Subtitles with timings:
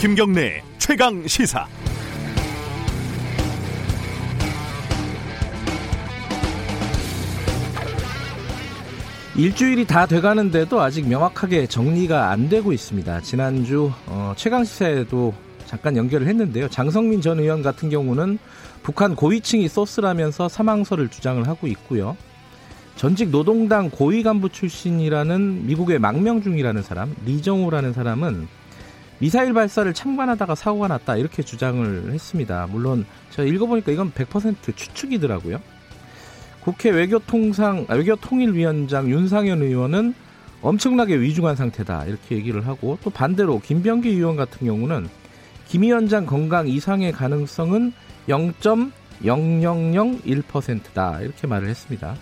[0.00, 1.66] 김경래 최강 시사.
[9.36, 13.22] 일주일이 다 돼가는데도 아직 명확하게 정리가 안 되고 있습니다.
[13.22, 15.34] 지난주 어, 최강 시사에도
[15.66, 16.68] 잠깐 연결을 했는데요.
[16.68, 18.38] 장성민 전 의원 같은 경우는
[18.84, 22.16] 북한 고위층이 소스라면서 사망설을 주장을 하고 있고요.
[22.94, 28.46] 전직 노동당 고위 간부 출신이라는 미국의 망명 중이라는 사람, 리정우라는 사람은
[29.20, 32.68] 미사일 발사를 참관하다가 사고가 났다 이렇게 주장을 했습니다.
[32.70, 35.60] 물론 제가 읽어보니까 이건 100% 추측이더라고요.
[36.60, 40.14] 국회 외교통상 아, 외교통일위원장 윤상현 의원은
[40.62, 45.08] 엄청나게 위중한 상태다 이렇게 얘기를 하고 또 반대로 김병기 의원 같은 경우는
[45.66, 47.92] 김 위원장 건강 이상의 가능성은
[48.28, 52.16] 0.0001%다 이렇게 말을 했습니다.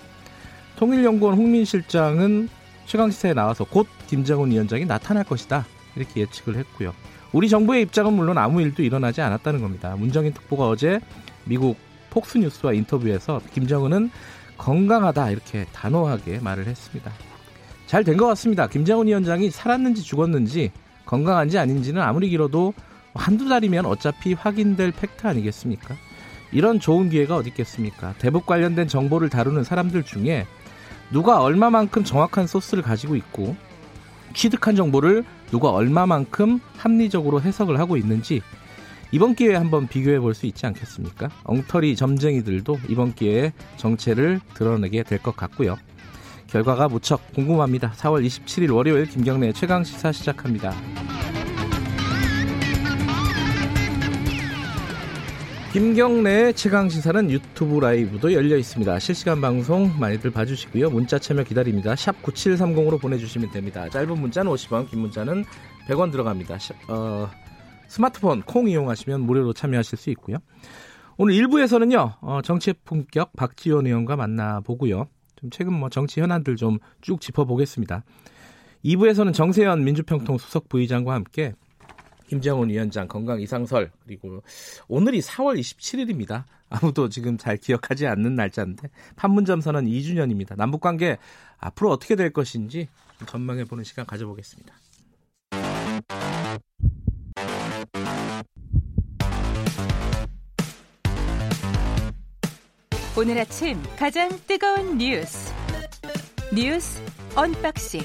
[0.76, 2.48] 통일연구원 홍민 실장은
[2.86, 6.94] 최강시사에 나와서 곧 김정은 위원장이 나타날 것이다 이렇게 예측을 했고요.
[7.32, 9.96] 우리 정부의 입장은 물론 아무 일도 일어나지 않았다는 겁니다.
[9.96, 11.00] 문정인 특보가 어제
[11.44, 11.76] 미국
[12.10, 14.10] 폭스 뉴스와 인터뷰에서 김정은은
[14.56, 17.12] 건강하다 이렇게 단호하게 말을 했습니다.
[17.86, 18.66] 잘 된 것 같습니다.
[18.66, 20.72] 김정은 위원장이 살았는지 죽었는지
[21.04, 22.74] 건강한지 아닌지는 아무리 길어도
[23.14, 25.94] 한두 달이면 어차피 확인될 팩트 아니겠습니까?
[26.52, 28.14] 이런 좋은 기회가 어디 있겠습니까?
[28.18, 30.46] 대북 관련된 정보를 다루는 사람들 중에
[31.12, 33.56] 누가 얼마만큼 정확한 소스를 가지고 있고
[34.36, 38.42] 취득한 정보를 누가 얼마만큼 합리적으로 해석을 하고 있는지
[39.10, 41.30] 이번 기회에 한번 비교해 볼 수 있지 않겠습니까?
[41.44, 45.78] 엉터리 점쟁이들도 이번 기회에 정체를 드러내게 될 것 같고요.
[46.48, 47.92] 결과가 무척 궁금합니다.
[47.92, 50.74] 4월 27일 월요일 김경래 최강 시사 시작합니다.
[55.76, 58.98] 김경래 최강 시사는 유튜브 라이브도 열려 있습니다.
[58.98, 60.88] 실시간 방송 많이들 봐주시고요.
[60.88, 61.94] 문자 참여 기다립니다.
[61.94, 63.86] 샵 9730으로 보내주시면 됩니다.
[63.90, 65.44] 짧은 문자는 50원, 긴 문자는
[65.86, 66.56] 100원 들어갑니다.
[66.88, 67.28] 어,
[67.88, 70.38] 스마트폰 콩 이용하시면 무료로 참여하실 수 있고요.
[71.18, 75.08] 오늘 1부에서는요, 어, 정치의 품격 박지원 의원과 만나보고요.
[75.36, 78.02] 좀 최근 뭐 정치 현안들 좀 쭉 짚어보겠습니다.
[78.82, 81.52] 2부에서는 정세현 민주평통 수석 부의장과 함께
[82.28, 84.42] 김정은 위원장 건강 이상설 그리고
[84.88, 86.44] 오늘이 4월 27일입니다.
[86.68, 90.56] 아무도 지금 잘 기억하지 않는 날짜인데 판문점 선언 2주년입니다.
[90.56, 91.18] 남북 관계
[91.58, 92.88] 앞으로 어떻게 될 것인지
[93.26, 94.74] 전망해 보는 시간 가져보겠습니다.
[103.18, 105.54] 오늘 아침 가장 뜨거운 뉴스
[106.52, 107.00] 뉴스
[107.34, 108.02] unboxing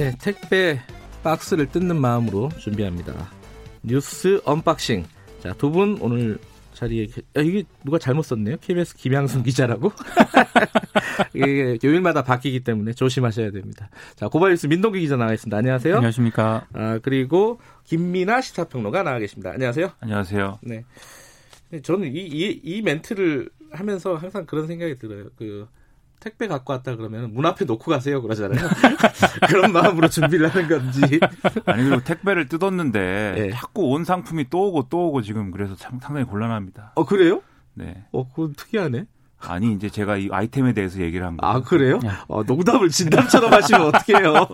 [0.00, 0.80] 네, 택배
[1.22, 3.30] 박스를 뜯는 마음으로 준비합니다.
[3.82, 5.04] 뉴스 unboxing.
[5.42, 6.38] 자, 두 분 오늘
[6.72, 7.04] 자리에
[7.36, 8.56] 야, 이게 누가 잘못 썼네요.
[8.62, 9.92] KBS 김양순 기자라고.
[11.34, 13.90] 이게 요일마다 바뀌기 때문에 조심하셔야 됩니다.
[14.16, 15.54] 자, 고발뉴스 민동기 기자 나와 있습니다.
[15.54, 15.96] 안녕하세요.
[15.96, 16.66] 안녕하십니까.
[16.72, 19.50] 아, 그리고 김민아 시사평론가 나와 계십니다.
[19.50, 19.90] 안녕하세요.
[20.00, 20.60] 안녕하세요.
[20.62, 20.82] 네.
[21.82, 25.26] 저는 이, 이, 이 멘트를 하면서 항상 그런 생각이 들어요.
[25.36, 25.68] 그
[26.20, 28.68] 택배 갖고 왔다 그러면 문 앞에 놓고 가세요 그러잖아요.
[29.48, 31.00] 그런 마음으로 준비를 하는 건지.
[31.64, 33.50] 아니 그리고 택배를 뜯었는데 네.
[33.50, 36.92] 자꾸 온 상품이 또 오고 또 오고 지금 그래서 참 상당히 곤란합니다.
[36.94, 37.42] 어 그래요?
[37.74, 38.04] 네.
[38.12, 39.06] 어 그건 특이하네.
[39.38, 41.52] 아니 이제 제가 이 아이템에 대해서 얘기를 한 거예요.
[41.56, 41.98] 아 그래요?
[42.28, 44.48] 어, 농담을 진담처럼 하시면 어떡해요.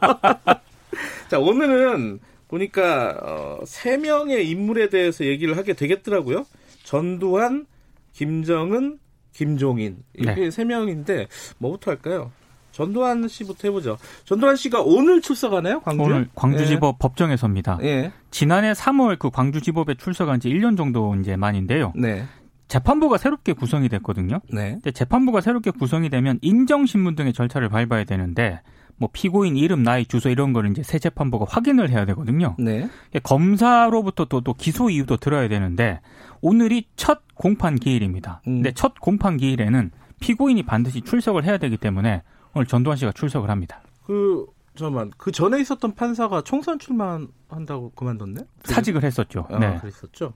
[1.29, 6.47] 자 오늘은 보니까 어, 세 명의 인물에 대해서 얘기를 하게 되겠더라고요.
[6.85, 7.67] 전두환,
[8.13, 9.01] 김정은,
[9.37, 10.51] 김종인 이렇게 네.
[10.51, 12.33] 세 명인데 뭐부터 할까요?
[12.73, 13.99] 전두환 씨부터 해보죠.
[14.25, 15.81] 전두환 씨가 오늘 출석하나요?
[15.81, 16.03] 광주?
[16.03, 17.79] 오늘 광주지법 법정에서입니다.
[17.83, 18.13] 예.
[18.31, 21.93] 지난해 3월 그 광주지법에 출석한 지 1년 정도 이제 만인데요.
[21.97, 22.25] 네.
[22.69, 24.41] 재판부가 새롭게 구성이 됐거든요.
[24.53, 24.73] 네.
[24.73, 28.61] 근데 재판부가 새롭게 구성이 되면 인정신문 등의 절차를 밟아야 되는데
[28.99, 32.57] 뭐 피고인 이름, 나이, 주소 이런 거를 이제 새 재판부가 확인을 해야 되거든요.
[32.59, 32.89] 네.
[33.23, 36.01] 검사로부터 또, 또 기소 이유도 들어야 되는데
[36.41, 38.43] 오늘이 첫 공판 기일입니다.
[38.47, 38.57] 음.
[38.57, 39.91] 근데 첫 공판 기일에는
[40.21, 42.23] 피고인이 반드시 출석을 해야 되기 때문에
[42.55, 43.83] 오늘 전두환 씨가 출석을 합니다.
[44.05, 48.43] 그 잠깐만 그 전에 있었던 판사가 총선 출마한다고 그만뒀네?
[48.65, 49.47] 사직을 했었죠.
[49.51, 49.79] 아, 네.
[49.79, 50.35] 그랬었죠.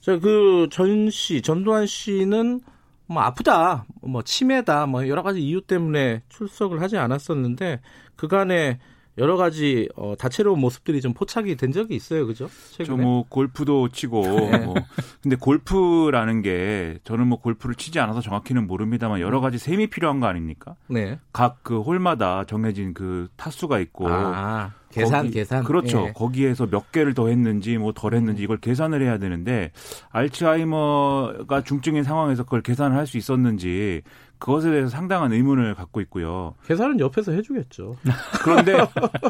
[0.00, 2.60] 자, 그전 씨, 전두환 씨는
[3.06, 7.80] 뭐 아프다, 뭐 치매다, 뭐 여러 가지 이유 때문에 출석을 하지 않았었는데
[8.16, 8.78] 그간에
[9.16, 12.48] 여러 가지 어, 다채로운 모습들이 좀 포착이 된 적이 있어요, 그죠?
[12.84, 14.58] 저뭐 골프도 치고 네.
[14.58, 14.74] 뭐
[15.22, 20.26] 근데 골프라는 게 저는 뭐 골프를 치지 않아서 정확히는 모릅니다만 여러 가지 셈이 필요한 거
[20.26, 20.74] 아닙니까?
[20.88, 21.18] 네.
[21.32, 25.64] 각 그 홀마다 정해진 그 타수가 있고 아, 계산 거기- 계산.
[25.64, 26.06] 그렇죠.
[26.08, 26.12] 예.
[26.12, 29.70] 거기에서 몇 개를 더 했는지 뭐 덜 했는지 이걸 계산을 해야 되는데
[30.10, 34.02] 알츠하이머가 중증인 상황에서 그걸 계산을 할 수 있었는지
[34.44, 36.54] 그것에 대해서 상당한 의문을 갖고 있고요.
[36.66, 37.96] 계산은 옆에서 해주겠죠.
[38.44, 38.76] 그런데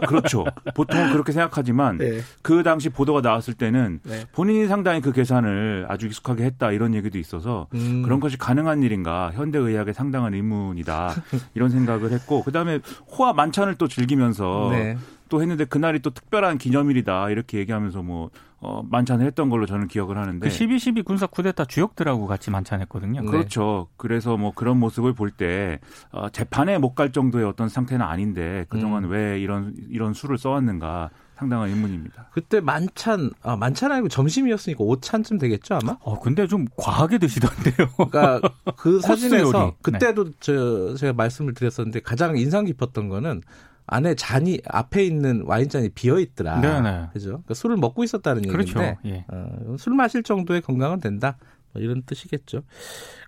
[0.08, 0.44] 그렇죠.
[0.74, 2.18] 보통은 그렇게 생각하지만 네.
[2.42, 4.24] 그 당시 보도가 나왔을 때는 네.
[4.32, 8.02] 본인이 상당히 그 계산을 아주 익숙하게 했다 이런 얘기도 있어서 음.
[8.02, 11.14] 그런 것이 가능한 일인가 현대의학에 상당한 의문이다
[11.54, 12.80] 이런 생각을 했고 그다음에
[13.16, 14.96] 호화 만찬을 또 즐기면서 네.
[15.28, 18.30] 또 했는데 그날이 또 특별한 기념일이다 이렇게 얘기하면서 뭐
[18.64, 23.20] 어, 만찬을 했던 걸로 저는 기억을 하는데 그12.12 군사 쿠데타 주역들하고 같이 만찬했거든요.
[23.20, 23.26] 네.
[23.30, 23.88] 그렇죠.
[23.98, 25.78] 그래서 뭐 그런 모습을 볼 때
[26.12, 29.10] 어, 재판에 못 갈 정도의 어떤 상태는 아닌데 그동안 음.
[29.10, 32.28] 왜 이런 이런 수를 써왔는가 상당한 의문입니다.
[32.32, 35.96] 그때 만찬 아 만찬 아니고 점심이었으니까 오찬쯤 되겠죠 아마.
[36.00, 37.88] 어, 근데 좀 과하게 드시던데요.
[37.96, 38.40] 그러니까
[38.76, 39.72] 그 사진에서 요리.
[39.82, 43.42] 그때도 저 제가 말씀을 드렸었는데 가장 인상 깊었던 거는
[43.86, 46.60] 안에 잔이 앞에 있는 와인 잔이 비어 있더라.
[46.60, 47.08] 네네.
[47.12, 47.28] 그죠?
[47.28, 48.78] 그러니까 술을 먹고 있었다는 그렇죠.
[48.80, 49.24] 얘기인데 예.
[49.28, 51.36] 어, 술 마실 정도의 건강은 된다.
[51.72, 52.62] 뭐 이런 뜻이겠죠.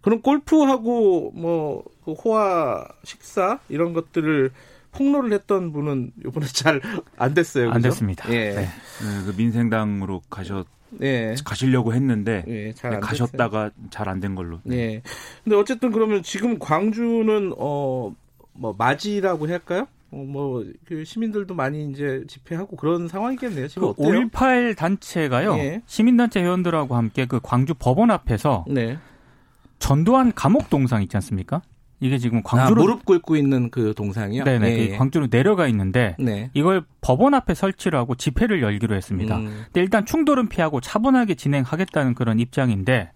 [0.03, 4.53] 그럼 골프하고 뭐 그 호화 식사 이런 것들을
[4.93, 6.81] 폭로를 했던 분은 이번에 잘
[7.17, 7.71] 안 됐어요.
[7.71, 7.89] 안 그죠?
[7.89, 8.31] 됐습니다.
[8.33, 8.55] 예.
[8.55, 8.61] 네.
[8.61, 8.69] 네,
[9.27, 10.69] 그 민생당으로 가셨
[11.03, 11.35] 예.
[11.45, 14.61] 가시려고 했는데 예, 잘안 가셨다가 잘 안 된 걸로.
[14.63, 15.03] 네.
[15.43, 18.13] 근데 어쨌든 그러면 지금 광주는 어
[18.59, 19.87] 뭐 맞이라고 할까요?
[20.17, 23.69] 어, 뭐그 시민들도 많이 이제 집회하고 그런 상황이겠네요.
[23.69, 24.29] 지금 그 어때요?
[24.31, 25.55] 5.18 단체가요.
[25.59, 25.83] 예.
[25.85, 28.97] 시민단체 회원들하고 함께 그 광주 법원 앞에서 네.
[29.79, 31.61] 전두환 감옥 동상 있지 않습니까?
[32.01, 34.45] 이게 지금 아, 광주로 무릎 꿇고 있는 그 동상이요?
[34.45, 34.97] 네네 예, 그 예.
[34.97, 36.51] 광주로 내려가 있는데 네.
[36.55, 39.37] 이걸 법원 앞에 설치를 하고 집회를 열기로 했습니다.
[39.37, 43.13] 음, 근데 일단 충돌은 피하고 차분하게 진행하겠다는 그런 입장인데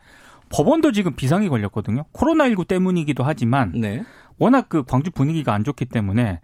[0.51, 2.05] 법원도 지금 비상이 걸렸거든요.
[2.13, 4.03] 코로나19 때문이기도 하지만 네.
[4.39, 6.41] 워낙 그 광주 분위기가 안 좋기 때문에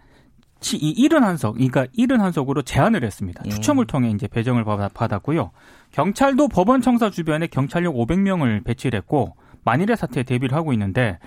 [0.60, 3.42] 치- 이 71석, 그러니까 71석으로 제안을 했습니다.
[3.44, 3.50] 음.
[3.50, 5.50] 추첨을 통해 이제 배정을 받- 받았고요.
[5.92, 11.18] 경찰도 법원 청사 주변에 경찰력 500명을 배치를 했고 만일의 사태에 대비를 하고 있는데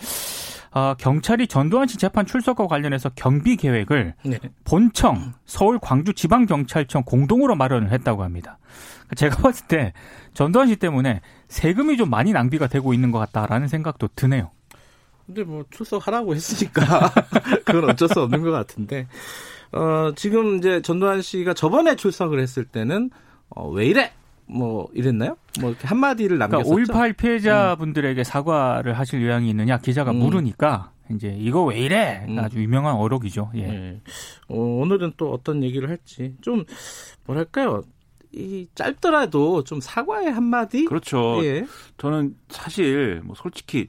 [0.71, 4.37] 아, 경찰이 전두환 씨 재판 출석과 관련해서 경비 계획을 네.
[4.65, 8.59] 본청, 서울 광주 지방 경찰청 공동으로 마련을 했다고 합니다.
[9.15, 9.93] 제가 봤을 때
[10.35, 14.51] 전두환 씨 때문에 세금이 좀 많이 낭비가 되고 있는 것 같다라는 생각도 드네요.
[15.29, 17.13] 근데 뭐 출석하라고 했으니까
[17.63, 19.07] 그건 어쩔 수 없는 것 같은데
[19.71, 23.11] 어 지금 이제 전두환 씨가 저번에 출석을 했을 때는
[23.49, 24.11] 어, 왜 이래
[24.47, 25.37] 뭐 이랬나요?
[25.61, 26.93] 뭐 이렇게 한 마디를 그러니까 남겼었죠.
[26.93, 30.15] 5.18 피해자분들에게 사과를 하실 의향이 있느냐 기자가 음.
[30.17, 32.39] 물으니까 이제 이거 왜 이래 음.
[32.39, 33.51] 아주 유명한 어록이죠.
[33.53, 33.59] 예.
[33.61, 34.01] 예.
[34.47, 36.65] 어, 오늘은 또 어떤 얘기를 할지 좀
[37.27, 37.83] 뭐랄까요?
[38.31, 40.85] 이 짧더라도 좀 사과의 한 마디.
[40.85, 41.39] 그렇죠.
[41.43, 41.67] 예.
[41.97, 43.87] 저는 사실 뭐 솔직히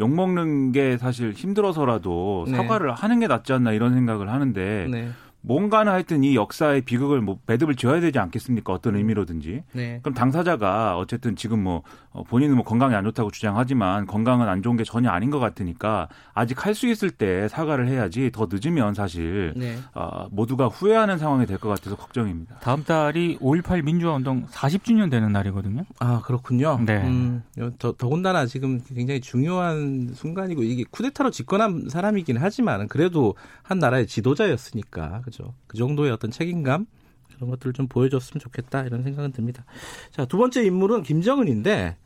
[0.00, 2.56] 욕 먹는 게 사실 힘들어서라도 네.
[2.56, 5.10] 사과를 하는 게 낫지 않나 이런 생각을 하는데 네.
[5.40, 8.72] 뭔가는 하여튼 이 역사의 비극을 뭐 매듭을 지어야 되지 않겠습니까?
[8.72, 9.62] 어떤 의미로든지.
[9.72, 10.00] 네.
[10.02, 14.76] 그럼 당사자가 어쨌든 지금 뭐 어, 본인은 뭐 건강이 안 좋다고 주장하지만 건강은 안 좋은
[14.76, 19.52] 게 전혀 아닌 것 같으니까 아직 할 수 있을 때 사과를 해야지 더 늦으면 사실
[19.56, 19.78] 네.
[19.94, 22.58] 어, 모두가 후회하는 상황이 될 것 같아서 걱정입니다.
[22.60, 25.84] 다음 달이 5.18 민주화운동 40주년 되는 날이거든요.
[25.98, 26.78] 아 그렇군요.
[26.84, 27.02] 네.
[27.04, 27.42] 음,
[27.78, 35.22] 더, 더군다나 지금 굉장히 중요한 순간이고 이게 쿠데타로 집권한 사람이긴 하지만 그래도 한 나라의 지도자였으니까
[35.30, 35.54] 그죠.
[35.66, 36.86] 그 정도의 어떤 책임감
[37.34, 39.64] 그런 것들을 좀 보여줬으면 좋겠다 이런 생각은 듭니다.
[40.10, 41.96] 자 두 번째 인물은 김정은인데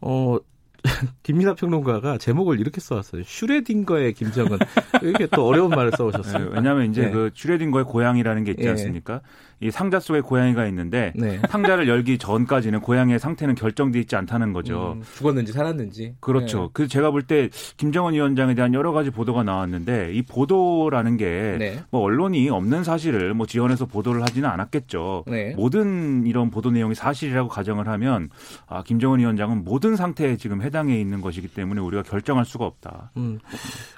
[0.00, 0.38] 어.
[1.22, 3.22] 김민하 평론가가 제목을 이렇게 써왔어요.
[3.24, 4.58] 슈레딩거의 김정은.
[5.00, 6.50] 이렇게 또 어려운 말을 써오셨어요.
[6.52, 7.10] 왜냐하면 이제 네.
[7.10, 8.68] 그 슈레딩거의 고양이라는 게 있지 예.
[8.68, 9.22] 않습니까?
[9.64, 11.40] 이 상자 속에 고양이가 있는데 네.
[11.48, 14.92] 상자를 열기 전까지는 고양이의 상태는 결정돼 있지 않다는 거죠.
[14.98, 16.16] 음, 죽었는지 살았는지.
[16.20, 16.68] 그렇죠.
[16.74, 21.82] 그 제가 볼 때 김정은 위원장에 대한 여러 가지 보도가 나왔는데 이 보도라는 게 네.
[21.90, 25.24] 뭐 언론이 없는 사실을 뭐 지원해서 보도를 하지는 않았겠죠.
[25.26, 25.54] 네.
[25.56, 28.28] 모든 이런 보도 내용이 사실이라고 가정을 하면
[28.66, 33.12] 아, 김정은 위원장은 모든 상태에 지금 해당해 있는 것이기 때문에 우리가 결정할 수가 없다.
[33.16, 33.38] 음.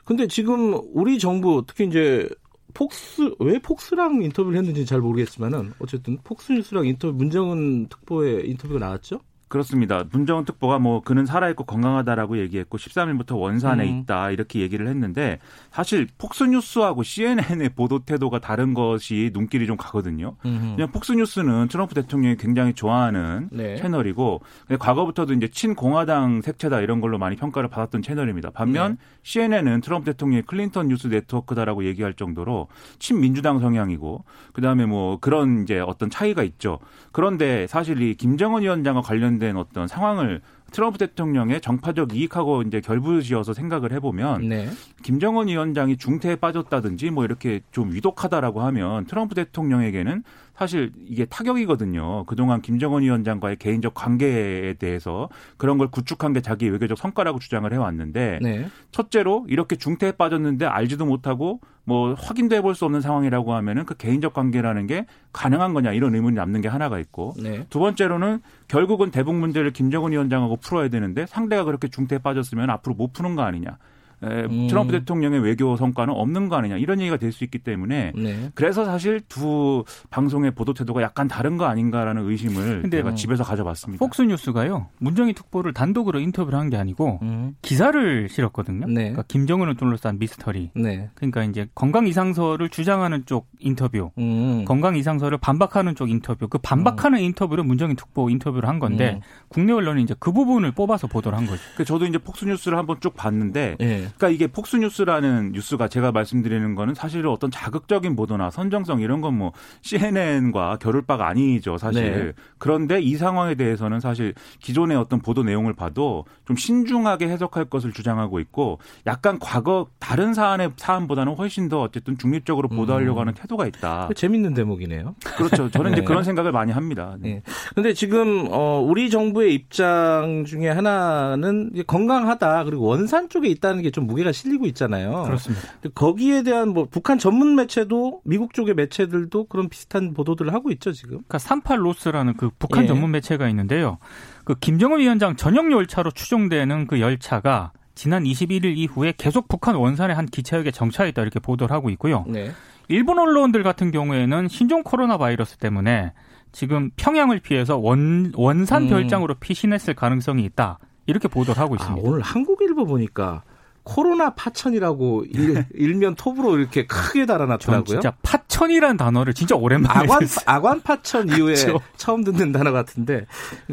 [0.05, 2.29] 근데 지금 우리 정부 특히 이제
[2.76, 9.21] 폭스 왜 폭스랑 인터뷰를 했는지 잘 모르겠지만은 어쨌든 폭스 뉴스랑 인터뷰 문정은 특보의 인터뷰가 나왔죠.
[9.49, 10.03] 그렇습니다.
[10.11, 13.99] 문정은 특보가 뭐 그는 살아있고 건강하다라고 얘기했고 13일부터 원산에 음.
[14.00, 15.38] 있다 이렇게 얘기를 했는데
[15.71, 20.35] 사실 폭스뉴스하고 CNN의 보도 태도가 다른 것이 눈길이 좀 가거든요.
[20.75, 23.76] 그냥 폭스뉴스는 트럼프 대통령이 굉장히 좋아하는 네.
[23.76, 28.50] 채널이고 근데 과거부터도 이제 친공화당 색채다 이런 걸로 많이 평가를 받았던 채널입니다.
[28.50, 29.07] 반면 네.
[29.23, 32.67] CNN은 트럼프 대통령이 클린턴 뉴스 네트워크다라고 얘기할 정도로
[32.99, 36.81] 친민주당 성향이고 그다음에 뭐 그런 이제 어떤 차이가 있죠.
[37.12, 40.40] 그런데 사실 이 김정은 위원장과 관련 된 어떤 상황을
[40.73, 44.69] 트럼프 대통령의 정파적 이익하고 이제 결부지어서 생각을 해보면 네.
[45.03, 50.23] 김정은 위원장이 중태에 빠졌다든지 뭐 이렇게 좀 위독하다라고 하면 트럼프 대통령에게는
[50.57, 52.25] 사실 이게 타격이거든요.
[52.25, 58.39] 그동안 김정은 위원장과의 개인적 관계에 대해서 그런 걸 구축한 게 자기 외교적 성과라고 주장을 해왔는데
[58.43, 58.69] 네.
[58.91, 64.33] 첫째로 이렇게 중태에 빠졌는데 알지도 못하고 뭐 확인도 해볼 수 없는 상황이라고 하면은 그 개인적
[64.33, 67.65] 관계라는 게 가능한 거냐 이런 의문이 남는 게 하나가 있고 네.
[67.71, 73.13] 두 번째로는 결국은 대북 문제를 김정은 위원장하고 풀어야 되는데 상대가 그렇게 중태에 빠졌으면 앞으로 못
[73.13, 73.79] 푸는 거 아니냐.
[74.23, 74.67] 에, 음.
[74.69, 78.51] 트럼프 대통령의 외교 성과는 없는 거 아니냐 이런 얘기가 될 수 있기 때문에 네.
[78.55, 83.17] 그래서 사실 두 방송의 보도 태도가 약간 다른 거 아닌가라는 의심을 근데 제가 음.
[83.17, 83.99] 집에서 가져봤습니다.
[84.03, 84.87] 폭스 뉴스가요.
[84.99, 87.55] 문정희 특보를 단독으로 인터뷰를 한 게 아니고 음.
[87.63, 88.87] 기사를 실었거든요.
[88.87, 88.95] 네.
[89.11, 90.71] 그러니까 김정은을 둘러싼 미스터리.
[90.75, 91.11] 네.
[91.15, 94.65] 그러니까 이제 건강 이상설을 주장하는 쪽 인터뷰, 음.
[94.65, 96.49] 건강 이상설을 반박하는 쪽 인터뷰.
[96.49, 99.21] 그 반박하는 인터뷰를 문정희 특보 인터뷰를 한 건데 음.
[99.49, 101.61] 국내 언론이 이제 그 부분을 뽑아서 보도를 한 거죠.
[101.77, 104.09] 그 저도 이제 폭스 뉴스를 한번 쭉 봤는데 예.
[104.17, 109.53] 그러니까 이게 폭스뉴스라는 뉴스가 제가 말씀드리는 거는 사실 어떤 자극적인 보도나 선정성 이런 건 뭐
[109.83, 112.03] CNN과 겨룰 바가 아니죠 사실.
[112.03, 112.33] 네.
[112.59, 118.41] 그런데 이 상황에 대해서는 사실 기존의 어떤 보도 내용을 봐도 좀 신중하게 해석할 것을 주장하고
[118.41, 124.07] 있고 약간 과거 다른 사안의 사안보다는 훨씬 더 어쨌든 중립적으로 보도하려고 하는 태도가 있다.
[124.09, 125.15] 그 재밌는 대목이네요.
[125.37, 125.71] 그렇죠.
[125.71, 126.07] 저는 이제 네.
[126.07, 127.17] 그런 생각을 많이 합니다.
[127.21, 127.35] 네.
[127.35, 127.43] 네.
[127.75, 134.31] 근데 지금 어 우리 정부의 입장 중에 하나는 건강하다 그리고 원산 쪽에 있다는 게좀 무게가
[134.31, 135.23] 실리고 있잖아요.
[135.23, 135.62] 그렇습니다.
[135.95, 141.12] 거기에 대한 뭐 북한 전문 매체도 미국 쪽의 매체들도 그런 비슷한 보도들을 하고 있죠 지금.
[141.12, 142.88] 그러니까 38 로스라는 그 북한 예.
[142.88, 143.97] 전문 매체가 있는데요.
[144.45, 150.26] 그 김정은 위원장 전용 열차로 추정되는 그 열차가 지난 21일 이후에 계속 북한 원산의 한
[150.26, 152.26] 기차역에 정차했다 이렇게 보도를 하고 있고요.
[152.29, 152.50] 네.
[152.88, 156.12] 일본 언론들 같은 경우에는 신종 코로나 바이러스 때문에
[156.53, 158.88] 지금 평양을 피해서 원, 원산 음.
[158.91, 160.79] 별장으로 피신했을 가능성이 있다.
[161.07, 162.07] 이렇게 보도를 하고 아, 있습니다.
[162.07, 163.43] 오늘 한국일보 보니까
[163.88, 167.85] 코로나 파천이라고 일, 일면 톱으로 이렇게 크게 전 달아놨더라고요.
[167.85, 171.78] 진짜 파천이라는 단어를 진짜 오랜만에 아관 듣- 아관 파천 이후에 그렇죠.
[171.97, 173.26] 처음 듣는 단어 같은데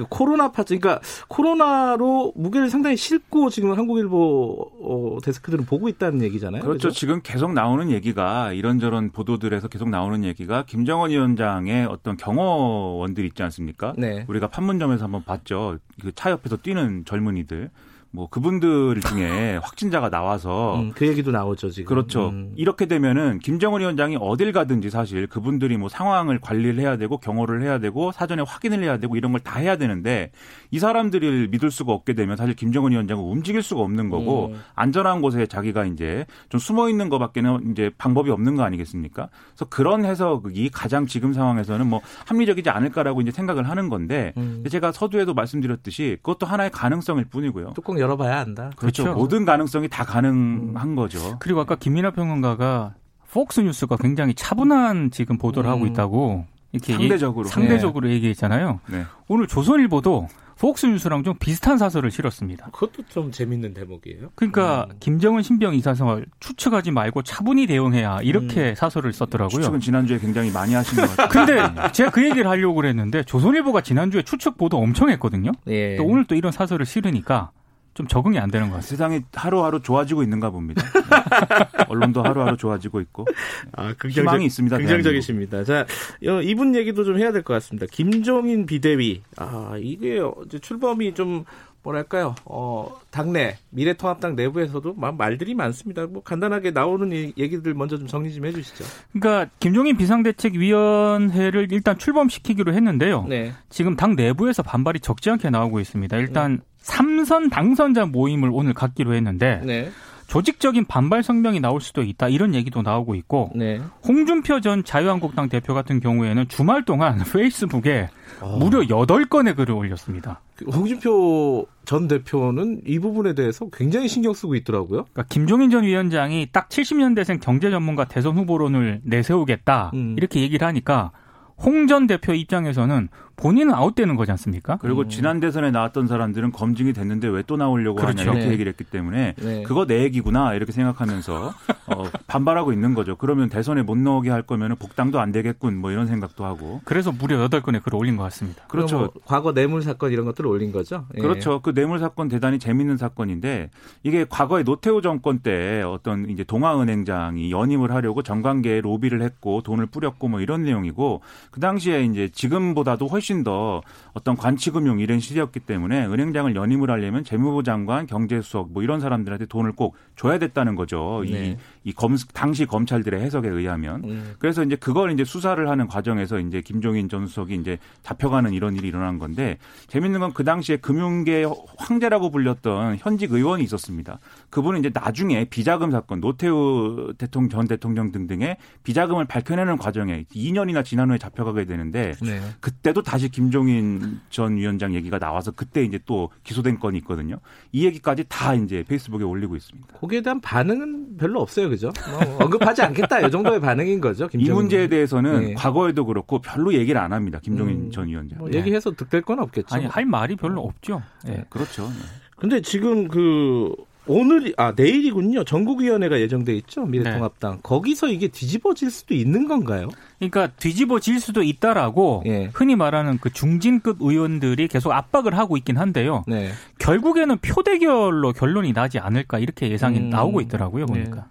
[0.09, 6.61] 코로나 파천 그러니까 코로나로 무게를 상당히 싣고 지금 한국일보 어, 데스크들은 보고 있다는 얘기잖아요.
[6.61, 6.91] 그렇죠.
[6.91, 13.93] 지금 계속 나오는 얘기가 이런저런 보도들에서 계속 나오는 얘기가 김정은 위원장의 어떤 경호원들 있지 않습니까?
[13.97, 14.25] 네.
[14.27, 15.79] 우리가 판문점에서 한번 봤죠.
[16.01, 17.71] 그 차 옆에서 뛰는 젊은이들.
[18.15, 21.89] 뭐 그분들 중에 확진자가 나와서 음, 그 얘기도 나오죠 지금.
[21.89, 22.29] 그렇죠.
[22.29, 22.53] 음.
[22.55, 27.79] 이렇게 되면은 김정은 위원장이 어딜 가든지 사실 그분들이 뭐 상황을 관리를 해야 되고 경호를 해야
[27.79, 30.31] 되고 사전에 확인을 해야 되고 이런 걸 다 해야 되는데
[30.71, 34.61] 이 사람들을 믿을 수가 없게 되면 사실 김정은 위원장은 움직일 수가 없는 거고 음.
[34.75, 39.27] 안전한 곳에 자기가 이제 좀 숨어 있는 것밖에는 이제 방법이 없는 거 아니겠습니까?
[39.49, 44.63] 그래서 그런 해석이 가장 지금 상황에서는 뭐 합리적이지 않을까라고 이제 생각을 하는 건데 음.
[44.69, 47.73] 제가 서두에도 말씀드렸듯이 그것도 하나의 가능성일 뿐이고요.
[47.75, 48.69] 뚜껑 열어봐야 안다.
[48.75, 49.03] 그렇죠.
[49.03, 49.17] 그렇죠.
[49.19, 51.37] 모든 가능성이 다 가능한 거죠.
[51.39, 52.93] 그리고 아까 김민하 평론가가
[53.31, 55.71] 폭스 뉴스가 굉장히 차분한 지금 보도를 음.
[55.75, 57.45] 하고 있다고 이렇게 상대적으로.
[57.45, 58.79] 얘기- 상대적으로 얘기했잖아요.
[58.87, 59.03] 네.
[59.27, 60.27] 오늘 조선일보도
[60.59, 62.67] 폭스 뉴스랑 좀 비슷한 사설을 실었습니다.
[62.71, 64.29] 그것도 좀 재밌는 대목이에요.
[64.35, 64.95] 그러니까 음.
[64.99, 69.49] 김정은 신병 이사설 추측하지 말고 차분히 대응해야 이렇게 사설을 썼더라고요.
[69.59, 71.27] 추측은 지난주에 굉장히 많이 하신 것 같아요.
[71.29, 75.51] 근데 제가 그 얘기를 하려고 그랬는데 조선일보가 지난주에 추측 보도 엄청 했거든요.
[75.67, 75.95] 예.
[75.97, 77.49] 또 오늘 또 이런 사설을 실으니까
[77.93, 78.87] 좀 적응이 안 되는 것 같아요.
[78.87, 80.83] 세상이 하루하루 좋아지고 있는가 봅니다.
[81.77, 81.85] 네.
[81.89, 83.25] 언론도 하루하루 좋아지고 있고
[83.73, 84.77] 아, 희망이 있습니다.
[84.77, 85.63] 긍정적이십니다.
[85.63, 85.85] 자,
[86.27, 87.85] 어, 이분 얘기도 좀 해야 될 것 같습니다.
[87.91, 89.21] 김종인 비대위.
[89.37, 91.45] 아, 이게 이제 출범이 좀
[91.83, 92.33] 뭐랄까요?
[92.45, 96.07] 어, 당내 미래통합당 내부에서도 막 말들이 많습니다.
[96.07, 98.85] 뭐 간단하게 나오는 이 얘기들 먼저 좀 정리 좀 해주시죠.
[99.11, 103.25] 그러니까 김종인 비상대책위원회를 일단 출범시키기로 했는데요.
[103.27, 103.51] 네.
[103.69, 106.17] 지금 당 내부에서 반발이 적지 않게 나오고 있습니다.
[106.17, 109.91] 일단 삼선 당선자 모임을 오늘 갖기로 했는데 네.
[110.27, 113.81] 조직적인 반발 성명이 나올 수도 있다 이런 얘기도 나오고 있고 네.
[114.07, 118.09] 홍준표 전 자유한국당 대표 같은 경우에는 주말 동안 페이스북에
[118.57, 120.41] 무려 8건의 글을 올렸습니다.
[120.55, 125.05] 그 홍준표 전 대표는 이 부분에 대해서 굉장히 신경 쓰고 있더라고요.
[125.11, 130.15] 그러니까 김종인 전 위원장이 딱 70년대생 경제 전문가 대선 후보론을 내세우겠다 음.
[130.17, 131.11] 이렇게 얘기를 하니까
[131.57, 134.77] 홍 전 대표 입장에서는 본인은 아웃되는 거지 않습니까?
[134.81, 135.09] 그리고 음.
[135.09, 138.21] 지난 대선에 나왔던 사람들은 검증이 됐는데 왜 또 나오려고 그렇죠.
[138.21, 138.51] 하냐 이렇게 네.
[138.53, 139.63] 얘기를 했기 때문에 네.
[139.63, 141.53] 그거 내 얘기구나 이렇게 생각하면서
[141.87, 143.15] 어, 반발하고 있는 거죠.
[143.17, 147.37] 그러면 대선에 못 나오게 할 거면 복당도 안 되겠군 뭐 이런 생각도 하고 그래서 무려
[147.49, 148.63] 8건의 글을 올린 것 같습니다.
[148.69, 148.97] 그렇죠.
[148.97, 151.05] 뭐 과거 뇌물 사건 이런 것들을 올린 거죠.
[151.17, 151.21] 예.
[151.21, 151.61] 그렇죠.
[151.61, 153.69] 그 뇌물 사건 대단히 재밌는 사건인데
[154.03, 160.29] 이게 과거에 노태우 정권 때 어떤 이제 동아은행장이 연임을 하려고 정관계에 로비를 했고 돈을 뿌렸고
[160.29, 161.21] 뭐 이런 내용이고
[161.51, 167.23] 그 당시에 이제 지금보다도 훨씬 훨씬 더 어떤 관치금융 이런 시대였기 때문에 은행장을 연임을 하려면
[167.23, 171.23] 재무부 장관, 경제수석 뭐 이런 사람들한테 돈을 꼭 줘야 됐다는 거죠.
[171.25, 171.51] 네.
[171.51, 174.03] 이, 이 검, 당시 검찰들의 해석에 의하면.
[174.03, 174.33] 음.
[174.39, 178.89] 그래서 이제 그걸 이제 수사를 하는 과정에서 이제 김종인 전 수석이 이제 잡혀가는 이런 일이
[178.89, 181.45] 일어난 건데 재밌는 건 그 당시에 금융계
[181.77, 184.19] 황제라고 불렸던 현직 의원이 있었습니다.
[184.49, 191.09] 그분은 이제 나중에 비자금 사건, 노태우 대통령 전 대통령 등등의 비자금을 밝혀내는 과정에 2년이나 지난
[191.09, 192.41] 후에 잡혀가게 되는데 네.
[192.59, 197.37] 그때도 다시 김종인 전 위원장 얘기가 나와서 그때 이제 또 기소된 건이 있거든요.
[197.71, 199.87] 이 얘기까지 다 이제 페이스북에 올리고 있습니다.
[199.99, 201.91] 거기에 대한 반응은 별로 없어요, 그죠?
[202.11, 204.25] 뭐 언급하지 않겠다, 이 정도의 반응인 거죠.
[204.25, 204.61] 이 김정은.
[204.61, 205.53] 문제에 대해서는 네.
[205.55, 207.39] 과거에도 그렇고 별로 얘기를 안 합니다.
[207.41, 208.37] 김종인 음, 전 위원장.
[208.39, 208.59] 뭐 네.
[208.59, 209.75] 얘기해서 득될 건 없겠죠.
[209.75, 211.01] 아니 할 말이 별로 없죠.
[211.27, 211.31] 예.
[211.31, 211.87] 네, 그렇죠.
[211.87, 211.95] 네.
[212.37, 213.73] 근데 지금 그
[214.05, 215.45] 오늘이 아 내일이군요.
[215.45, 216.85] 전국위원회가 예정돼 있죠.
[216.85, 217.59] 미래통합당.
[217.63, 219.87] 거기서 이게 뒤집어질 수도 있는 건가요?
[220.19, 222.49] 그러니까 뒤집어질 수도 있다라고 예.
[222.53, 226.23] 흔히 말하는 그 중진급 의원들이 계속 압박을 하고 있긴 한데요.
[226.27, 226.51] 네.
[226.79, 230.09] 결국에는 표 대결로 결론이 나지 않을까 이렇게 예상이 음.
[230.09, 230.85] 나오고 있더라고요.
[230.85, 231.27] 보니까.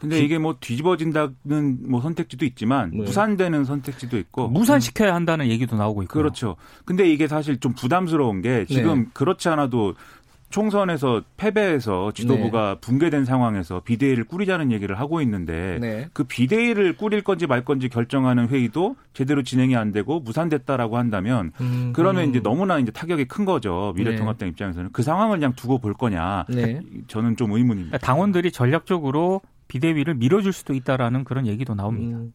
[0.00, 3.04] 근데 이게 뭐 뒤집어진다는 뭐 선택지도 있지만 네.
[3.04, 6.14] 무산되는 선택지도 있고 무산시켜야 한다는 얘기도 나오고 있고.
[6.14, 6.56] 그렇죠.
[6.86, 9.10] 근데 이게 사실 좀 부담스러운 게 지금 네.
[9.12, 9.94] 그렇지 않아도
[10.48, 16.08] 총선에서 패배해서 지도부가 붕괴된 상황에서 비대위를 꾸리자는 얘기를 하고 있는데 네.
[16.12, 21.92] 그 비대위를 꾸릴 건지 말 건지 결정하는 회의도 제대로 진행이 안 되고 무산됐다라고 한다면 음,
[21.94, 22.30] 그러면 음.
[22.30, 23.92] 이제 너무나 이제 타격이 큰 거죠.
[23.96, 26.46] 미래통합당 입장에서는 그 상황을 그냥 두고 볼 거냐.
[26.48, 26.80] 네.
[27.06, 27.98] 저는 좀 의문입니다.
[27.98, 32.18] 당원들이 전략적으로 비대위를 밀어줄 수도 있다라는 그런 얘기도 나옵니다.
[32.18, 32.32] 음,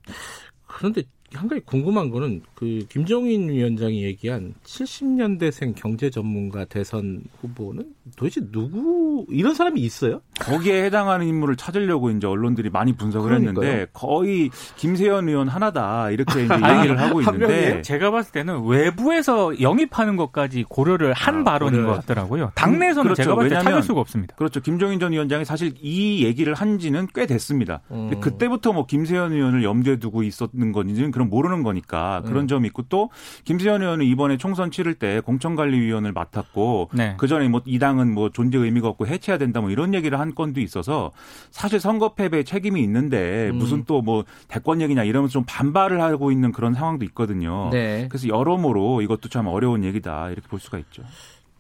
[0.65, 1.03] 그런데
[1.34, 9.25] 한 가지 궁금한 거는 그 김종인 위원장이 얘기한 70년대생 경제 전문가 대선 후보는 도대체 누구
[9.29, 10.22] 이런 사람이 있어요?
[10.39, 13.65] 거기에 해당하는 인물을 찾으려고 이제 언론들이 많이 분석을 그러니까요.
[13.65, 17.82] 했는데 거의 김세현 의원 하나다 이렇게 이제 얘기를 하고 한 있는데?
[17.82, 22.51] 제가 봤을 때는 외부에서 영입하는 것까지 고려를 한 아, 발언인 고려를 것 같더라고요.
[22.55, 23.24] 당내에서는 그렇죠.
[23.24, 24.36] 제가 봤을 때 찾을 수가 없습니다.
[24.36, 24.60] 그렇죠.
[24.62, 27.82] 김종인 전 위원장이 사실 이 얘기를 한 지는 꽤 됐습니다.
[27.88, 28.22] 근데 음.
[28.22, 32.48] 그때부터 뭐 김세현 의원을 염두에 두고 있었는 건지는 그럼 모르는 거니까 그런 음.
[32.48, 33.10] 점이 있고 또
[33.45, 37.15] 김세현 의원은 이번에 총선 치를 때 공천관리위원을 맡았고 네.
[37.17, 40.36] 그 전에 뭐 이 당은 뭐 존재 의미가 없고 해체해야 된다 뭐 이런 얘기를 한
[40.36, 41.12] 건도 있어서
[41.51, 43.55] 사실 선거 패배에 책임이 있는데 음.
[43.55, 47.70] 무슨 또 뭐 대권 얘기냐 이러면서 좀 반발을 하고 있는 그런 상황도 있거든요.
[47.72, 48.07] 네.
[48.09, 51.01] 그래서 여러모로 이것도 참 어려운 얘기다 이렇게 볼 수가 있죠.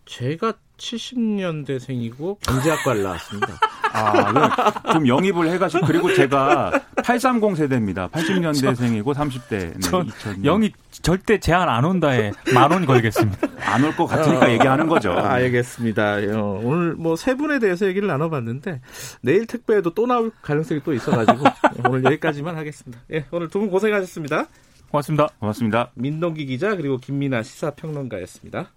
[0.05, 3.53] 제가 70년대생이고 경제학과를 나왔습니다.
[3.93, 6.71] 아, 그럼 좀 영입을 해가지고 그리고 제가
[7.03, 8.09] 830 세대입니다.
[8.09, 9.49] 80년대생이고 30대.
[9.49, 10.43] 네, 전 2000년.
[10.43, 13.47] 영이 절대 제한 안 온다에 만 원 걸겠습니다.
[13.61, 15.11] 안 올 것 같으니까 얘기하는 거죠.
[15.13, 16.15] 아, 알겠습니다.
[16.33, 18.81] 어, 오늘 뭐 세 분에 대해서 얘기를 나눠봤는데
[19.21, 21.43] 내일 택배에도 또 나올 가능성이 또 있어가지고
[21.87, 23.01] 오늘 여기까지만 하겠습니다.
[23.13, 24.47] 예, 오늘 두 분 고생하셨습니다.
[24.91, 25.29] 고맙습니다.
[25.39, 25.91] 고맙습니다.
[25.95, 28.71] 민동기 기자 그리고 김민아 시사평론가였습니다.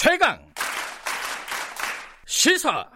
[0.00, 0.38] 최강
[2.24, 2.86] 시사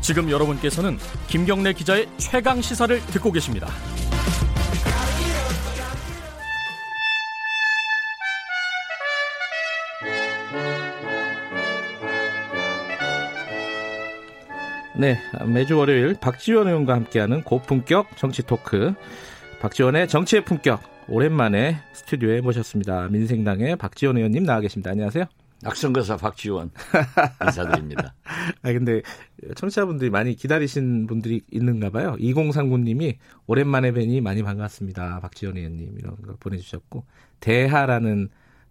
[0.00, 3.68] 지금 여러분께서는 김경래 기자의 최강 시사를 듣고 계십니다.
[14.96, 18.94] 네, 매주 월요일 박지원 의원과 함께하는 고품격 정치 토크.
[19.62, 20.82] 박지원의 정치의 품격.
[21.06, 23.06] 오랜만에 스튜디오에 모셨습니다.
[23.06, 24.90] 민생당의 박지원 의원님 나와 계십니다.
[24.90, 25.24] 안녕하세요.
[25.62, 26.72] 낙선거사 박지원
[27.44, 28.12] 인사드립니다.
[28.62, 29.02] 아 근데
[29.54, 32.16] 청취자분들이 많이 기다리신 분들이 있는가 봐요.
[32.18, 35.20] 2039님이 오랜만에 뵈니 많이 반갑습니다.
[35.20, 37.04] 박지원 의원님 이런 거 보내주셨고
[37.38, 38.30] 대하라는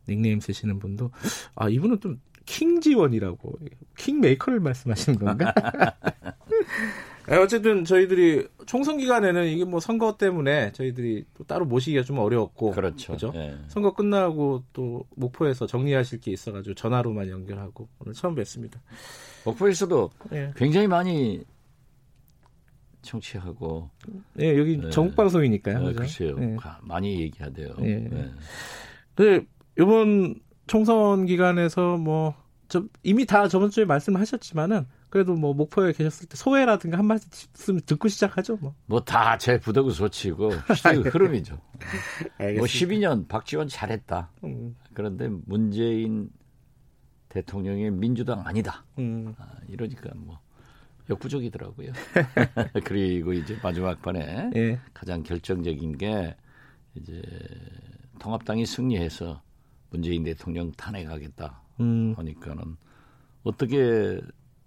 [0.10, 1.12] 닉네임 쓰시는 분도
[1.56, 3.60] 아 이분은 좀 킹지원이라고
[3.95, 5.54] 킹메이커를 말씀하시는 건가?
[7.32, 12.72] 아, 어쨌든 저희들이 총선 기간에는 이게 뭐 선거 때문에 저희들이 또 따로 모시기가 좀 어려웠고
[12.72, 13.13] 그렇죠.
[13.13, 13.32] 그죠?
[13.36, 13.58] 예.
[13.67, 18.80] 선거 끝나고 또 목포에서 정리하실 게 있어가지고 전화로만 연결하고 오늘 처음 뵀습니다.
[19.46, 20.52] 목포에서도 예.
[20.58, 21.44] 굉장히 많이
[23.02, 23.89] 청취하고
[24.39, 24.89] 예, 여기 네.
[24.89, 25.78] 전국 방송이니까요.
[25.78, 25.96] 어, 그죠?
[26.00, 26.56] 글쎄요 예.
[26.58, 27.76] 가- 많이 얘기하대요.
[27.82, 28.10] 예.
[28.12, 28.32] 예.
[29.15, 29.46] 그
[29.80, 30.36] 이번
[30.67, 37.06] 총선 기간에서 뭐좀 이미 다 저번 주에 말씀하셨지만은 그래도 뭐 목포에 계셨을 때 소회라든가 한
[37.06, 38.56] 말씀 듣고 시작하죠.
[38.56, 38.74] 뭐.
[38.86, 41.56] 뭐다 제 부덕을 소치고 시대의 흐름이죠.
[42.39, 44.32] 뭐 12년 박지원 잘했다.
[44.45, 46.32] 음, 그런데 문재인
[47.28, 48.86] 대통령의 민주당 아니다.
[49.00, 50.39] 음, 아, 이러니까 뭐
[51.10, 51.91] 역부족이더라고요.
[52.86, 54.80] 그리고 이제 마지막 판에 예.
[54.93, 56.38] 가장 결정적인 게
[56.95, 57.21] 이제
[58.19, 59.41] 통합당이 승리해서
[59.89, 62.78] 문재인 대통령 탄핵하겠다 음, 하니까는
[63.43, 64.21] 어떻게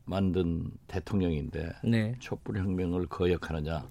[0.05, 2.15] 만든 대통령인데 네.
[2.19, 3.87] 촛불 혁명을 거역하느냐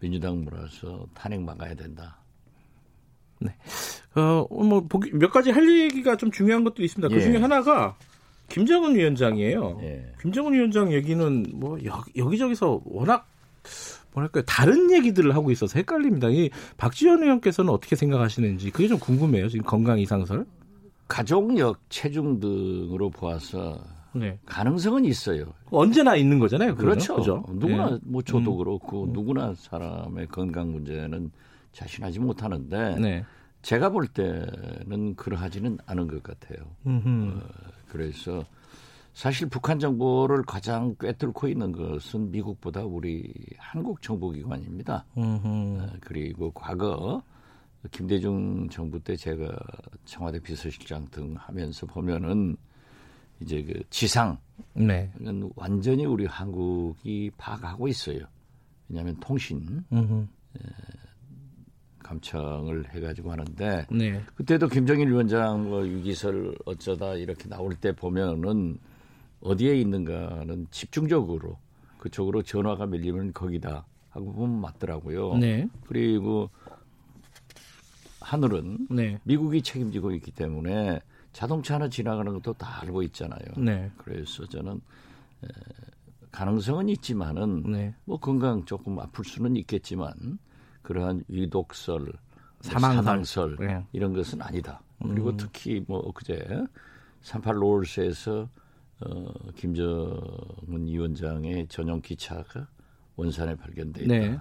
[0.00, 2.18] 민주당 몰아서 탄핵 막아야 된다.
[4.16, 7.08] 어, 뭐몇 가지 할 얘기가 좀 중요한 것도 있습니다.
[7.08, 7.24] 그 예.
[7.24, 7.96] 중에 하나가
[8.48, 9.78] 김정은 위원장이에요.
[9.82, 10.12] 예.
[10.20, 13.28] 김정은 위원장 얘기는 뭐 여, 여기저기서 워낙
[14.12, 16.28] 뭐랄까요 다른 얘기들을 하고 있어서 헷갈립니다.
[16.30, 19.48] 이 박지원 의원께서는 어떻게 생각하시는지 그게 좀 궁금해요.
[19.48, 20.46] 지금 건강 이상설.
[21.06, 23.82] 가족력, 체중 등으로 보아서
[24.18, 24.38] 네.
[24.46, 25.46] 가능성은 있어요.
[25.70, 26.74] 언제나 있는 거잖아요.
[26.74, 27.16] 그렇죠.
[27.16, 27.44] 그죠?
[27.48, 27.98] 누구나 네.
[28.02, 28.58] 뭐 저도 음.
[28.58, 31.30] 그렇고 누구나 사람의 건강 문제는
[31.72, 33.24] 자신하지 못하는데 네.
[33.62, 36.58] 제가 볼 때는 그러하지는 않은 것 같아요.
[36.86, 37.40] 음흠.
[37.88, 38.44] 그래서
[39.14, 45.04] 사실 북한 정보를 가장 꿰뚫고 있는 것은 미국보다 우리 한국 정보기관입니다.
[45.16, 47.22] 어, 그리고 과거
[47.90, 49.56] 김대중 정부 때 제가
[50.04, 52.56] 청와대 비서실장 등 하면서 보면은
[53.40, 54.36] 이제 그 지상은
[54.74, 55.10] 네.
[55.54, 58.20] 완전히 우리 한국이 파악하고 있어요.
[58.88, 60.26] 왜냐하면 통신 음흠.
[61.98, 64.22] 감청을 해가지고 하는데 네.
[64.34, 68.78] 그때도 김정일 위원장 뭐 유기설 어쩌다 이렇게 나올 때 보면은
[69.40, 71.58] 어디에 있는가는 집중적으로
[71.98, 75.36] 그쪽으로 전화가 밀리면 거기다 하고 보면 맞더라고요.
[75.36, 75.68] 네.
[75.86, 76.50] 그리고
[78.20, 79.18] 하늘은 네.
[79.24, 81.00] 미국이 책임지고 있기 때문에
[81.32, 83.40] 자동차 하나 지나가는 것도 다 알고 있잖아요.
[83.56, 83.90] 네.
[83.96, 84.80] 그래서 저는
[85.44, 85.48] 에,
[86.30, 87.94] 가능성은 있지만은 네.
[88.04, 90.38] 뭐 건강 조금 아플 수는 있겠지만
[90.82, 92.12] 그러한 위독설, 뭐
[92.60, 93.04] 사망설.
[93.04, 93.86] 사망설 네.
[93.92, 94.80] 이런 것은 아니다.
[95.00, 95.36] 그리고 음.
[95.36, 96.64] 특히 뭐 엊그제
[97.20, 98.48] 38 롤스에서
[99.00, 102.66] 어, 김정은 위원장의 전용 기차가
[103.16, 104.12] 원산에 발견돼 있다.
[104.12, 104.38] 네.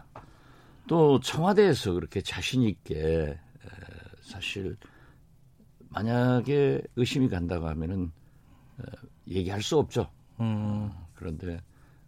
[0.87, 3.39] 또 청와대에서 그렇게 자신 있게 에,
[4.21, 4.77] 사실
[5.97, 8.11] 만약에 의심이 간다고 하면은
[8.77, 8.83] 어,
[9.27, 10.07] 얘기할 수 없죠.
[10.39, 10.91] 음.
[11.15, 11.59] 그런데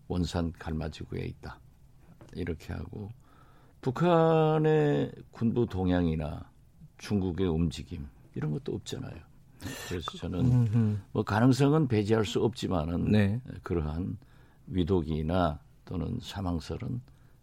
[0.08, 1.60] 원산 갈마지구에 있다.
[2.34, 3.10] 이렇게 하고
[3.82, 6.52] 북한의 군부 동향이나
[7.00, 9.18] 중국의 움직임 이런 것도 없잖아요.
[9.88, 11.02] 그래서 저는.
[11.12, 13.42] 뭐 가능성은 배제할 수 없지만은 네.
[13.64, 14.18] 그러한
[14.68, 17.02] 위독이나 또는 사망설은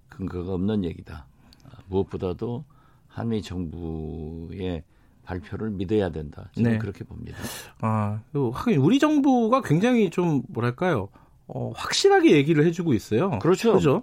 [0.08, 1.26] 근거가 없는 얘기다.
[1.64, 2.64] 아, 무엇보다도
[3.08, 4.84] 한미 정부의
[5.26, 6.48] 발표를 믿어야 된다.
[6.54, 6.78] 저는 네.
[6.78, 7.36] 그렇게 봅니다.
[7.80, 11.08] 아, 그 하긴 우리 정부가 굉장히 좀 뭐랄까요?
[11.48, 13.38] 어, 확실하게 얘기를 해주고 있어요.
[13.40, 13.74] 그렇죠.
[13.74, 14.02] 그죠?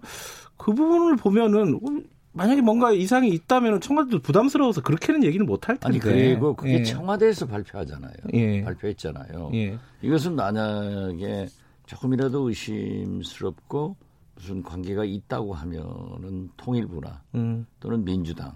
[0.57, 5.87] 그 부분을 보면은 음, 만약에 뭔가 이상이 있다면 청와대도 부담스러워서 그렇게는 얘기를 못할 텐데.
[5.87, 6.83] 아니 그리고 그게 예.
[6.83, 8.13] 청와대에서 발표하잖아요.
[8.33, 8.63] 예.
[8.63, 9.51] 발표했잖아요.
[9.53, 9.77] 예.
[10.01, 11.47] 이것은 만약에
[11.85, 13.95] 조금이라도 의심스럽고
[14.35, 17.65] 무슨 관계가 있다고 하면은 통일부나 음.
[17.79, 18.51] 또는 민주당,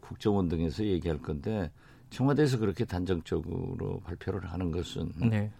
[0.00, 1.70] 국정원 등에서 얘기할 건데
[2.14, 5.50] 청와대에서 그렇게 단정적으로 발표를 하는 것은 네.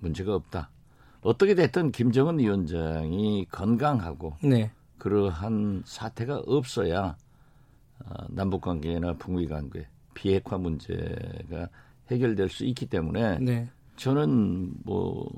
[0.00, 0.70] 문제가 없다.
[1.20, 4.72] 어떻게 됐든 김정은 위원장이 건강하고 네.
[4.98, 7.16] 그러한 사태가 없어야
[8.04, 11.68] 어, 남북 관계나 북미 관계 비핵화 문제가
[12.10, 13.70] 해결될 수 있기 때문에 네.
[13.96, 15.28] 저는 뭐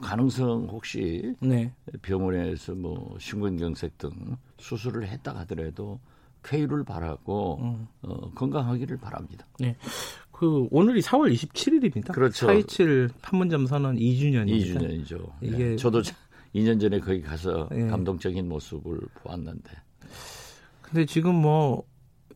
[0.00, 1.72] 가능성 혹시 네.
[2.02, 6.00] 병원에서 뭐 심근경색 등 수술을 했다 하더라도
[6.44, 7.88] 쾌유를 바라고 음.
[8.02, 9.46] 어, 건강하기를 바랍니다.
[10.32, 12.12] 그 오늘이 4월 27일입니다.
[12.12, 12.46] 그렇죠.
[12.48, 14.76] 4.27 판문점 선언 2주년입니다.
[15.06, 15.30] 2주년이죠.
[15.40, 16.02] 이게- 저도
[16.54, 17.86] 2년 전에 거기 가서 예.
[17.86, 19.70] 감동적인 모습을 보았는데
[20.82, 21.84] 근데 지금 뭐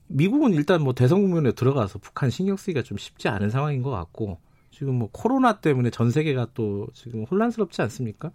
[0.08, 4.38] 미국은 일단 뭐 대선 국면에 들어가서 북한 신경 쓰기가 좀 쉽지 않은 상황인 것 같고
[4.70, 8.30] 지금 뭐 코로나 때문에 전 세계가 또 지금 혼란스럽지 않습니까?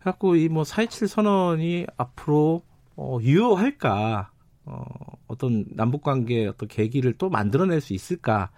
[0.00, 2.62] 그래갖고 이 뭐 4.27 선언이 앞으로
[2.96, 4.30] 어, 유효할까?
[4.70, 4.84] 어,
[5.26, 8.50] 어떤 남북 관계의 어떤 계기를 또 만들어낼 수 있을까?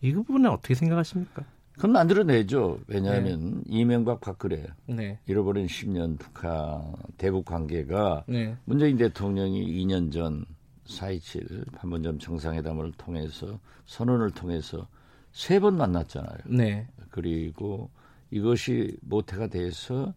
[0.00, 1.44] 이 부분은 어떻게 생각하십니까?
[1.74, 2.78] 그건 만들어내죠.
[2.86, 10.46] 왜냐하면 이명박 박근혜 네, 잃어버린 10년 북한 대북 관계가 네, 문재인 대통령이 2년 전
[10.86, 14.86] 4.27 판문점 정상회담을 통해서 선언을 통해서
[15.32, 16.38] 세 번 만났잖아요.
[16.46, 17.90] 네, 그리고
[18.30, 20.14] 이것이 모태가 돼서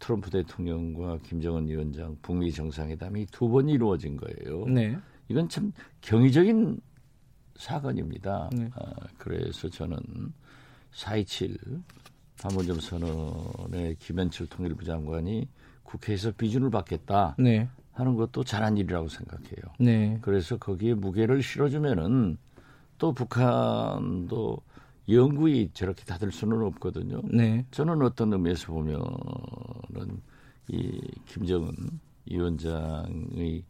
[0.00, 4.64] 트럼프 대통령과 김정은 위원장 북미 정상회담이 두 번 이루어진 거예요.
[4.66, 6.80] 네, 이건 참 경이적인
[7.56, 8.50] 사건입니다.
[8.52, 8.70] 네.
[8.74, 9.98] 아, 그래서 저는
[10.92, 11.82] 4.27
[12.42, 15.46] 판문점 선언에 김현철 통일부 장관이
[15.82, 19.62] 국회에서 비준을 받겠다 네, 하는 것도 잘한 일이라고 생각해요.
[19.78, 22.38] 네, 그래서 거기에 무게를 실어주면은
[22.98, 24.58] 또 북한도
[25.10, 27.20] 영구히 저렇게 닫을 수는 없거든요.
[27.24, 29.00] 네, 저는 어떤 의미에서 보면은
[30.68, 31.72] 이 김정은
[32.26, 33.64] 위원장의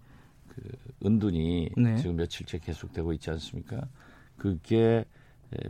[0.48, 0.62] 그
[1.06, 1.96] 은둔이 네.
[1.96, 3.88] 지금 며칠째 계속되고 있지 않습니까?
[4.36, 5.04] 그게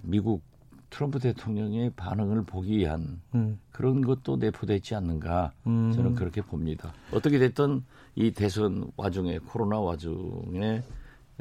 [0.02, 0.42] 미국
[0.90, 3.60] 트럼프 대통령의 반응을 보기 위한 음.
[3.70, 5.92] 그런 것도 내포되지 않는가 음.
[5.92, 6.92] 저는 그렇게 봅니다.
[7.12, 7.84] 어떻게 됐든
[8.16, 10.82] 이 대선 와중에 코로나 와중에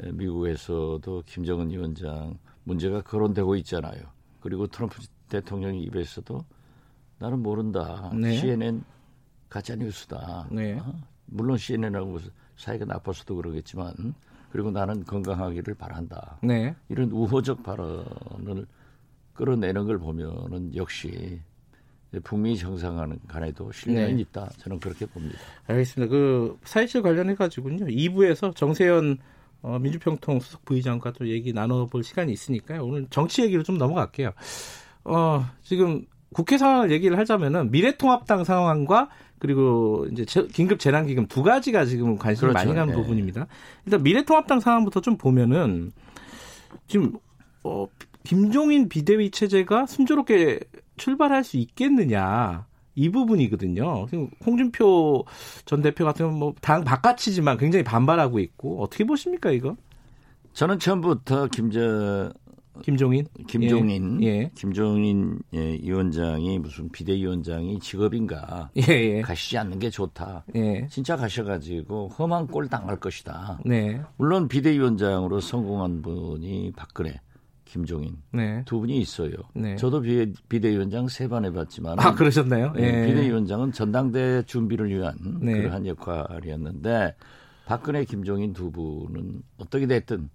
[0.02, 4.00] 에, 미국에서도 김정은 위원장 문제가 거론되고 있잖아요.
[4.40, 6.44] 그리고 트럼프 대통령 입에서도
[7.18, 8.10] 나는 모른다.
[8.14, 8.38] 네.
[8.38, 8.82] CNN
[9.48, 10.48] 가짜 뉴스다.
[10.50, 10.78] 네.
[10.78, 10.94] 어?
[11.26, 12.18] 물론 CNN하고
[12.56, 14.14] 사이가 나빠서도 그러겠지만
[14.50, 16.38] 그리고 나는 건강하기를 바란다.
[16.42, 16.74] 네.
[16.88, 18.66] 이런 우호적 발언을
[19.34, 21.40] 끌어내는 걸 보면은 역시
[22.24, 24.22] 북미 정상 간에도 신뢰는 네.
[24.22, 24.50] 있다.
[24.58, 25.38] 저는 그렇게 봅니다.
[25.66, 26.10] 알겠습니다.
[26.10, 27.76] 그 사회실 관련해 가지고요.
[27.76, 29.18] 2부에서 정세현
[29.62, 32.84] 어, 민주평통 수석 부의장과 또 얘기 나눠볼 시간이 있으니까요.
[32.84, 34.32] 오늘 정치 얘기로 좀 넘어갈게요.
[35.04, 41.84] 어, 지금 국회 상황을 얘기를 하자면은 미래통합당 상황과 그리고 이제 재- 긴급 재난기금 두 가지가
[41.86, 42.66] 지금 관심을 그렇죠.
[42.66, 43.00] 많이 가는 네.
[43.00, 43.46] 부분입니다.
[43.86, 45.92] 일단 미래통합당 상황부터 좀 보면은
[46.86, 47.12] 지금
[47.64, 47.86] 어,
[48.22, 50.60] 김종인 비대위 체제가 순조롭게
[50.96, 52.66] 출발할 수 있겠느냐
[53.00, 54.06] 이 부분이거든요.
[54.44, 55.24] 홍준표
[55.64, 59.76] 전 대표 같은 경우는 뭐 당 바깥이지만 굉장히 반발하고 있고 어떻게 보십니까 이거?
[60.52, 62.32] 저는 처음부터 김저
[62.82, 64.26] 김종인 김종인 예.
[64.26, 64.50] 예.
[64.54, 69.20] 김종인 예, 위원장이 무슨 비대위원장이 직업인가 예, 예.
[69.22, 70.44] 가시지 않는 게 좋다.
[70.56, 70.86] 예.
[70.90, 73.60] 진짜 가셔가지고 험한 꼴 당할 것이다.
[73.64, 74.00] 네.
[74.16, 77.20] 물론 비대위원장으로 성공한 분이 박근혜,
[77.70, 78.62] 김종인 네.
[78.66, 79.32] 두 분이 있어요.
[79.54, 79.76] 네.
[79.76, 82.72] 저도 비, 비대위원장 세 번 해봤지만 아, 그러셨나요?
[82.78, 83.06] 예, 예.
[83.06, 85.52] 비대위원장은 전당대 준비를 위한 네.
[85.62, 87.14] 그러한 역할이었는데
[87.66, 90.28] 박근혜, 김종인 두 분은 어떻게 됐든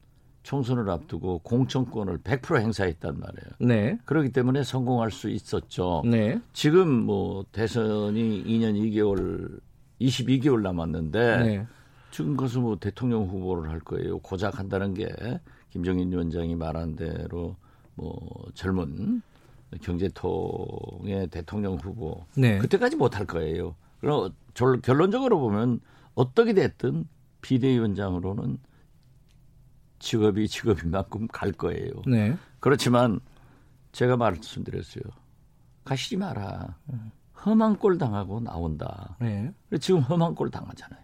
[0.43, 3.51] 총선을 앞두고 공천권을 100% 행사했단 말이에요.
[3.59, 3.97] 네.
[4.05, 6.03] 그렇기 때문에 성공할 수 있었죠.
[6.05, 6.39] 네.
[6.53, 9.59] 지금 뭐 대선이 2년 2개월,
[9.99, 11.67] 22개월 남았는데 네.
[12.11, 14.19] 지금 가서 뭐 대통령 후보를 할 거예요.
[14.19, 15.09] 고작 한다는 게
[15.75, 17.57] 김정인 위원장이 말한 대로
[17.95, 18.17] 뭐
[18.53, 19.21] 젊은
[19.81, 22.57] 경제통의 대통령 후보 네.
[22.59, 23.75] 그때까지 못할 거예요.
[23.99, 25.81] 그럼 결- 결론적으로 보면
[26.13, 27.09] 어떻게 됐든
[27.41, 28.57] 비대위원장으로는
[29.99, 31.91] 직업이 직업인 만큼 갈 거예요.
[32.07, 32.37] 네.
[32.61, 33.19] 그렇지만
[33.91, 35.03] 제가 말씀드렸어요.
[35.83, 36.77] 가시지 마라.
[37.45, 39.17] 험한 꼴 당하고 나온다.
[39.19, 39.51] 네.
[39.67, 41.03] 그래서 지금 험한 꼴 당하잖아요.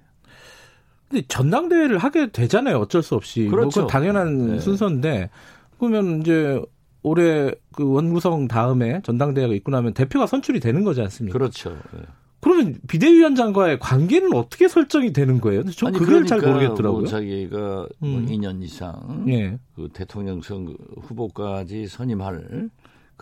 [1.11, 2.77] 근데 전당대회를 하게 되잖아요.
[2.77, 3.41] 어쩔 수 없이.
[3.41, 3.81] 뭐 그렇죠.
[3.81, 4.59] 그건 당연한 네.
[4.59, 5.29] 순서인데
[5.77, 6.59] 그러면 이제
[7.03, 11.37] 올해 그 원구성 다음에 전당대회가 있고 나면 대표가 선출이 되는 거지 않습니까?
[11.37, 11.71] 그렇죠.
[11.95, 11.99] 예.
[12.39, 15.63] 그러면 비대위원장과의 관계는 어떻게 설정이 되는 거예요?
[15.65, 17.01] 전 아니, 그걸 잘 그러니까 모르겠더라고요.
[17.01, 17.57] 뭐 자기가
[17.99, 18.25] 뭐 음.
[18.25, 19.59] 2년 이상 예.
[19.75, 22.69] 그 대통령 선거 후보까지 선임할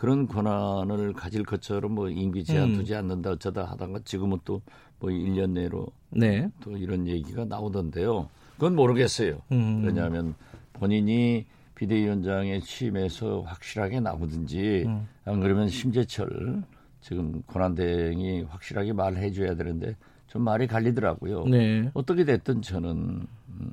[0.00, 2.74] 그런 권한을 가질 것처럼 뭐 임기 제한 음.
[2.76, 4.62] 두지 않는다 어쩌다 하다가 지금은 또
[5.00, 6.48] 뭐 1년 내로 네.
[6.60, 8.28] 또 이런 얘기가 나오던데요.
[8.54, 9.40] 그건 모르겠어요.
[9.50, 9.82] 음.
[9.84, 10.34] 왜냐하면
[10.74, 15.08] 본인이 비대위원장에 취임해서 확실하게 나오든지 음.
[15.24, 16.62] 안 그러면 심재철
[17.00, 21.46] 지금 권한대행이 확실하게 말해줘야 되는데 좀 말이 갈리더라고요.
[21.46, 21.90] 네.
[21.94, 22.90] 어떻게 됐든 저는
[23.48, 23.72] 음,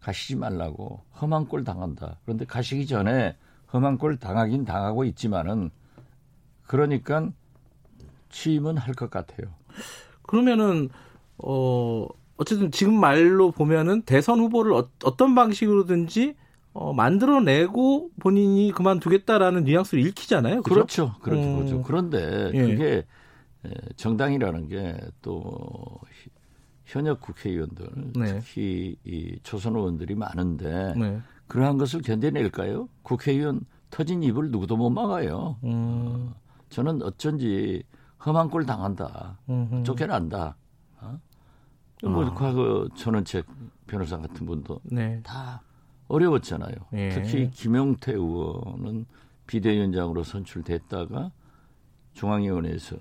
[0.00, 2.16] 가시지 말라고 험한 꼴 당한다.
[2.24, 3.36] 그런데 가시기 전에
[3.74, 5.70] 험한 꼴 당하긴 당하고 있지만은
[6.66, 7.28] 그러니까
[8.30, 9.48] 취임은 할 것 같아요.
[10.22, 10.88] 그러면은
[11.38, 12.06] 어
[12.36, 16.34] 어쨌든 지금 말로 보면은 대선 후보를 어, 떤 방식으로든지
[16.72, 20.62] 어, 만들어내고 본인이 그만두겠다라는 뉘앙스를 읽히잖아요.
[20.62, 21.14] 그렇죠.
[21.20, 21.42] 그렇죠.
[21.42, 21.56] 음.
[21.56, 21.82] 그렇죠.
[21.82, 22.60] 그런데 예.
[22.62, 23.06] 그게
[23.64, 26.00] 에, 정당이라는 게 또
[26.86, 28.38] 현역 국회의원들 네.
[28.40, 31.18] 특히 이 초선 의원들이 많은데 네.
[31.46, 32.88] 그러한 것을 견뎌낼까요?
[33.02, 35.56] 국회의원 터진 입을 누구도 못 막아요.
[35.64, 36.32] 음,
[36.68, 37.82] 저는 어쩐지
[38.24, 39.38] 험한 꼴 당한다.
[39.48, 40.56] 음, 쫓겨난다.
[41.00, 41.20] 어?
[42.02, 42.34] 뭐 아.
[42.34, 43.46] 과거 전원책
[43.86, 45.20] 변호사 같은 분도 네.
[45.22, 45.62] 다
[46.08, 46.74] 어려웠잖아요.
[46.94, 47.08] 예.
[47.10, 49.06] 특히 김용태 의원은
[49.46, 51.30] 비대위원장으로 선출됐다가
[52.14, 52.96] 중앙위원회에서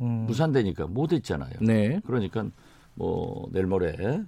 [0.00, 1.54] 음, 무산되니까 못했잖아요.
[1.60, 2.00] 네.
[2.04, 2.44] 그러니까
[2.94, 4.24] 뭐 내일 모레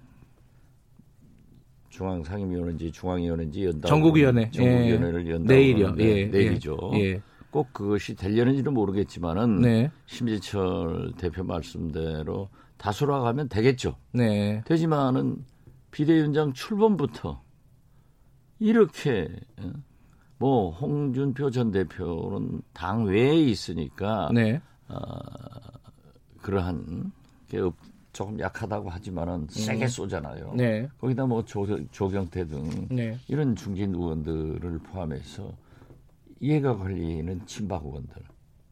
[1.96, 3.88] 중앙 상임위원회인지 중앙위원회인지 연다.
[3.88, 4.50] 전국위원회.
[4.50, 5.54] 전국위원회를 연다.
[5.54, 5.94] 내일이요.
[5.98, 6.26] 예.
[6.26, 6.76] 내일이죠.
[6.96, 7.22] 예.
[7.50, 9.90] 꼭 그것이 되려는지는 모르겠지만은 네.
[10.04, 13.96] 심재철 대표 말씀대로 다수라 가면 되겠죠.
[14.12, 14.62] 네.
[14.66, 15.42] 되지만은
[15.90, 17.42] 비대위원장 출범부터
[18.59, 19.28] 이렇게
[19.59, 19.72] 어,
[20.37, 24.61] 뭐 홍준표 전 대표는 당 외에 있으니까 네.
[26.42, 27.11] 그러한
[27.48, 27.74] 게 없-
[28.16, 30.52] 조금 약하다고 하지만은 세게 쏘잖아요.
[30.52, 30.57] 음.
[30.57, 30.88] 네.
[30.98, 33.18] 거기다 뭐 조, 조경태 등 네.
[33.29, 35.52] 이런 중진 의원들을 포함해서
[36.40, 38.14] 이해가 걸리는 친박 의원들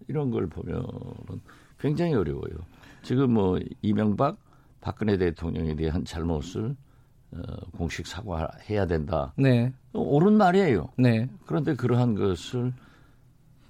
[0.08, 0.82] 이런 걸 보면은
[1.78, 2.56] 굉장히 어려워요.
[3.02, 4.38] 지금 뭐 이명박
[4.80, 6.74] 박근혜 대통령에 대한 잘못을
[7.32, 7.38] 어,
[7.76, 9.34] 공식 사과해야 된다.
[9.36, 9.70] 네.
[9.92, 10.88] 옳은 말이에요.
[10.96, 11.28] 네.
[11.44, 12.72] 그런데 그러한 것을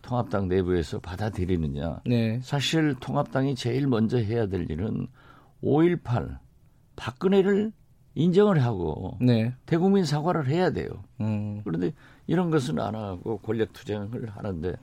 [0.02, 2.02] 통합당 내부에서 받아들이느냐.
[2.06, 2.38] 네.
[2.44, 5.08] 사실 통합당이 제일 먼저 해야 될 일은
[5.64, 6.38] 5.18
[6.96, 7.72] 박근혜를
[8.14, 9.54] 인정을 하고 네.
[9.66, 10.88] 대국민 사과를 해야 돼요.
[11.20, 11.62] 음.
[11.64, 11.92] 그런데
[12.26, 14.74] 이런 것은 안 하고 권력 투쟁을 하는데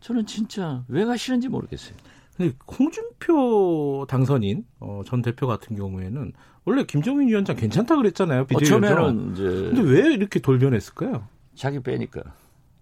[0.00, 1.94] 저는 진짜 왜 가시는지 모르겠어요.
[2.36, 6.32] 근데 홍준표 당선인 어, 전 대표 같은 경우에는
[6.64, 8.46] 원래 김정인 위원장 괜찮다 그랬잖아요.
[8.46, 8.92] 비대위원장.
[8.92, 11.28] 어쩌면은 이제 근데 왜 이렇게 돌변했을까요?
[11.54, 12.22] 자기 빼니까.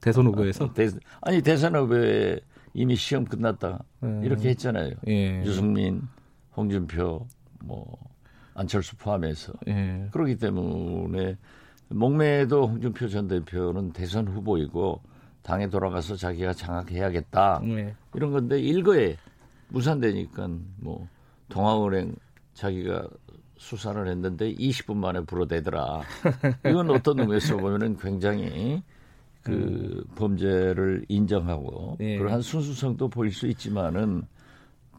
[0.01, 0.73] 대선 후보에서.
[0.73, 0.89] 대,
[1.21, 2.41] 아니 대선 후보에
[2.73, 4.23] 이미 시험 끝났다 음.
[4.25, 4.95] 이렇게 했잖아요.
[5.09, 5.43] 예.
[5.45, 6.09] 유승민,
[6.57, 7.27] 홍준표,
[7.61, 7.99] 뭐
[8.55, 10.09] 안철수 포함해서 예.
[10.13, 11.37] 그렇기 때문에
[11.89, 15.01] 목매도 홍준표 전 대표는 대선 후보이고
[15.43, 17.95] 당에 돌아가서 자기가 장악해야겠다 예.
[18.15, 19.17] 이런 건데 일거에
[19.69, 21.09] 무산되니까 뭐
[21.49, 22.15] 동아은행
[22.55, 23.09] 자기가
[23.57, 26.03] 수사를 했는데 20분 만에 불어대더라.
[26.67, 28.83] 이건 어떤 의미에서 보면은 굉장히
[29.43, 32.19] 그 범죄를 인정하고 예.
[32.19, 34.23] 그러한 순수성도 보일 수 있지만은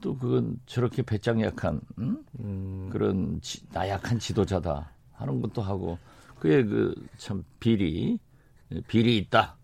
[0.03, 2.17] 또 그건 저렇게 배짱 약한 응?
[2.41, 2.89] 음.
[2.91, 5.97] 그런 지, 나약한 지도자다 하는 것도 하고
[6.39, 8.19] 그의 그참 비리
[8.87, 9.55] 비리 있다.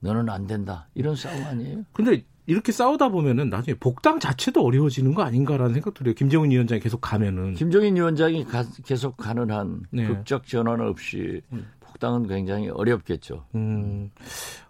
[0.00, 0.88] 너는 안 된다.
[0.94, 1.84] 이런 싸움 아니에요?
[1.92, 6.14] 근데 이렇게 싸우다 보면은 나중에 복당 자체도 어려워지는 거 아닌가라는 생각도 들어요.
[6.14, 7.54] 김정은 위원장이 계속 가면은.
[7.54, 10.06] 김종인 위원장이 가, 계속 가는 한 네.
[10.06, 11.40] 극적 전환 없이
[11.80, 13.46] 복당은 굉장히 어렵겠죠.
[13.54, 14.10] 음.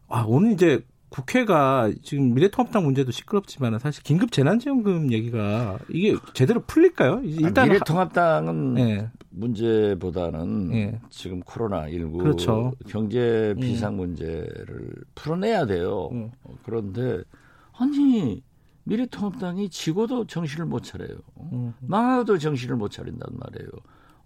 [0.09, 7.21] 아, 오늘 이제 국회가 지금 미래통합당 문제도 시끄럽지만 사실 긴급 재난지원금 얘기가 이게 제대로 풀릴까요?
[7.23, 8.75] 일단 아, 미래통합당은 하...
[8.75, 9.11] 네.
[9.29, 11.01] 문제보다는 예.
[11.11, 12.73] 지금 코로나 19 그렇죠.
[12.89, 16.09] 경제 비상 문제를 풀어내야 돼요.
[16.13, 16.31] 음.
[16.45, 17.23] 어, 그런데
[17.77, 18.43] 아니
[18.85, 21.19] 미래통합당이 지고도 정신을 못 차려요.
[21.53, 21.75] 음.
[21.81, 23.71] 망하도 정신을 못 차린단 말이에요.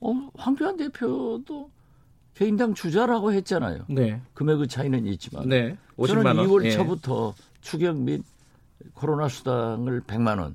[0.00, 1.70] 어, 황교안 대표도
[2.36, 3.84] 개인당 주자라고 했잖아요.
[3.88, 4.20] 네.
[4.34, 5.76] 금액의 차이는 있지만 네.
[6.06, 6.46] 저는 50만 원.
[6.46, 6.70] 2월 예.
[6.70, 8.22] 초부터 추경 및
[8.92, 10.54] 코로나 수당을 100만 원,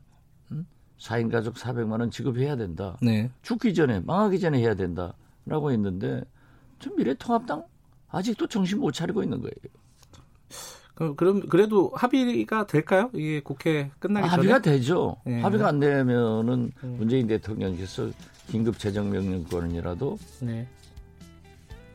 [0.51, 0.67] 음?
[0.99, 2.97] 4인 가족 400만 원 지급해야 된다.
[3.01, 3.31] 네.
[3.41, 6.23] 죽기 전에 망하기 전에 해야 된다라고 했는데
[6.77, 7.63] 좀 미래통합당
[8.09, 9.55] 아직도 정신 못 차리고 있는 거예요.
[10.93, 13.09] 그럼 그럼 그래도 합의가 될까요?
[13.15, 14.35] 이게 국회 끝나기 전에.
[14.35, 15.15] 합의가 되죠.
[15.25, 15.41] 네.
[15.41, 16.95] 합의가 안 되면은 음.
[16.99, 18.11] 문재인 대통령께서
[18.49, 20.67] 긴급 재정 명령권이라도 네.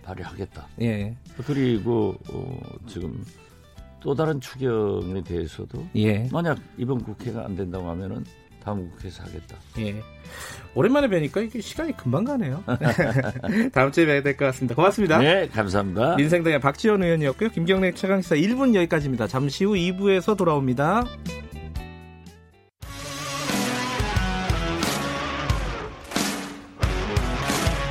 [0.07, 0.66] 발휘하겠다.
[0.83, 1.16] 예.
[1.47, 3.25] 그리고 어, 지금
[4.01, 6.29] 또 다른 추경에 대해서도 예.
[6.33, 8.25] 만약 이번 국회가 안 된다고 하면은
[8.62, 9.57] 다음 국회에서 하겠다.
[9.79, 10.01] 예.
[10.75, 12.62] 오랜만에 뵈니까 이게 시간이 금방 가네요.
[13.73, 14.75] 다음 주에 뵈야 될 것 같습니다.
[14.75, 15.19] 고맙습니다.
[15.19, 16.16] 네, 감사합니다.
[16.16, 17.51] 민생당의 박지원 의원이었고요.
[17.51, 19.29] 김경래 최강시사 1분 여기까지입니다.
[19.29, 21.05] 잠시 후 2부에서 돌아옵니다.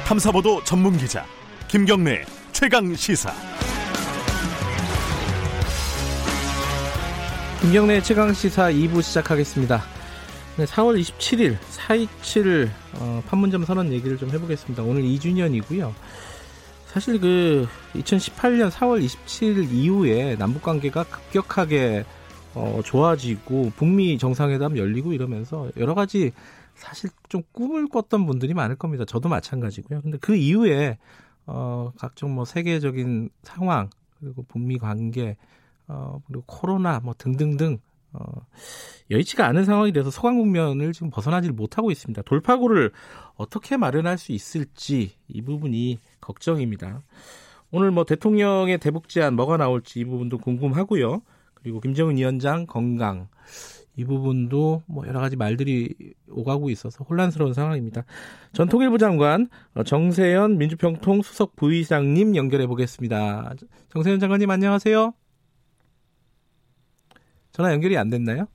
[0.06, 1.26] 탐사보도 전문 기자
[1.68, 3.34] 김경래 최강 시사.
[7.60, 9.82] 김경래 최강 시사 2부 시작하겠습니다.
[10.58, 14.84] 네, 4월 27일 427 어, 판문점 선언 얘기를 좀 해보겠습니다.
[14.84, 15.92] 오늘 2주년이고요.
[16.86, 22.06] 사실 그 2018년 4월 27일 이후에 남북 관계가 급격하게
[22.54, 26.32] 어, 좋아지고 북미 정상회담 열리고 이러면서 여러 가지
[26.76, 29.04] 사실 좀 꿈을 꿨던 분들이 많을 겁니다.
[29.06, 30.02] 저도 마찬가지고요.
[30.02, 30.98] 근데 그 이후에
[31.46, 35.38] 어, 각종 뭐 세계적인 상황 그리고 북미 관계
[35.88, 37.80] 어, 그리고 코로나 뭐 등등등
[38.14, 38.48] 어,
[39.12, 42.22] 여의치가 않은 상황이 돼서 소강 국면을 지금 벗어나질 못하고 있습니다.
[42.24, 42.92] 돌파구를
[43.36, 47.02] 어떻게 마련할 수 있을지 이 부분이 걱정입니다.
[47.72, 51.22] 오늘 뭐 대통령의 대북 제안 뭐가 나올지 이 부분도 궁금하고요.
[51.56, 53.28] 그리고 김정은 위원장 건강
[53.98, 55.96] 이 부분도 뭐 여러 가지 말들이
[56.30, 58.04] 오가고 있어서 혼란스러운 상황입니다.
[58.52, 63.54] 전 통일부 장관 어, 정세현 민주평통 수석 부의장님 연결해 보겠습니다.
[63.90, 65.14] 정세현 장관님 안녕하세요.
[67.52, 68.48] 전화 연결이 안 됐나요?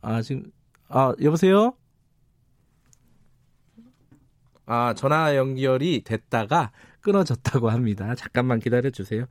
[0.00, 0.50] 아, 지금,
[0.88, 1.74] 아, 여보세요?
[4.64, 8.14] 아, 전화 연결이 됐다가 끊어졌다고 합니다.
[8.14, 9.26] 잠깐만 기다려 주세요.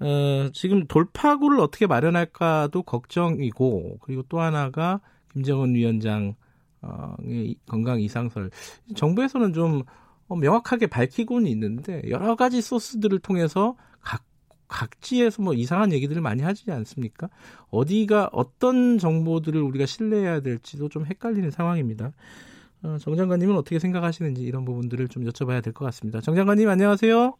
[0.00, 5.00] 어, 지금 돌파구를 어떻게 마련할까도 걱정이고, 그리고 또 하나가
[5.32, 6.34] 김정은 위원장의
[7.66, 8.50] 건강 이상설.
[8.94, 9.82] 정부에서는 좀
[10.28, 14.24] 어, 명확하게 밝히고는 있는데, 여러 가지 소스들을 통해서 각
[14.68, 17.28] 각지에서 뭐 이상한 얘기들을 많이 하지 않습니까?
[17.70, 22.12] 어디가 어떤 정보들을 우리가 신뢰해야 될지도 좀 헷갈리는 상황입니다.
[22.82, 26.20] 어, 정 장관님은 어떻게 생각하시는지 이런 부분들을 좀 여쭤봐야 될 것 같습니다.
[26.20, 27.36] 정 장관님 안녕하세요.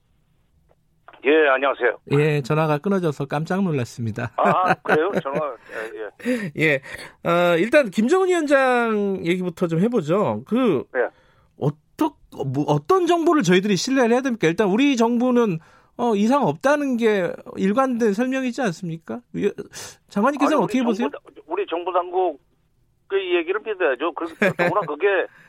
[1.27, 1.99] 예, 안녕하세요.
[2.12, 4.31] 예, 전화가 끊어져서 깜짝 놀랐습니다.
[4.37, 5.11] 아, 그래요?
[5.20, 6.53] 전화, 예, 예.
[6.57, 10.45] 예, 어, 일단 김정은 위원장 얘기부터 좀 해보죠.
[10.47, 11.01] 그 네.
[11.59, 12.11] 어떤
[12.53, 14.47] 뭐, 어떤 정보를 저희들이 신뢰를 해야 됩니까?
[14.47, 15.59] 일단 우리 정부는
[15.97, 19.20] 어, 이상 없다는 게 일관된 설명이지 않습니까?
[20.09, 21.09] 장관님께서는 어떻게 정부, 보세요?
[21.47, 22.39] 우리 정부 당국
[23.09, 24.12] 그 얘기를 믿어야죠.
[24.12, 25.07] 그러나 그게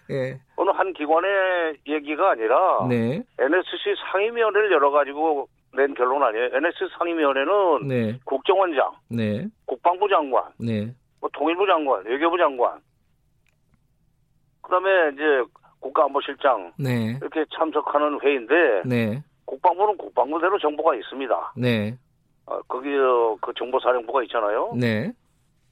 [0.10, 0.40] 네.
[0.56, 3.22] 어느 한 기관의 얘기가 아니라 네.
[3.38, 6.50] NSC 상임위원회를 열어가지고 낸 결론 아니에요.
[6.54, 8.20] NSC 상임위원회는 네.
[8.26, 9.46] 국정원장, 네.
[9.66, 10.92] 국방부 장관, 네.
[11.22, 12.80] 뭐 통일부 장관, 외교부 장관,
[14.64, 15.44] 그다음에 이제
[15.80, 17.18] 국가안보실장 네.
[17.22, 19.24] 이렇게 참석하는 회의인데 네.
[19.46, 21.54] 국방부는 국방부대로 정보가 있습니다.
[21.56, 21.96] 네.
[22.48, 22.90] 어, 거기
[23.42, 24.74] 그 정보사령부가 있잖아요.
[24.76, 25.12] 네.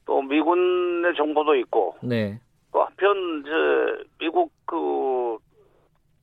[0.06, 1.96] 또 미군의 정보도 있고.
[2.02, 2.40] 네.
[2.72, 5.38] 또 한편 이제 미국 그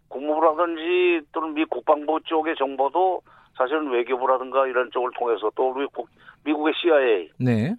[0.08, 3.22] 국무부라든지 또는 미 국방부 쪽의 정보도
[3.56, 6.08] 사실은 외교부라든가 이런 쪽을 통해서 또 우리 국,
[6.44, 7.30] 미국의 CIA.
[7.38, 7.74] 네.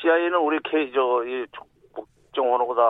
[0.00, 1.46] CIA는 우리 K 저이
[1.92, 2.82] 국정원하고 다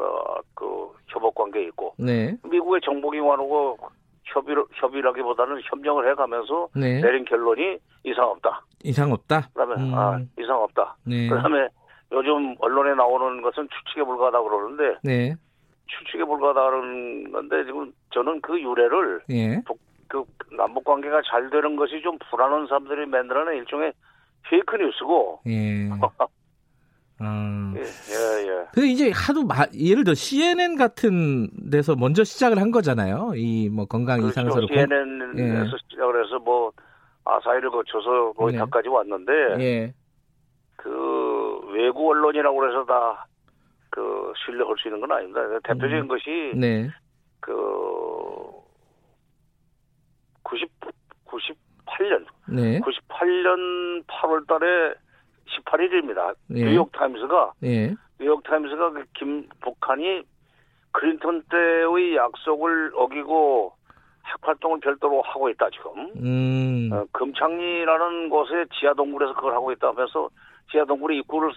[0.00, 1.94] 어 그 협업 관계 있고.
[1.98, 2.36] 네.
[2.44, 3.76] 미국의 정보기관하고
[4.24, 7.00] 협의를 협의라기보다는 협력을 해가면서 네.
[7.00, 8.62] 내린 결론이 이상 없다.
[8.84, 9.48] 이상 없다.
[9.54, 9.94] 그다음에 음.
[9.94, 10.96] 아 이상 없다.
[11.04, 11.28] 네.
[11.28, 11.68] 그다음에
[12.12, 15.34] 요즘 언론에 나오는 것은 추측에 불과하다 그러는데 네.
[15.86, 19.60] 추측에 불과하다는 건데 지금 저는 그 유래를 예.
[20.08, 20.24] 그
[20.56, 23.92] 남북 관계가 잘 되는 것이 좀 불안한 사람들이 만들어낸 일종의
[24.48, 25.40] 페이크 뉴스고.
[25.46, 25.88] 예.
[27.20, 27.74] 음.
[27.76, 28.66] 예, 예, 예.
[28.72, 33.32] 근데 이제 하도 마, 예를 들어 CNN 같은 데서 먼저 시작을 한 거잖아요.
[33.36, 34.30] 이 뭐 건강 그렇죠.
[34.40, 35.78] 이상서를 CNN에서 예.
[35.90, 36.72] 시작을 해서 뭐
[37.24, 38.94] 아사히를 거쳐서 로이터까지 네.
[38.94, 39.94] 왔는데 예.
[40.76, 43.28] 그 외국 언론이라고 그래서 다
[43.90, 45.40] 그 신뢰할 수 있는 건 아닙니다.
[45.64, 46.08] 대표적인 음.
[46.08, 46.88] 것이 네.
[47.40, 47.52] 그
[50.48, 50.70] 90,
[51.26, 52.80] 98년, 네.
[52.80, 54.94] 98년 8월 달에
[55.46, 56.34] 18일입니다.
[56.54, 56.64] 예.
[56.64, 57.94] 뉴욕 타임스가, 예.
[58.18, 60.22] 뉴욕 타임스가 그 김, 북한이
[60.92, 63.72] 클린턴 때의 약속을 어기고
[64.26, 66.10] 핵 활동을 별도로 하고 있다, 지금.
[66.16, 66.90] 음.
[66.92, 70.28] 어, 금창리라는 곳에 지하 동굴에서 그걸 하고 있다 하면서
[70.70, 71.50] 지하 동굴의 입구를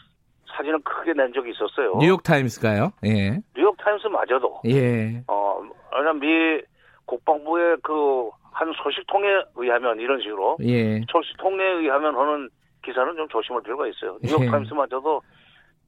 [0.55, 1.97] 사진을 크게 낸 적이 있었어요.
[1.99, 2.91] 뉴욕 타임스가요?
[3.05, 3.39] 예.
[3.55, 4.61] 뉴욕 타임스마저도.
[4.67, 5.23] 예.
[5.27, 5.61] 어,
[5.93, 6.61] 왜냐면 미
[7.05, 10.57] 국방부의 그 한 소식통에 의하면 이런 식으로.
[10.61, 11.01] 예.
[11.09, 12.49] 소식통에 의하면 하는
[12.83, 14.17] 기사는 좀 조심할 필요가 있어요.
[14.23, 14.27] 예.
[14.27, 15.21] 뉴욕타임스마저도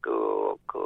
[0.01, 0.80] 그, 그,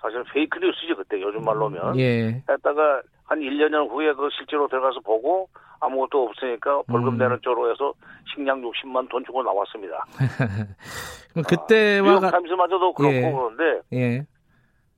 [0.00, 1.98] 사실 페이크 뉴스지, 그때 요즘 말로면.
[1.98, 2.42] 예.
[2.48, 5.48] 했다가 한 1, 년 후에 그 실제로 들어가서 보고
[5.80, 7.18] 아무것도 없으니까 벌금 음.
[7.18, 7.92] 내는 쪽으로 해서
[8.32, 10.04] 식량 60만 돈 주고 나왔습니다.
[11.48, 12.08] 그때와.
[12.08, 13.20] 아, 뉴욕타임스마저도 그렇고 예.
[13.20, 13.80] 그런데.
[13.92, 14.26] 예.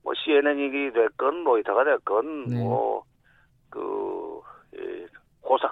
[0.03, 2.63] 뭐 CNN이 됐건 로이터가 됐건 네.
[2.63, 4.41] 뭐그
[4.77, 5.05] 예,
[5.41, 5.71] 고사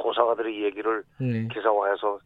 [0.00, 1.46] 고사가들의 얘기를 네.
[1.52, 2.18] 기사화해서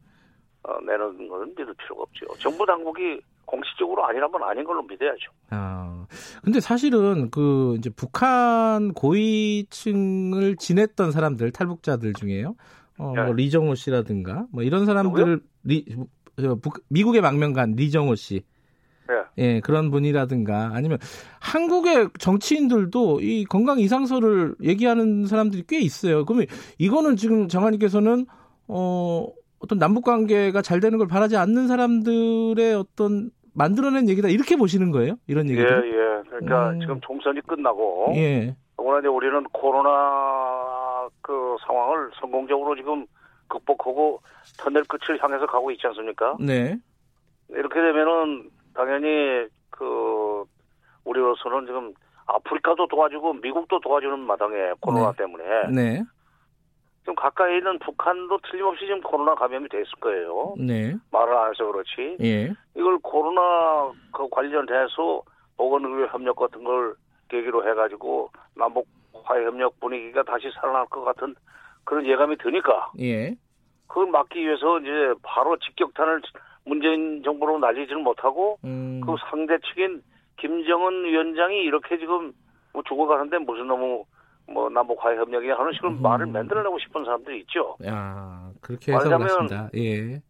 [0.63, 2.27] 어, 내는 것은 믿을 필요가 없죠.
[2.39, 5.31] 정부 당국이 공식적으로 아니라면 아닌 걸로 믿어야죠.
[5.51, 6.07] 아,
[6.43, 12.55] 근데 사실은 그 이제 북한 고위층을 지냈던 사람들 탈북자들 중에요.
[12.99, 13.25] 어, 네.
[13.25, 15.85] 뭐 리정호 씨라든가 뭐 이런 사람들을 리,
[16.63, 18.45] 북, 미국의 망명간 리정호 씨.
[19.09, 19.15] 네.
[19.39, 20.99] 예, 그런 분이라든가 아니면
[21.41, 26.25] 한국의 정치인들도 이 건강 이상서를 얘기하는 사람들이 꽤 있어요.
[26.25, 26.47] 그러면
[26.79, 28.27] 이거는 지금 장관님께서는
[28.69, 29.27] 어
[29.59, 35.15] 어떤 남북 관계가 잘 되는 걸 바라지 않는 사람들의 어떤 만들어낸 얘기다 이렇게 보시는 거예요?
[35.27, 35.85] 이런 얘기들?
[35.85, 36.23] 예, 예.
[36.29, 36.81] 그러니까 음.
[36.81, 38.57] 지금 총선이 끝나고 예.
[38.77, 43.07] 더구나 이제 우리는 코로나 그 상황을 성공적으로 지금
[43.49, 44.21] 극복하고
[44.59, 46.37] 터널 끝을 향해서 가고 있지 않습니까?
[46.41, 46.77] 네.
[47.49, 50.45] 이렇게 되면은 당연히 그
[51.05, 51.95] 우리로서는 지금
[52.27, 55.17] 아프리카도 도와주고 미국도 도와주는 마당에 코로나 네.
[55.19, 56.03] 때문에 네.
[57.05, 60.55] 좀 가까이 있는 북한도 틀림없이 지금 코로나 감염이 됐을 거예요.
[60.59, 60.95] 네.
[61.11, 62.17] 말을 안 해서 그렇지.
[62.23, 62.53] 예.
[62.75, 65.23] 이걸 코로나 그 관련해서
[65.57, 66.95] 보건의료 협력 같은 걸
[67.29, 68.87] 계기로 해가지고 남북
[69.23, 71.35] 화해 협력 분위기가 다시 살아날 것 같은
[71.85, 72.91] 그런 예감이 드니까.
[73.01, 73.37] 예.
[73.87, 76.23] 그걸 막기 위해서 이제 바로 직격탄을
[76.65, 79.01] 문재인 정부로 날리지는 못하고 음.
[79.05, 80.03] 그 상대 측인
[80.39, 82.33] 김정은 위원장이 이렇게 지금
[82.73, 84.05] 뭐 죽어가는데 무슨 너무
[84.47, 86.03] 뭐 남북 화해 협력이 하는 식으로 음.
[86.03, 87.77] 말을 만들어내고 싶은 사람들이 있죠.
[87.87, 89.71] 야 그렇게 해서 그렇습니다.
[89.77, 90.21] 예.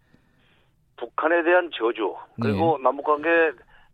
[0.97, 2.85] 북한에 대한 저주 그리고 네.
[2.85, 3.29] 남북 관계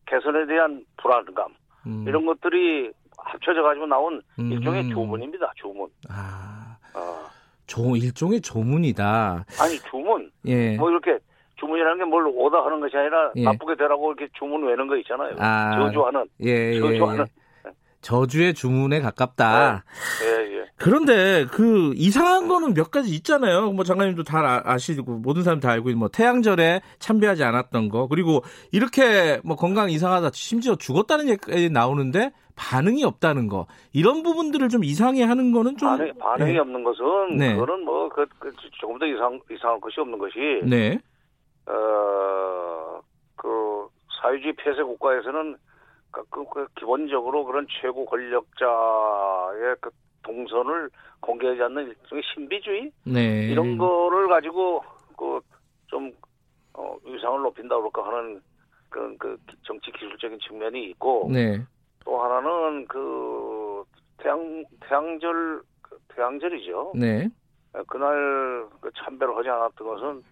[0.07, 1.55] 개선에 대한 불안감
[1.87, 2.05] 음.
[2.07, 4.53] 이런 것들이 합쳐져 가지고 나온 음.
[4.53, 5.53] 일종의 조문입니다.
[5.57, 5.89] 조문.
[6.09, 6.77] 아.
[6.95, 7.31] 어.
[7.67, 9.45] 조 일종의 조문이다.
[9.61, 10.31] 아니 조문.
[10.47, 10.77] 예.
[10.77, 11.19] 뭐 이렇게
[11.61, 13.45] 주문이라는 게 뭘 오다 하는 것이 아니라 예.
[13.45, 15.37] 나쁘게 되라고 이렇게 주문 외는 거 있잖아요.
[15.39, 15.79] 아.
[15.79, 16.25] 저주하는.
[16.45, 16.75] 예.
[16.75, 17.25] 예 저주하는.
[17.25, 17.41] 예.
[18.01, 19.85] 저주의 주문에 가깝다.
[20.21, 20.27] 네.
[20.27, 20.65] 예, 예.
[20.77, 23.73] 그런데 그 이상한 거는 몇 가지 있잖아요.
[23.73, 28.09] 뭐 장관님도 다 아, 시고 모든 사람 다 알고 있는 뭐 태양절에 참배하지 않았던 거
[28.09, 28.43] 그리고
[28.73, 35.23] 이렇게 뭐 건강 이상하다 심지어 죽었다는 얘기 나오는데 반응이 없다는 거 이런 부분들을 좀 이상해
[35.23, 36.59] 하는 거는 좀 반응, 반응이 네.
[36.59, 37.55] 없는 것은 네.
[37.55, 38.51] 그거는 뭐 그, 그
[38.81, 40.99] 조금 더 이상 이상한 것이 없는 것이 네.
[41.67, 42.71] 어
[43.41, 43.89] 그
[44.21, 45.57] 사회주의 폐쇄 국가에서는
[46.11, 49.91] 그, 그, 그 기본적으로 그런 최고 권력자의 그
[50.23, 50.91] 동선을
[51.21, 53.47] 공개하지 않는 일종의 신비주의 네.
[53.47, 54.83] 이런 거를 가지고
[55.17, 56.13] 그좀
[56.75, 58.43] 어, 위상을 높인다 그럴까 하는
[58.91, 61.65] 그런 그 정치 기술적인 측면이 있고 네.
[62.05, 63.85] 또 하나는 그
[64.19, 66.93] 태양 태양절 그 태양절이죠.
[66.95, 67.31] 네.
[67.87, 70.23] 그날 그 참배를 하지 않았던 것은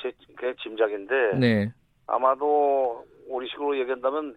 [0.00, 1.72] 제, 제 짐작인데 네.
[2.06, 4.36] 아마도 우리 식으로 얘기한다면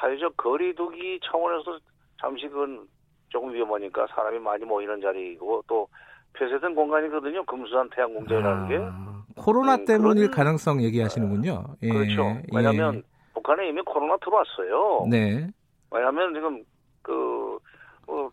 [0.00, 1.78] 사회적 거리두기 차원에서
[2.20, 2.86] 잠시 그건
[3.28, 5.88] 조금 위험하니까 사람이 많이 모이는 자리이고 또
[6.34, 7.44] 폐쇄된 공간이거든요.
[7.44, 9.40] 금수산 태양공장이라는 아, 게.
[9.40, 11.64] 코로나 음, 때문일 그런, 가능성 얘기하시는군요.
[11.82, 12.36] 예, 그렇죠.
[12.52, 13.02] 왜냐하면 예.
[13.34, 15.06] 북한에 이미 코로나 들어왔어요.
[15.10, 15.48] 네.
[15.90, 16.64] 왜냐하면 지금
[17.02, 17.58] 그
[18.06, 18.28] 어,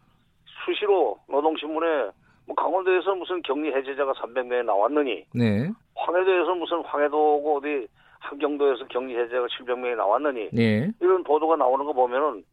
[0.65, 2.11] 수시로 노동신문에
[2.45, 5.71] 뭐 강원도에서 무슨 격리 해제자가 300명이 나왔느니, 네.
[5.95, 7.87] 황해도에서 무슨 황해도고 어디
[8.19, 10.91] 함경도에서 격리 해제자가 700명이 나왔느니, 네.
[10.99, 12.43] 이런 보도가 나오는 거 보면은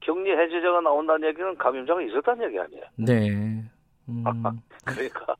[0.00, 2.84] 격리 해제자가 나온다는 얘기는 감염자가 있었다는 얘기 아니에요.
[2.96, 3.30] 네.
[4.08, 4.24] 음.
[4.86, 5.34] 그러니까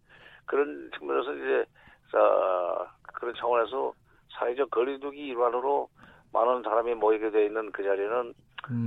[0.47, 1.65] 그런 측면에서 이제
[2.11, 3.93] 자, 그런 차원에서
[4.39, 5.89] 사회적 거리두기 일환으로
[6.33, 8.35] 많은 사람이 모이게 돼 있는 그 자리는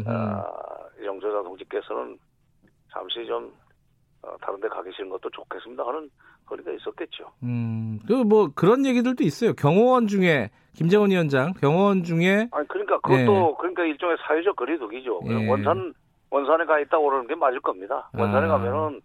[0.05, 0.43] 아,
[1.03, 2.17] 영조자 동지께서는
[2.91, 3.51] 잠시 좀
[4.23, 6.09] 어, 다른 데 가 계시는 것도 좋겠습니다 하는
[6.45, 7.25] 거리가 있었겠죠.
[7.43, 9.53] 음, 그 뭐 그런 얘기들도 있어요.
[9.53, 13.55] 경호원 중에 김정은 위원장 경호원 중에 아니 그러니까 그것도 예.
[13.59, 15.21] 그러니까 일종의 사회적 거리두기죠.
[15.27, 15.49] 예.
[15.49, 15.93] 원산
[16.29, 18.09] 원산에 가 있다 오르는 게 맞을 겁니다.
[18.13, 18.49] 원산에 아.
[18.49, 19.01] 가면은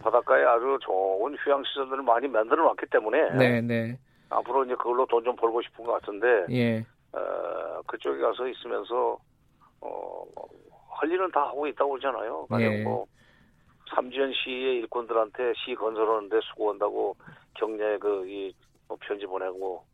[0.00, 3.98] 바닷가에 아주 좋은 휴양 시설들을 많이 만들어 놨기 때문에 네, 네.
[4.30, 6.78] 앞으로 이제 그걸로 돈 좀 벌고 싶은 것 같은데 예.
[7.12, 9.18] 어, 그쪽에 가서 있으면서
[9.80, 10.24] 어,
[10.90, 12.46] 할 일은 다 하고 있다고 그러잖아요.
[12.48, 12.82] 가령 예.
[12.82, 13.06] 뭐
[13.94, 17.16] 삼지연 시의 일꾼들한테 시 건설하는데 수고한다고
[17.54, 18.54] 격려의 그이
[18.88, 19.84] 뭐 편지 보내고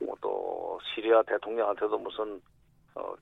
[0.00, 2.40] 뭐 또 시리아 대통령한테도 무슨
[2.94, 3.14] 어,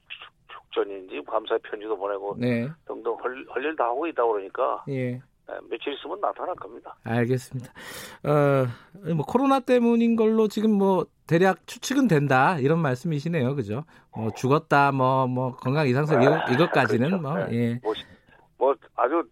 [0.48, 2.68] 축전인지 감사의 편지도 보내고 네.
[2.86, 3.16] 등등
[3.48, 5.12] 할일다 하고 있다 고 그러니까 예.
[5.48, 6.96] 네, 며칠 있으면 나타날 겁니다.
[7.04, 7.72] 알겠습니다.
[8.24, 8.66] 어,
[9.14, 13.84] 뭐 코로나 때문인 걸로 지금 뭐 대략 추측은 된다 이런 말씀이시네요, 그죠?
[14.14, 17.22] 뭐 죽었다, 뭐뭐 뭐 건강 이상설 이것, 아, 이것까지는 그렇죠.
[17.22, 17.54] 뭐, 네.
[17.54, 17.80] 예.
[17.82, 17.94] 뭐,
[18.58, 19.22] 뭐 아주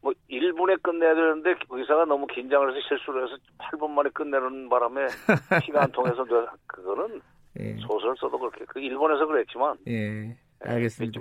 [0.00, 5.06] 뭐 1분에 끝내야 되는데 의사가 너무 긴장을 해서 실수를 해서 8분 만에 끝내는 바람에
[5.64, 6.24] 피가 안 통해서
[6.66, 7.20] 그거는
[7.60, 7.76] 예.
[7.78, 10.36] 소설 써도 그렇게 그 일본에서 그랬지만 예.
[10.64, 11.20] 네, 알겠습니다.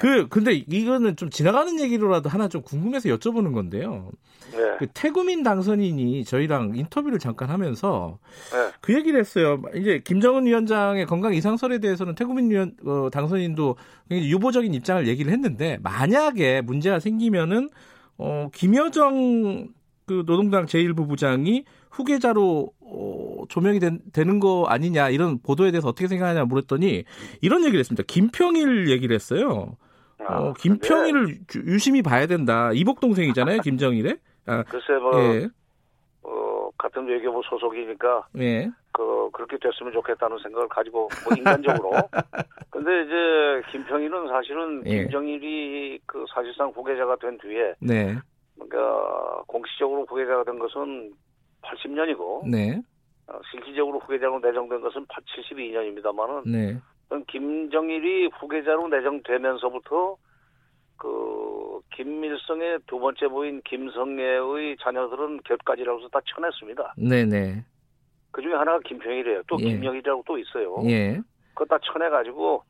[0.00, 4.10] 그 근데 이거는 좀 지나가는 얘기로라도 하나 좀 궁금해서 여쭤보는 건데요.
[4.52, 4.76] 네.
[4.78, 8.18] 그 태구민 당선인이 저희랑 인터뷰를 잠깐 하면서
[8.52, 8.70] 네.
[8.80, 9.60] 그 얘기를 했어요.
[9.74, 13.76] 이제 김정은 위원장의 건강 이상설에 대해서는 태구민 위원 어, 당선인도
[14.10, 17.68] 유보적인 입장을 얘기를 했는데 만약에 문제가 생기면은
[18.18, 19.68] 어 김여정
[20.06, 26.08] 그 노동당 제1부 부장이 후계자로 어, 조명이 된, 되는 거 아니냐 이런 보도에 대해서 어떻게
[26.08, 27.04] 생각하냐 물었더니
[27.40, 28.04] 이런 얘기를 했습니다.
[28.06, 29.76] 김평일 얘기를 했어요.
[30.26, 31.60] 아, 어, 김평일을 네.
[31.66, 32.70] 유심히 봐야 된다.
[32.72, 34.18] 이복 동생이잖아요, 김정일의.
[34.46, 35.48] 아, 글쎄 뭐 예.
[36.22, 38.70] 어, 같은 외교부 소속이니까 예.
[38.92, 41.90] 그 그렇게 됐으면 좋겠다는 생각을 가지고 뭐 인간적으로.
[42.70, 45.02] 근데 이제 김평일은 사실은 예.
[45.02, 48.16] 김정일이 그 사실상 후계자가 된 뒤에 네.
[48.54, 51.12] 그러니까 공식적으로 후계자가 된 것은
[51.68, 52.80] 80년이고 네.
[53.26, 56.80] 어, 실질적으로 후계자로 내정된 것은 72년입니다만은 네.
[57.26, 60.16] 김정일이 후계자로 내정되면서부터
[60.96, 66.94] 그 김밀성의 두 번째 부인 김성애의 자녀들은 곁가지라고서 다 쳐냈습니다.
[66.96, 67.24] 네네.
[67.24, 67.64] 네.
[68.30, 69.42] 그 중에 하나가 김평일이에요.
[69.46, 69.64] 또 예.
[69.64, 70.76] 김영일이라고 또 있어요.
[70.86, 71.20] 예.
[71.54, 72.62] 그거 다 쳐내가지고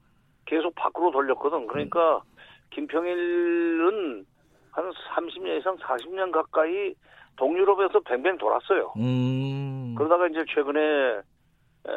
[0.47, 1.67] 계속 밖으로 돌렸거든.
[1.67, 2.23] 그러니까
[2.71, 4.25] 김평일은
[4.71, 6.95] 한 30년 이상 40년 가까이
[7.39, 8.93] 동유럽에서 뱅뱅 돌았어요.
[8.99, 9.95] 음.
[9.97, 11.93] 그러다가 이제 최근에 에,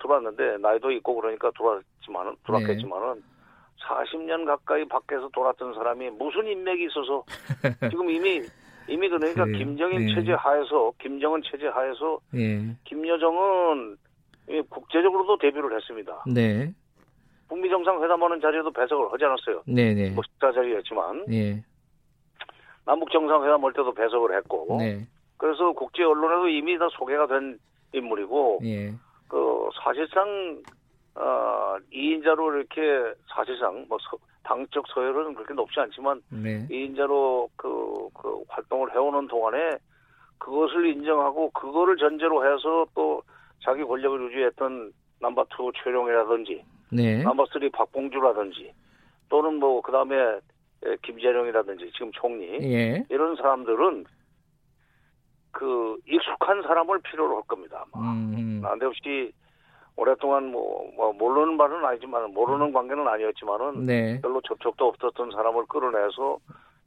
[0.00, 3.20] 들어왔는데 나이도 있고 그러니까 돌았지만은 돌았겠지만은 네.
[3.86, 7.24] 40년 가까이 밖에서 돌았던 사람이 무슨 인맥이 있어서
[7.90, 8.40] 지금 이미
[8.88, 9.58] 이미 그러니까 그래요.
[9.58, 10.14] 김정인 네.
[10.14, 12.76] 체제 하에서 김정은 체제 하에서 네.
[12.84, 13.96] 김여정은
[14.68, 16.24] 국제적으로도 데뷔를 했습니다.
[16.32, 16.72] 네.
[17.48, 19.62] 북미 정상회담하는 자리에도 배석을 하지 않았어요.
[19.66, 19.94] 네네.
[19.94, 20.10] 네.
[20.10, 21.24] 뭐 식사 자리였지만.
[21.28, 21.62] 네.
[22.86, 25.06] 남북 정상회담 할 때도 배석을 했고 네.
[25.36, 27.58] 그래서 국제 언론에도 이미 다 소개가 된
[27.92, 28.92] 인물이고 예.
[29.28, 30.62] 그 사실상
[31.14, 33.98] 어 2인자로 이렇게 사실상 뭐
[34.42, 36.66] 당적 서열은 그렇게 높지 않지만 네.
[36.68, 39.78] 2인자로 그, 그 활동을 해오는 동안에
[40.38, 43.22] 그것을 인정하고 그거를 전제로 해서 또
[43.62, 47.22] 자기 권력을 유지했던 넘버2 최룡이라든지 네.
[47.24, 48.72] 넘버3 박봉주라든지
[49.28, 50.38] 또는 뭐 그다음에
[51.02, 53.04] 김재룡이라든지 지금 총리 예.
[53.08, 54.04] 이런 사람들은
[55.50, 57.84] 그 익숙한 사람을 필요로 할 겁니다.
[57.92, 58.12] 아마.
[58.12, 58.60] 음.
[58.62, 59.32] 난데없이
[59.96, 64.20] 오랫동안 뭐, 뭐 모르는 말은 아니지만 모르는 관계는 아니었지만은 네.
[64.20, 66.38] 별로 접촉도 없었던 사람을 끌어내서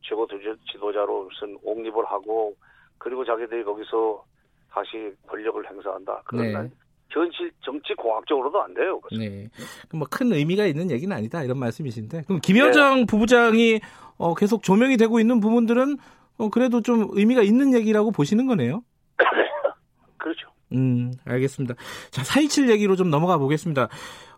[0.01, 0.27] 최고
[0.71, 2.55] 지도자로 무슨 옹립을 하고
[2.97, 4.23] 그리고 자기들이 거기서
[4.71, 6.21] 다시 권력을 행사한다.
[6.25, 6.69] 그런 네.
[7.13, 8.99] 정치 정치 공학적으로도 안 돼요.
[9.17, 9.49] 네.
[9.93, 13.05] 뭐 큰 의미가 있는 얘기는 아니다 이런 말씀이신데 그럼 김여정 네.
[13.05, 13.79] 부부장이
[14.17, 15.97] 어, 계속 조명이 되고 있는 부분들은
[16.37, 18.83] 어, 그래도 좀 의미가 있는 얘기라고 보시는 거네요.
[20.17, 20.49] 그렇죠.
[20.73, 21.75] 음, 알겠습니다.
[22.11, 23.87] 자, 427 얘기로 좀 넘어가 보겠습니다.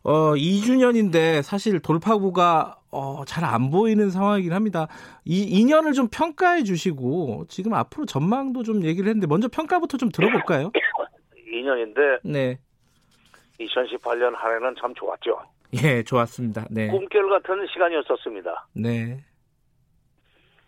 [0.03, 4.87] 어, 2주년인데 사실 돌파구가 어, 잘 안 보이는 상황이긴 합니다.
[5.25, 10.71] 이 2년을 좀 평가해 주시고 지금 앞으로 전망도 좀 얘기를 했는데 먼저 평가부터 좀 들어볼까요?
[11.51, 12.57] 2년인데 네.
[13.59, 15.39] 2018년 한 해는 참 좋았죠.
[15.83, 16.65] 예, 좋았습니다.
[16.71, 16.87] 네.
[16.87, 18.67] 꿈결 같은 시간이었었습니다.
[18.73, 19.23] 네.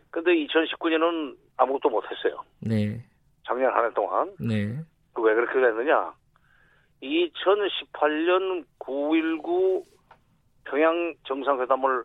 [0.10, 2.44] 근데 2019년은 아무것도 못했어요.
[2.60, 3.02] 네.
[3.46, 4.32] 작년 한 해 동안.
[4.40, 4.78] 네.
[5.14, 6.14] 그 왜 그렇게 됐느냐?
[7.02, 9.84] 2018년 9.19
[10.66, 12.04] 평양 정상회담을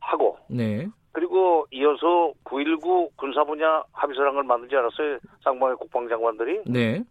[0.00, 0.38] 하고.
[0.48, 0.86] 네.
[1.12, 5.18] 그리고 이어서 9.19 군사 분야 합의서란걸 만들지 않았어요?
[5.44, 6.62] 상방의 국방장관들이.
[6.66, 7.04] 네.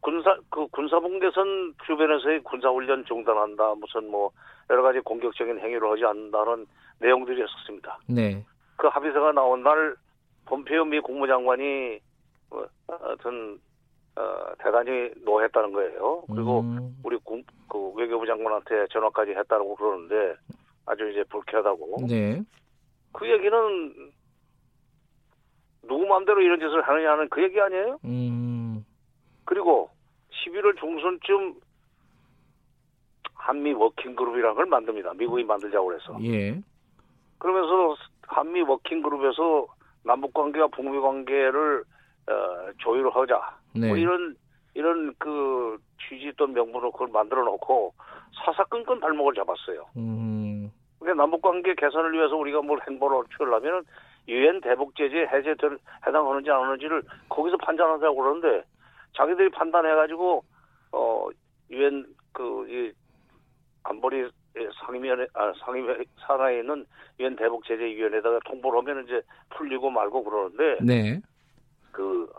[0.00, 4.30] 군사 그 군사봉대선 주변에서의 군사훈련 중단한다 무슨 뭐
[4.68, 6.66] 여러 가지 공격적인 행위를 하지 않는다는
[6.98, 7.98] 내용들이었었습니다.
[8.08, 8.44] 네.
[8.76, 9.94] 그 합의서가 나온 날
[10.46, 12.00] 폼페이오 미 국무장관이
[12.50, 13.60] 뭐, 하여튼
[14.16, 16.24] 어, 대단히 노했다는 거예요.
[16.26, 16.96] 그리고 음.
[17.04, 20.34] 우리 군, 그 외교부 장관한테 전화까지 했다고 그러는데
[20.86, 22.06] 아주 이제 불쾌하다고.
[22.08, 22.42] 네.
[23.12, 24.10] 그 얘기는
[25.82, 27.98] 누구 마음대로 이런 짓을 하느냐는 그 얘기 아니에요?
[28.04, 28.59] 음.
[29.50, 29.90] 그리고
[30.30, 31.56] 11월 중순쯤
[33.34, 35.14] 한미 워킹 그룹이라는 걸 만듭니다.
[35.14, 36.16] 미국이 만들자고 해서.
[36.22, 36.56] 예.
[37.38, 37.96] 그러면서
[38.28, 39.66] 한미 워킹 그룹에서
[40.04, 41.82] 남북 관계와 북미 관계를
[42.28, 43.58] 어, 조율하자.
[43.74, 43.88] 네.
[43.88, 44.36] 뭐 이런
[44.74, 47.92] 이런 그 취지 또는 명분으로 그걸 만들어 놓고
[48.44, 49.86] 사사건건 발목을 잡았어요.
[49.96, 50.70] 음.
[51.00, 53.82] 그러니까 남북 관계 개선을 위해서 우리가 뭘 행보를 취하려면
[54.28, 55.56] 유엔 대북 제재 해제
[56.06, 58.64] 해당하는지 안 하는지를 거기서 판단하자고 그러는데
[59.16, 60.44] 자기들이 판단해가지고
[60.92, 61.28] 어
[61.70, 62.92] 유엔 그이
[63.82, 64.30] 안보리
[64.80, 66.84] 상임위원회 아 상임위 상하에 있는
[67.18, 71.20] 유엔 대북 제재 위원회에다가 통보를 하면 이제 풀리고 말고 그러는데 네.
[71.92, 72.30] 그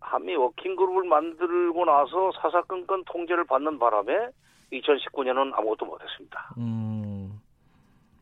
[0.00, 4.30] 한미 워킹 그룹을 만들고 나서 사사건건 통제를 받는 바람에
[4.72, 6.54] 2019년은 아무것도 못했습니다.
[6.58, 7.40] 음.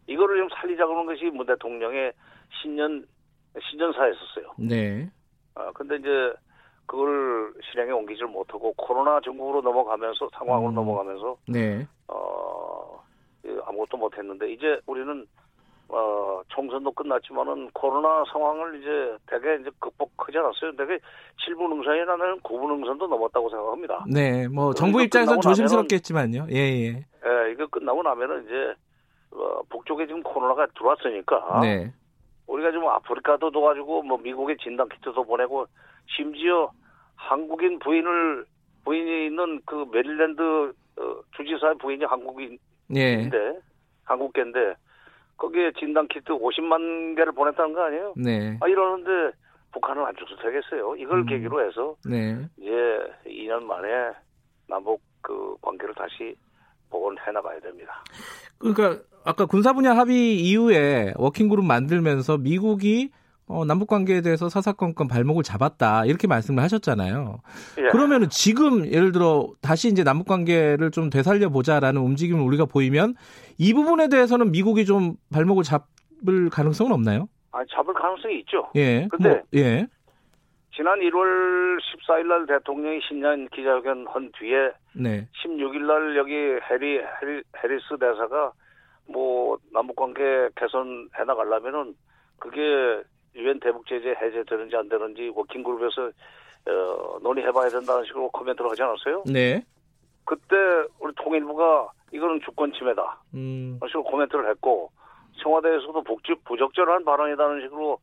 [0.06, 2.12] 이거를 좀 살리자고 하는 것이 문 대통령의
[2.60, 3.06] 신년
[3.60, 4.54] 신년사였었어요.
[4.58, 5.10] 네.
[5.54, 6.32] 아 근데 이제
[6.86, 10.74] 그걸 실행에 옮기질 못하고 코로나 전국으로 넘어가면서 상황으로 음.
[10.74, 11.86] 넘어가면서 네.
[12.08, 13.02] 어
[13.64, 15.26] 아무것도 못했는데 이제 우리는
[15.88, 20.76] 어 총선도 끝났지만은 코로나 상황을 이제 대개 이제 극복하지 않았어요.
[20.76, 20.98] 대개
[21.46, 24.04] 7분 응선이라는 9분 응선도 넘었다고 생각합니다.
[24.12, 26.46] 네, 뭐 정부 입장에서 조심스럽겠지만요.
[26.50, 26.88] 예, 예.
[26.88, 28.74] 예, 이거 끝나고 나면은 이제
[29.32, 31.92] 어, 북쪽에 지금 코로나가 들어왔으니까 네.
[32.46, 35.66] 우리가 지금 아프리카도 도와주고 뭐 미국에 진단 키트도 보내고
[36.16, 36.70] 심지어
[37.16, 38.44] 한국인 부인을
[38.84, 42.58] 부인이 있는 그 메릴랜드 어, 주지사의 부인이 한국인인데
[42.96, 43.30] 예.
[44.04, 44.74] 한국계인데
[45.36, 48.14] 거기에 진단 키트 50만 개를 보냈다는 거 아니에요?
[48.16, 48.56] 네.
[48.60, 49.36] 아 이러는데
[49.72, 50.96] 북한은 안 줘도 되겠어요.
[50.96, 51.26] 이걸 음.
[51.26, 52.38] 계기로 해서 네.
[52.56, 52.72] 이제
[53.26, 54.12] 2년 만에
[54.68, 56.34] 남북 그 관계를 다시
[56.90, 58.04] 복원해 나가야 됩니다.
[58.58, 63.10] 그러니까 아까 군사 분야 합의 이후에 워킹그룹 만들면서 미국이
[63.48, 67.40] 어, 남북 관계에 대해서 사사건건 발목을 잡았다 이렇게 말씀을 하셨잖아요.
[67.78, 67.88] 예.
[67.88, 73.14] 그러면은 지금 예를 들어 다시 이제 남북 관계를 좀 되살려 보자라는 움직임을 우리가 보이면
[73.58, 77.28] 이 부분에 대해서는 미국이 좀 발목을 잡을 가능성은 없나요?
[77.52, 78.68] 아, 잡을 가능성이 있죠.
[78.74, 79.06] 예.
[79.10, 79.86] 근데 뭐, 예.
[80.76, 85.26] 지난 1월 14일 날 대통령이 신년 기자회견 한 뒤에 네.
[85.42, 88.52] 16일 날 여기 해리, 해리 해리스 대사가
[89.08, 91.96] 뭐 남북 관계 개선해 나가려면은
[92.38, 93.02] 그게
[93.34, 96.10] 유엔 대북 제재 해제되는지 안 되는지 워킹 그룹에서
[96.68, 99.24] 어, 논의해봐야 된다는 식으로 코멘트를 하지 않았어요?
[99.32, 99.64] 네.
[100.26, 100.56] 그때
[101.00, 103.18] 우리 통일부가 이거는 주권 침해다.
[103.32, 103.78] 음.
[103.86, 104.90] 식으로 코멘트를 했고
[105.42, 107.98] 청와대에서도 북적, 부적절한 발언이라는 식으로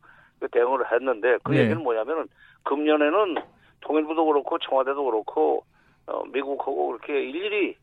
[0.52, 1.60] 대응을 했는데 그 네.
[1.60, 2.28] 얘기는 뭐냐면은
[2.64, 3.36] 금년에는
[3.82, 5.64] 통일부도 그렇고 청와대도 그렇고
[6.08, 7.76] 어, 미국하고 그렇게 일일이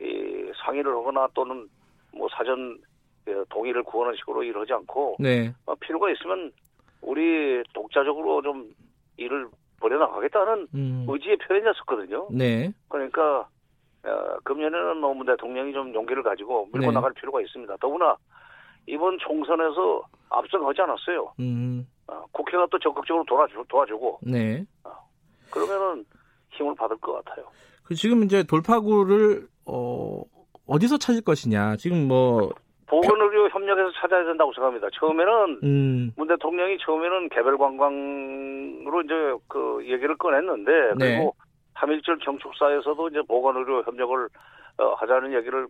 [0.00, 1.68] 이, 상의를 하거나 또는
[2.12, 2.78] 뭐 사전
[3.24, 5.52] 그 동의를 구하는 식으로 이러지 않고 네.
[5.66, 6.52] 어, 필요가 있으면
[7.00, 8.70] 우리 독자적으로 좀
[9.16, 9.48] 일을
[9.80, 11.06] 벌여나가겠다는 음.
[11.08, 12.28] 의지의 표현이었었거든요.
[12.30, 12.72] 네.
[12.88, 13.48] 그러니까
[14.04, 16.92] 어, 금년에는 노무 대통령이 좀 용기를 가지고 밀고 네.
[16.92, 17.76] 나갈 필요가 있습니다.
[17.78, 18.16] 더구나
[18.86, 21.32] 이번 총선에서 앞서가지 않았어요.
[21.40, 21.86] 음.
[22.06, 24.20] 어, 국회가 또 적극적으로 도와주, 도와주고.
[24.22, 24.64] 네.
[24.84, 24.90] 어,
[25.50, 26.04] 그러면은
[26.50, 27.46] 힘을 받을 것 같아요.
[27.84, 30.22] 그 지금 이제 돌파구를 어,
[30.66, 31.76] 어디서 찾을 것이냐.
[31.76, 32.50] 지금 뭐
[32.86, 34.88] 보건의료 협력에서 찾아야 된다고 생각합니다.
[34.98, 36.12] 처음에는 음.
[36.16, 39.14] 문 대통령이 처음에는 개별 관광으로 이제
[39.48, 41.16] 그 얘기를 꺼냈는데 네.
[41.16, 41.34] 그리고
[41.74, 44.28] 3.1절 경축사에서도 이제 보건의료 협력을
[44.78, 45.66] 어, 하자는 얘기를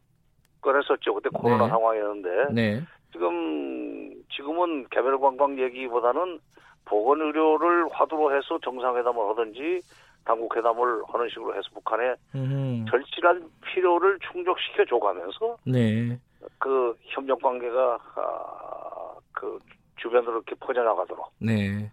[0.61, 1.15] 꺼냈었죠.
[1.15, 1.71] 그때 코로나 네.
[1.71, 2.83] 상황이었는데 네.
[3.13, 6.39] 지금 지금은 개별 관광 얘기보다는
[6.85, 9.81] 보건 의료를 화두로 해서 정상회담을 하든지
[10.25, 12.85] 당국 회담을 하는 식으로 해서 북한에 음.
[12.89, 16.19] 절실한 필요를 충족시켜 줘가면서 네.
[16.59, 19.59] 그 협력 관계가 아, 그
[19.97, 21.31] 주변으로 이렇게 퍼져나가도록.
[21.39, 21.91] 네.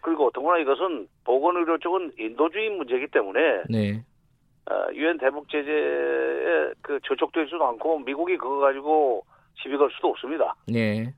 [0.00, 4.04] 그리고 더구나 이것은 보건 의료 쪽은 인도주의 문제이기 때문에 네.
[4.66, 9.24] 아, 유엔 대북 제재에 그 저촉되지도 않고 미국이 그거 가지고
[9.54, 10.54] 시비 걸 수도 없습니다.
[10.66, 11.14] 네.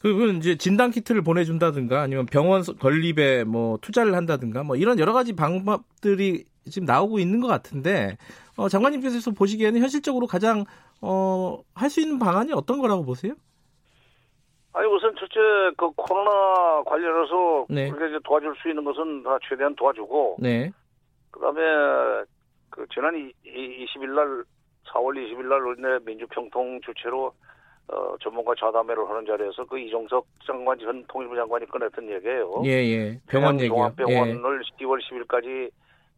[0.00, 5.34] 그건 이제 진단 키트를 보내준다든가 아니면 병원 건립에 뭐 투자를 한다든가 뭐 이런 여러 가지
[5.34, 8.16] 방법들이 지금 나오고 있는 것 같은데
[8.56, 10.64] 어, 장관님께서 보시기에는 현실적으로 가장
[11.00, 13.34] 어, 할 수 있는 방안이 어떤 거라고 보세요?
[14.72, 15.40] 아니 우선 첫째
[15.76, 17.90] 그 코로나 관련해서 네.
[17.90, 20.70] 우리가 이제 도와줄 수 있는 것은 다 최대한 도와주고 네.
[21.32, 21.60] 그다음에
[22.70, 24.44] 그 지난 20일 날
[24.92, 27.32] 4월 20일 날 우리나라 민주평통 주최로
[27.90, 32.62] 어, 전문가 좌담회를 하는 자리에서 그 이종석 장관 전 통일부 장관이 꺼냈던 얘기예요.
[32.64, 33.20] 예, 예.
[33.28, 33.74] 병원 얘기요.
[33.74, 34.84] 종합병원을 예.
[34.84, 35.70] 10월 10일까지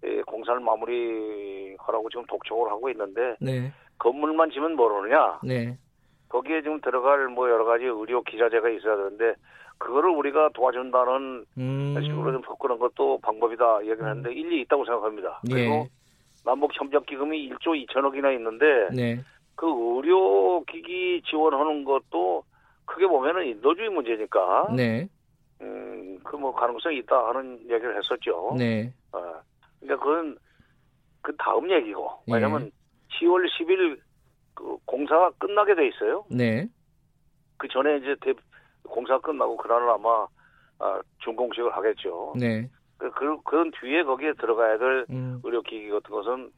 [0.05, 3.73] 예, 공사를 마무리하라고 지금 독촉을 하고 있는데 네.
[3.99, 5.41] 건물만 지면 모르느냐?
[5.45, 5.77] 네.
[6.29, 9.35] 거기에 지금 들어갈 뭐 여러 가지 의료 기자재가 있어야 되는데
[9.79, 11.97] 그거를 우리가 도와준다는 음.
[12.03, 14.35] 식으로 좀 섞는 것도 방법이다 얘기를 하는데 음.
[14.35, 15.41] 일리 있다고 생각합니다.
[15.51, 15.55] 예.
[15.55, 15.87] 그리고
[16.45, 19.21] 남북 협력 기금이 1조 2천억이나 있는데 네.
[19.61, 22.45] 그 의료기기 지원하는 것도
[22.87, 24.73] 크게 보면은 인도주의 문제니까.
[24.75, 25.07] 네.
[25.61, 28.55] 음, 그 뭐 가능성이 있다 하는 얘기를 했었죠.
[28.57, 28.91] 네.
[29.13, 29.19] 어,
[29.81, 30.39] 그러니까 그건
[31.21, 32.11] 그 다음 얘기고.
[32.29, 32.33] 예.
[32.33, 32.71] 왜냐면 네.
[33.21, 34.01] 10월 10일
[34.55, 36.25] 그 공사가 끝나게 돼 있어요.
[36.31, 36.67] 네.
[37.59, 38.33] 그 전에 이제 대,
[38.85, 40.27] 공사가 끝나고 그날은 아마
[40.79, 42.33] 아, 준공식을 하겠죠.
[42.41, 42.67] 네.
[42.97, 45.39] 그, 그, 그런 뒤에 거기에 들어가야 될 음.
[45.45, 46.51] 의료기기 같은 것은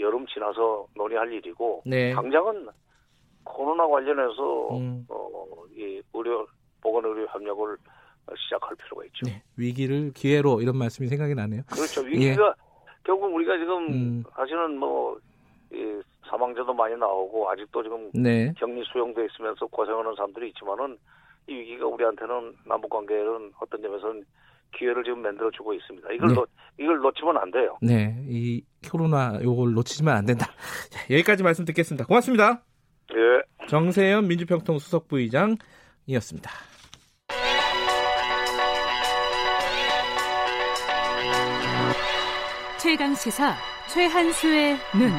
[0.00, 2.12] 여름 지나서 논의할 일이고 네.
[2.14, 2.68] 당장은
[3.44, 5.06] 코로나 관련해서 음.
[5.08, 5.44] 어,
[5.74, 6.46] 이 의료
[6.80, 7.76] 보건 의료 협력을
[8.36, 9.26] 시작할 필요가 있죠.
[9.26, 9.42] 네.
[9.56, 11.62] 위기를 기회로 이런 말씀이 생각이 나네요.
[11.70, 12.02] 그렇죠.
[12.02, 12.52] 위기가 예.
[13.04, 14.24] 결국 우리가 지금 음.
[14.34, 15.18] 사실은 뭐
[15.72, 18.52] 이, 사망자도 많이 나오고 아직도 지금 네.
[18.56, 20.96] 격리 수용돼 있으면서 고생하는 사람들이 있지만은
[21.48, 24.24] 이 위기가 우리한테는 남북 관계는 어떤 점에서는
[24.76, 26.12] 기회를 지금 만들어주고 있습니다.
[26.12, 26.34] 이걸 네.
[26.34, 26.48] 놓,
[26.78, 27.78] 이걸 놓치면 안 돼요.
[27.82, 30.46] 네, 이 코로나 요걸 놓치면 안 된다.
[31.10, 32.06] 여기까지 말씀 듣겠습니다.
[32.06, 32.62] 고맙습니다.
[33.14, 33.66] 예.
[33.68, 36.50] 정세현 민주평통 수석부의장이었습니다.
[42.78, 43.54] 최강 시사
[43.92, 45.10] 최한수의 눈.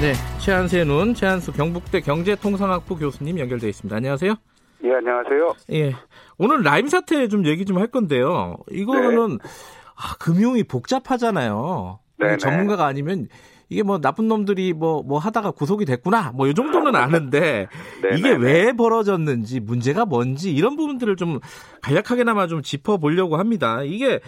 [0.00, 3.96] 네, 최한수의 눈, 최한수 경북대 경제통상학부 교수님 연결돼 있습니다.
[3.96, 4.36] 안녕하세요.
[4.84, 5.54] 예, 안녕하세요.
[5.72, 5.92] 예.
[6.38, 8.56] 오늘 라임 사태 좀 얘기 좀 할 건데요.
[8.70, 9.48] 이거는 네.
[9.96, 11.98] 아, 금융이 복잡하잖아요.
[12.18, 12.36] 네, 네.
[12.36, 13.28] 전문가가 아니면
[13.68, 17.68] 이게 뭐 나쁜 놈들이 뭐뭐 뭐 하다가 구속이 됐구나 뭐 이 정도는 아는데
[18.02, 21.38] 네, 이게 네, 왜 벌어졌는지 문제가 뭔지 이런 부분들을 좀
[21.82, 23.82] 간략하게나마 좀 짚어보려고 합니다.
[23.84, 24.20] 이게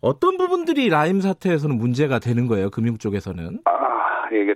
[0.00, 3.60] 어떤 부분들이 라임 사태에서는 문제가 되는 거예요 금융 쪽에서는?
[3.64, 4.54] 아 이게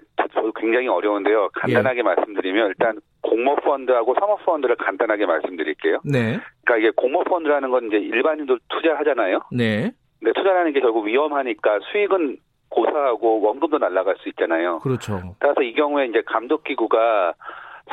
[0.61, 1.49] 굉장히 어려운데요.
[1.55, 2.03] 간단하게 예.
[2.03, 6.01] 말씀드리면 일단 공모펀드하고 사모펀드를 간단하게 말씀드릴게요.
[6.05, 6.41] 네.
[6.65, 9.41] 그러니까 이게 공모펀드라는 건 이제 일반인도 투자하잖아요.
[9.53, 9.93] 네.
[10.19, 12.39] 근데 투자라는 게 결국 위험하니까 수익은
[12.71, 14.81] 고사하고 원금도 날라갈 수 있잖아요.
[14.81, 15.35] 그렇죠.
[15.41, 17.35] 따라서 이 경우에 이제 감독기구가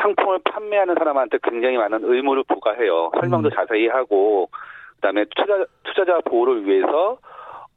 [0.02, 3.12] 상품을 판매하는 사람한테 굉장히 많은 의무를 부과해요.
[3.20, 3.52] 설명도 음.
[3.56, 4.50] 자세히 하고
[4.96, 7.18] 그다음에 투자 투자자 보호를 위해서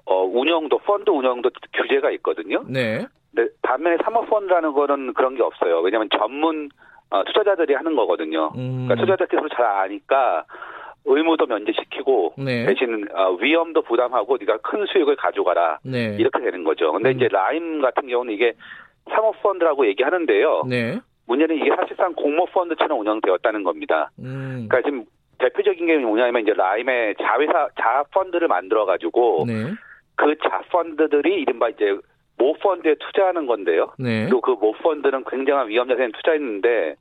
[0.06, 2.64] 어 운영도 펀드 운영도 규제가 있거든요.
[2.66, 3.06] 네.
[3.34, 5.80] 근데 반면에 사모펀드라는 거는 그런 게 없어요.
[5.80, 6.70] 왜냐하면 전문
[7.10, 8.52] 어, 투자자들이 하는 거거든요.
[8.56, 8.86] 음.
[8.86, 10.44] 그러니까 투자자께서 잘 아니까
[11.04, 12.66] 의무도 면제시키고 네.
[12.66, 16.16] 대신 어, 위험도 부담하고 네가 큰 수익을 가져가라 네.
[16.18, 16.92] 이렇게 되는 거죠.
[16.92, 17.16] 근데 음.
[17.16, 18.54] 이제 라임 같은 경우는 이게
[19.10, 20.64] 사모펀드라고 얘기하는데요.
[20.68, 21.00] 네.
[21.26, 24.10] 문제는 이게 사실상 공모펀드처럼 운영되었다는 겁니다.
[24.18, 24.66] 음.
[24.68, 25.04] 그러니까 지금
[25.38, 29.72] 대표적인 게 뭐냐면 이제 라임의 자회사 자펀드를 만들어 가지고 네.
[30.16, 31.96] 그 자펀드들이 이른바 이제
[32.38, 33.92] 모펀드에 투자하는 건데요.
[33.98, 34.24] 네.
[34.24, 36.94] 그리고 그 모펀드는 굉장한 위험 자산에 투자했는데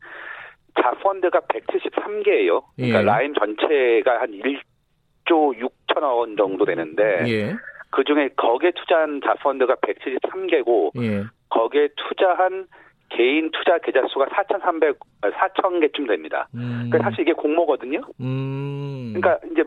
[0.81, 2.63] 자펀드가 173개예요.
[2.75, 3.03] 그러니까 예.
[3.03, 7.55] 라임 전체가 한 1조 6천억 원 정도 되는데 예.
[7.89, 11.23] 그 중에 거기에 투자한 자펀드가 173개고 예.
[11.49, 12.67] 거기에 투자한
[13.09, 16.49] 개인 투자 계좌 수가 4,300, 4,000개쯤 됩니다.
[16.55, 16.89] 음.
[16.89, 18.01] 그러니까 사실 이게 공모거든요.
[18.19, 19.13] 음.
[19.15, 19.63] 그러니까 이제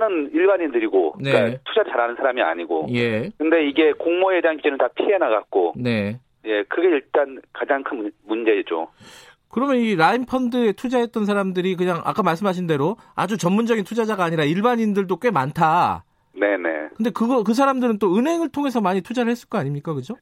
[0.00, 1.30] 피해자는 일반인들이고, 네.
[1.30, 2.88] 그러니까 투자 잘하는 사람이 아니고.
[2.94, 3.30] 예.
[3.36, 5.74] 근데 이게 공모에 대한 기준은 다 피해 나갔고.
[5.76, 6.18] 네.
[6.46, 8.88] 예, 그게 일단 가장 큰 문제죠.
[9.50, 15.16] 그러면 이 라인 펀드에 투자했던 사람들이 그냥 아까 말씀하신 대로 아주 전문적인 투자자가 아니라 일반인들도
[15.18, 16.04] 꽤 많다.
[16.32, 16.90] 네네.
[16.96, 20.14] 근데 그거 그 사람들은 또 은행을 통해서 많이 투자를 했을 거 아닙니까, 그죠?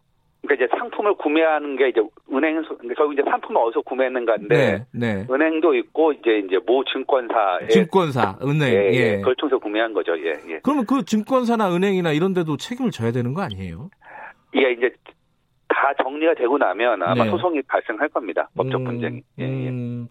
[0.43, 2.01] 그러니까 이제 상품을 구매하는 게 이제
[2.33, 2.63] 은행
[2.97, 5.27] 결국 이제 상품을 어디서 구매했는가인데 네, 네.
[5.29, 9.17] 은행도 있고 이제 이제 모 증권사 증권사 은행 예, 예.
[9.17, 10.17] 그걸 통해서 구매한 거죠.
[10.19, 10.61] 예, 예.
[10.63, 13.91] 그러면 그 증권사나 은행이나 이런 데도 책임을 져야 되는 거 아니에요?
[14.57, 14.91] 예, 이제
[15.69, 17.31] 다 정리가 되고 나면 아마 네.
[17.31, 18.49] 소송이 발생할 겁니다.
[18.57, 19.23] 법적 음, 분쟁이.
[19.39, 19.69] 예, 예.
[19.69, 20.09] 음.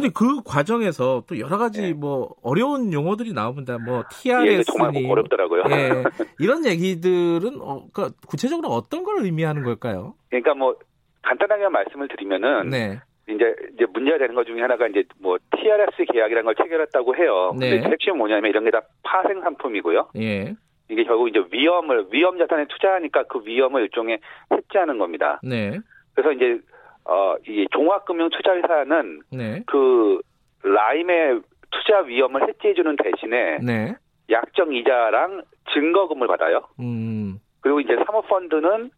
[0.00, 1.92] 근데 그 과정에서 또 여러 가지 네.
[1.92, 3.78] 뭐 어려운 용어들이 나옵니다.
[3.78, 5.64] 뭐 TRS 예, 정말 어렵더라고요.
[5.70, 6.04] 예,
[6.38, 10.14] 이런 얘기들은 어, 그러니까 구체적으로 어떤 걸 의미하는 걸까요?
[10.28, 10.76] 그러니까 뭐
[11.22, 13.00] 간단하게 말씀을 드리면은 네.
[13.28, 17.54] 이제 이제 문제가 되는 것 중에 하나가 이제 뭐 TRS 계약이라는 걸 체결했다고 해요.
[17.58, 17.70] 네.
[17.70, 20.10] 근데 핵심은 뭐냐면 이런 게 다 파생 상품이고요.
[20.18, 20.54] 예.
[20.88, 24.20] 이게 결국 이제 위험을 위험 자산에 투자하니까 그 위험을 일종의
[24.52, 25.40] 해지하는 겁니다.
[25.42, 25.78] 네.
[26.14, 26.60] 그래서 이제
[27.08, 29.62] 어, 이 종합금융 투자회사는 네.
[29.66, 30.20] 그
[30.62, 31.40] 라임의
[31.70, 33.94] 투자 위험을 해지해주는 대신에 네.
[34.30, 35.42] 약정 이자랑
[35.72, 36.62] 증거금을 받아요.
[36.80, 37.38] 음.
[37.60, 38.90] 그리고 이제 사모펀드는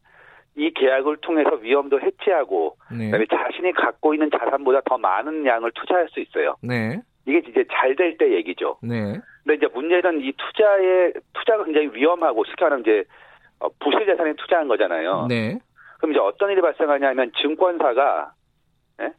[0.56, 3.10] 이 계약을 통해서 위험도 해지하고 네.
[3.10, 6.56] 그다음에 자신이 갖고 있는 자산보다 더 많은 양을 투자할 수 있어요.
[6.62, 7.00] 네.
[7.26, 8.78] 이게 이제 잘 될 때 얘기죠.
[8.82, 9.18] 네.
[9.44, 13.04] 근데 이제 문제는 이 투자에 투자가 굉장히 위험하고 쉽게 말하면 이제
[13.60, 15.26] 어, 부실 자산에 투자한 거잖아요.
[15.28, 15.58] 네.
[15.98, 18.32] 그럼 이제 어떤 일이 발생하냐면 증권사가
[19.02, 19.12] 예?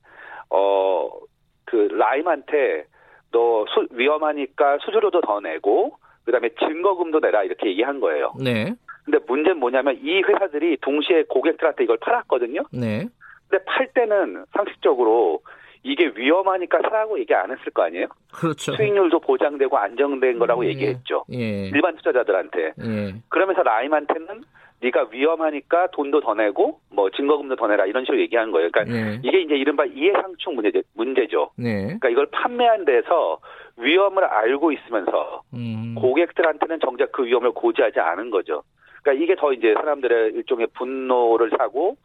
[0.50, 2.86] 어그 라임한테
[3.32, 8.34] 너 수, 위험하니까 수수료도 더 내고 그다음에 증거금도 내라 이렇게 얘기한 거예요.
[8.44, 8.74] 네.
[9.06, 12.62] 근데 문제는 뭐냐면 이 회사들이 동시에 고객들한테 이걸 팔았거든요.
[12.72, 13.08] 네.
[13.48, 15.42] 근데 팔 때는 상식적으로
[15.82, 18.08] 이게 위험하니까 사라고 얘기 안 했을 거 아니에요?
[18.34, 18.74] 그렇죠.
[18.76, 20.70] 수익률도 보장되고 안정된 거라고 예.
[20.70, 21.26] 얘기했죠.
[21.32, 21.70] 예.
[21.70, 22.74] 일반 투자자들한테.
[22.80, 23.16] 예.
[23.30, 24.44] 그러면서 라임한테는
[24.82, 28.70] 네가 위험하니까 돈도 더 내고 뭐 증거금도 더 내라 이런 식으로 얘기하는 거예요.
[28.72, 29.20] 그러니까 네.
[29.24, 31.52] 이게 이제 이른바 이해상충 문제 문제죠.
[31.58, 31.84] 네.
[31.84, 33.40] 그러니까 이걸 판매한 데서
[33.78, 35.96] 위험을 알고 있으면서 음.
[35.96, 38.64] 고객들한테는 정작 그 위험을 고지하지 않은 거죠.
[39.04, 41.98] 그러니까 이게 더 이제 사람들의 일종의 분노를 사고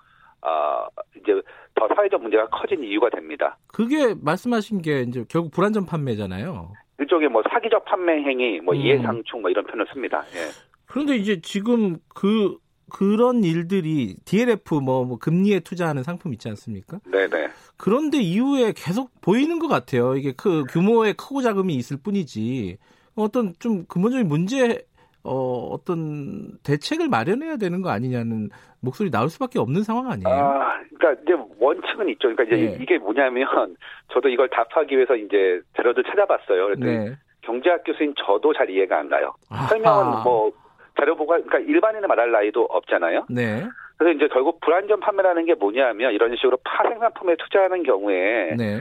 [0.42, 1.40] 아 이제
[1.74, 3.56] 더 사회적 문제가 커진 이유가 됩니다.
[3.68, 6.72] 그게 말씀하신 게 이제 결국 불안전 판매잖아요.
[6.98, 8.80] 일종의 뭐 사기적 판매 행위, 뭐 음.
[8.80, 10.22] 이해상충 뭐 이런 표현을 씁니다.
[10.34, 10.50] 예.
[10.86, 12.56] 그런데 이제 지금 그
[12.90, 16.98] 그런 일들이 DLF 뭐, 뭐 금리에 투자하는 상품 있지 않습니까?
[17.10, 17.48] 네네.
[17.76, 20.16] 그런데 이후에 계속 보이는 것 같아요.
[20.16, 22.78] 이게 그 규모의 크고 작음이 있을 뿐이지
[23.16, 24.84] 어떤 좀 근본적인 문제
[25.22, 30.28] 어, 어떤 대책을 마련해야 되는 거 아니냐는 목소리 나올 수밖에 없는 상황 아니에요?
[30.28, 32.28] 아, 그러니까 이제 원칙은 있죠.
[32.28, 32.78] 그러니까 이제 네.
[32.80, 33.46] 이게 뭐냐면
[34.12, 36.66] 저도 이걸 답하기 위해서 이제 자료들 찾아봤어요.
[36.66, 37.16] 그랬더니 네.
[37.40, 39.32] 경제학 교수인 저도 잘 이해가 안 가요.
[39.68, 40.52] 설명은 뭐
[40.98, 43.26] 자료 보고 그러니까 일반인은 말할 나이도 없잖아요.
[43.28, 43.64] 네.
[43.96, 48.80] 그래서 이제 결국 불안전 판매라는 게 뭐냐면 이런 식으로 파생 상품에 투자하는 경우에 네.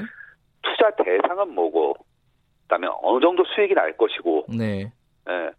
[0.61, 1.95] 투자 대상은 뭐고
[2.64, 4.91] 그다음에 어느 정도 수익이 날 것이고 네.
[5.30, 5.51] 예.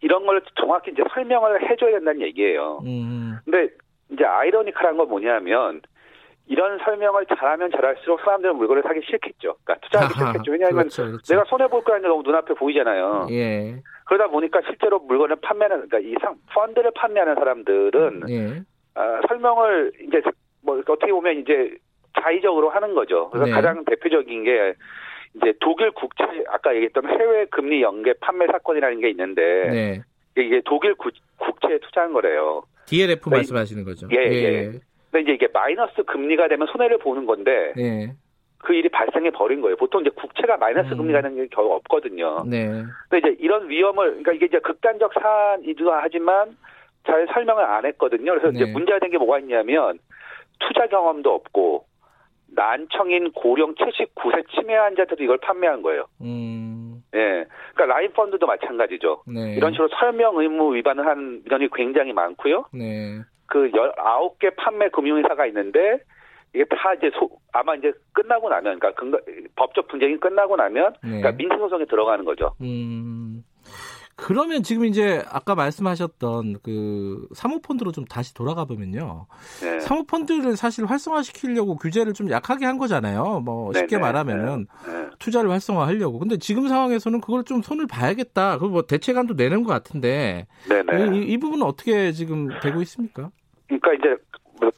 [0.00, 2.80] 이런 걸 정확히 이제 설명을 해줘야 된다는 얘기예요.
[2.84, 3.38] 음.
[3.44, 3.68] 근데
[4.10, 5.80] 이제 아이러니컬한 건 뭐냐면
[6.48, 9.56] 이런 설명을 잘하면 잘할수록 사람들은 물건을 사기 싫겠죠.
[9.64, 10.52] 그러니까 투자하기 아하, 싫겠죠.
[10.52, 11.34] 왜냐하면 그렇죠, 그렇죠.
[11.34, 13.26] 내가 손해 볼 거라는 게 너무 눈앞에 보이잖아요.
[13.30, 13.82] 예.
[14.04, 18.62] 그러다 보니까 실제로 물건을 판매하는 그러니까 이 상, 펀드를 판매하는 사람들은 예.
[18.94, 20.22] 어, 설명을 이제
[20.62, 21.76] 뭐 어떻게 보면 이제
[22.22, 23.28] 자의적으로 하는 거죠.
[23.30, 23.52] 그래서 네.
[23.52, 24.74] 가장 대표적인 게
[25.34, 30.02] 이제 독일 국채 아까 얘기했던 해외 금리 연계 판매 사건이라는 게 있는데 네.
[30.38, 32.62] 이게 독일 구, 국채에 투자한 거래요.
[32.86, 34.08] DLF 그러니까 말씀하시는 거죠.
[34.12, 34.42] 예, 예.
[34.42, 34.72] 예.
[35.16, 38.12] 근데 이제 이게 마이너스 금리가 되면 손해를 보는 건데 예.
[38.58, 39.76] 그 일이 발생해 버린 거예요.
[39.76, 40.98] 보통 이제 국채가 마이너스 음.
[40.98, 42.44] 금리가 되는 게 겨우 없거든요.
[42.46, 42.66] 네.
[43.08, 46.56] 근데 이제 이런 위험을 그러니까 이게 이제 극단적 사안이기도 하지만
[47.06, 48.32] 잘 설명을 안 했거든요.
[48.32, 48.56] 그래서 네.
[48.56, 49.98] 이제 문제가 된 게 뭐가 있냐면
[50.58, 51.84] 투자 경험도 없고
[52.54, 56.06] 난청인 고령 79세 치매 환자들도 이걸 판매한 거예요.
[56.22, 57.02] 음.
[57.14, 57.44] 예.
[57.74, 59.22] 그러니까 라인 펀드도 마찬가지죠.
[59.28, 59.54] 네.
[59.54, 62.64] 이런 식으로 설명 의무 위반을 한 민원이 굉장히 많고요.
[62.72, 63.20] 네.
[63.46, 65.98] 그 19개 판매 금융회사가 있는데
[66.54, 69.18] 이게 다 이제 소, 아마 이제 끝나고 나면 그러니까 근거,
[69.56, 71.20] 법적 분쟁이 끝나고 나면 네.
[71.20, 72.54] 그러니까 민사 소송에 들어가는 거죠.
[72.62, 73.44] 음.
[74.16, 79.26] 그러면 지금 이제 아까 말씀하셨던 그 사모펀드로 좀 다시 돌아가 보면요.
[79.60, 79.78] 네.
[79.80, 83.40] 사모펀드를 사실 활성화시키려고 규제를 좀 약하게 한 거잖아요.
[83.44, 85.06] 뭐 네, 쉽게 네, 말하면은 네, 네.
[85.18, 86.18] 투자를 활성화하려고.
[86.18, 88.58] 근데 지금 상황에서는 그걸 좀 손을 봐야겠다.
[88.58, 90.46] 그뭐 대책안도 내는 것 같은데.
[90.66, 93.30] 이, 이 부분은 어떻게 지금 되고 있습니까?
[93.66, 94.16] 그러니까 이제
[94.60, 94.70] 뭐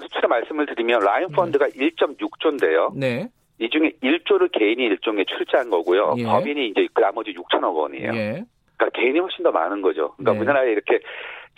[0.00, 2.96] 수치로 말씀을 드리면 라인 펀드가 1.6조인데요.
[2.96, 3.28] 네.
[3.58, 6.14] 이 중에 1조를 개인이 일종의 출자한 거고요.
[6.18, 6.24] 예.
[6.24, 8.14] 법인이 이제 그 나머지 6천억 원이에요.
[8.14, 8.44] 예.
[8.84, 10.14] 그러니까 개인이 훨씬 더 많은 거죠.
[10.16, 10.38] 그러니까 네.
[10.38, 11.00] 우리나라에 이렇게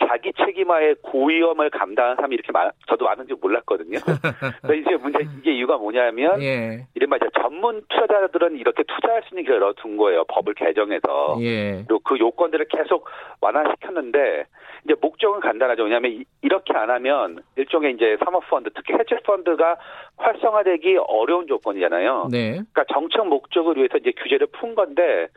[0.07, 3.97] 자기 책임하에 고위험을 감당하는 사람이 이렇게 많, 저도 많은지 몰랐거든요.
[4.61, 6.85] 그러니까 이제 문제, 이게 이유가 뭐냐면, 예.
[6.93, 10.23] 이른바 이제 전문 투자자들은 이렇게 투자할 수 있는 기회를 얻어둔 거예요.
[10.25, 11.37] 법을 개정해서.
[11.41, 11.83] 예.
[11.87, 13.07] 그리고 그 요건들을 계속
[13.41, 14.45] 완화시켰는데,
[14.85, 15.83] 이제 목적은 간단하죠.
[15.83, 19.77] 왜냐하면 이렇게 안 하면 일종의 이제 사모펀드, 특히 해지펀드가
[20.17, 22.29] 활성화되기 어려운 조건이잖아요.
[22.31, 22.51] 네.
[22.51, 25.27] 그러니까 정책 목적을 위해서 이제 규제를 푼 건데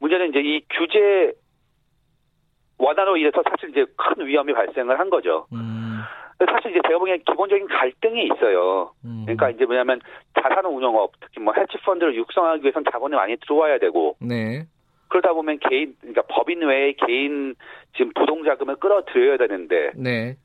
[0.00, 1.32] 문제는 이제 이 규제
[2.78, 5.46] 완화로 인해서 사실 이제 큰 위험이 발생을 한 거죠.
[5.52, 6.00] 음.
[6.38, 8.92] 사실 이제 제가 보기엔 기본적인 갈등이 있어요.
[9.04, 9.22] 음.
[9.24, 10.00] 그러니까 이제 뭐냐면
[10.40, 14.64] 자산 운용업, 특히 뭐 해치펀드를 육성하기 위해서는 자본이 많이 들어와야 되고, 네.
[15.08, 17.56] 그러다 보면 개인, 그러니까 법인 외에 개인
[17.96, 20.36] 지금 부동자금을 끌어들여야 되는데, 네.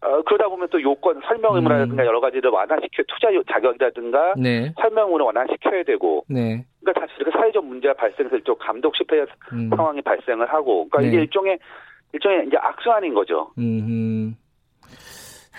[0.00, 2.06] 어, 그러다 보면 또 요건 설명 의무라든가 음.
[2.06, 4.72] 여러 가지를 완화시켜 투자 자격이라든가 네.
[4.80, 6.64] 설명 의무를 완화시켜야 되고 네.
[6.80, 9.70] 그러니까 사실 이렇게 사회적 문제가 발생해서 또 감독 실패 음.
[9.70, 11.08] 상황이 발생을 하고 그러니까 네.
[11.08, 11.58] 이게 일종의
[12.12, 13.50] 일종의 이제 악순환인 거죠.
[13.58, 14.36] 음.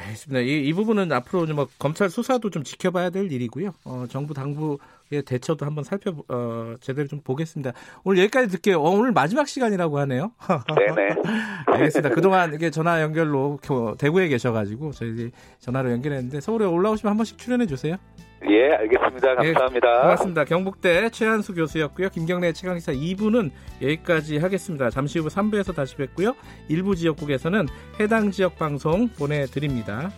[0.02, 0.40] 알겠습니다.
[0.42, 3.72] 이, 이 부분은 앞으로 뭐 검찰 수사도 좀 지켜봐야 될 일이고요.
[3.86, 4.78] 어, 정부 당국의
[5.26, 7.74] 대처도 한번 살펴 어, 제대로 좀 보겠습니다.
[8.04, 8.80] 오늘 여기까지 듣게요.
[8.80, 10.32] 어, 오늘 마지막 시간이라고 하네요.
[10.78, 11.16] 네네.
[11.68, 12.10] 알겠습니다.
[12.10, 13.60] 그동안 이게 전화 연결로
[13.98, 17.98] 대구에 계셔가지고 저희 전화로 연결했는데 서울에 올라오시면 한 번씩 출연해 주세요.
[18.50, 19.36] 예, 알겠습니다.
[19.36, 19.98] 감사합니다.
[19.98, 20.44] 예, 고맙습니다.
[20.46, 22.10] 경북대 최한수 교수였고요.
[22.10, 23.52] 김경래 최강기사 2부는
[23.82, 24.90] 여기까지 하겠습니다.
[24.90, 26.36] 잠시 후 3부에서 다시 뵙고요.
[26.70, 27.68] 일부 지역국에서는
[28.00, 30.12] 해당 지역 방송 보내드립니다.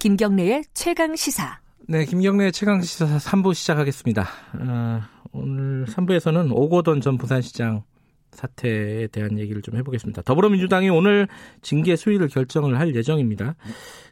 [0.00, 1.60] 김경래의 최강 시사.
[1.86, 4.22] 네, 김경래의 최강 시사 3부 시작하겠습니다.
[4.54, 5.00] 어,
[5.32, 7.82] 오늘 3부에서는 오고돈 전 부산시장
[8.32, 10.22] 사태에 대한 얘기를 좀 해보겠습니다.
[10.22, 11.28] 더불어민주당이 오늘
[11.60, 13.56] 징계 수위를 결정을 할 예정입니다.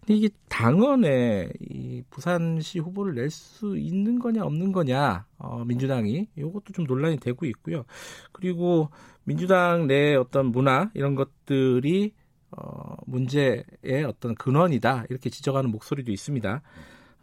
[0.01, 6.75] 근데 이게 당원에 이 부산시 후보를 낼 수 있는 거냐 없는 거냐 어, 민주당이 이것도
[6.75, 7.85] 좀 논란이 되고 있고요.
[8.33, 8.91] 그리고
[9.25, 12.13] 민주당 내 어떤 문화 이런 것들이
[12.51, 16.63] 어, 문제의 어떤 근원이다 이렇게 지적하는 목소리도 있습니다.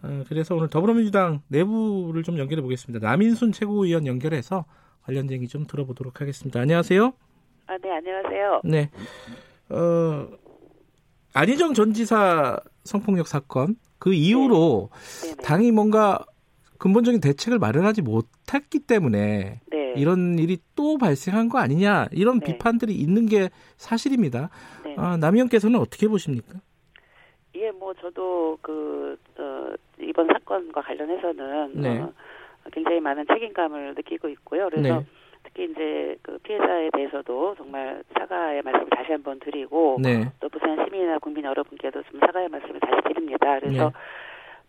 [0.04, 3.08] 어, 그래서 오늘 더불어민주당 내부를 좀 연결해 보겠습니다.
[3.08, 4.66] 남인순 최고위원 연결해서
[5.04, 6.60] 관련된 얘기 좀 들어보도록 하겠습니다.
[6.60, 7.14] 안녕하세요.
[7.68, 8.62] 아, 네, 안녕하세요.
[8.64, 8.90] 네.
[9.70, 10.28] 어,
[11.34, 14.90] 안희정 전 지사 성폭력 사건 그 이후로
[15.24, 15.36] 네.
[15.44, 16.26] 당이 뭔가
[16.78, 19.94] 근본적인 대책을 마련하지 못했기 때문에 네.
[19.98, 22.46] 이런 일이 또 발생한 거 아니냐 이런 네.
[22.46, 24.50] 비판들이 있는 게 사실입니다.
[24.84, 24.96] 네.
[24.98, 26.60] 아, 남의원께서는 어떻게 보십니까?
[27.56, 32.02] 예, 뭐 저도 그 어, 이번 사건과 관련해서는 네.
[32.02, 32.12] 어,
[32.74, 34.70] 굉장히 많은 책임감을 느끼고 있고요.
[34.70, 35.06] 그래서 네.
[35.44, 40.30] 특히 이제 그 피해자에 대해서도 정말 사과의 말씀을 다시 한번 드리고 네.
[40.40, 43.60] 또 부산 시민이나 국민 여러분께도 좀 사과의 말씀을 다시 드립니다.
[43.60, 43.92] 그래서 네.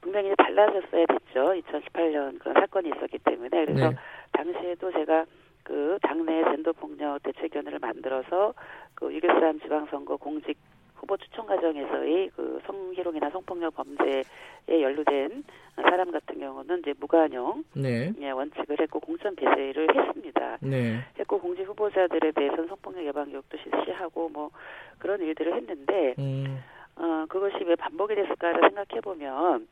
[0.07, 1.53] 분명히 달라졌어야 됐죠.
[1.53, 3.97] 2018년 그런 사건이 있었기 때문에 그래서 네.
[4.33, 5.27] 당시에도 제가
[5.65, 8.55] 그 당내 젠더 폭력 대책위원회를 만들어서
[8.95, 10.57] 그 6.13 지방선거 공직
[10.95, 14.23] 후보 추천 과정에서의 그 성희롱이나 성폭력 범죄에
[14.69, 15.45] 연루된
[15.75, 18.13] 사람 같은 경우는 이제 무관용 네.
[18.21, 20.59] 예, 원칙을 했고 공천 배제를 했습니다.
[20.63, 21.01] 네.
[21.19, 24.51] 했고 공직 후보자들에 대해서는 성폭력 예방 교육도 실시하고 뭐
[24.99, 26.63] 그런 일들을 했는데 음.
[26.97, 29.67] 어, 그것이 왜 반복이 됐을까를 생각해 보면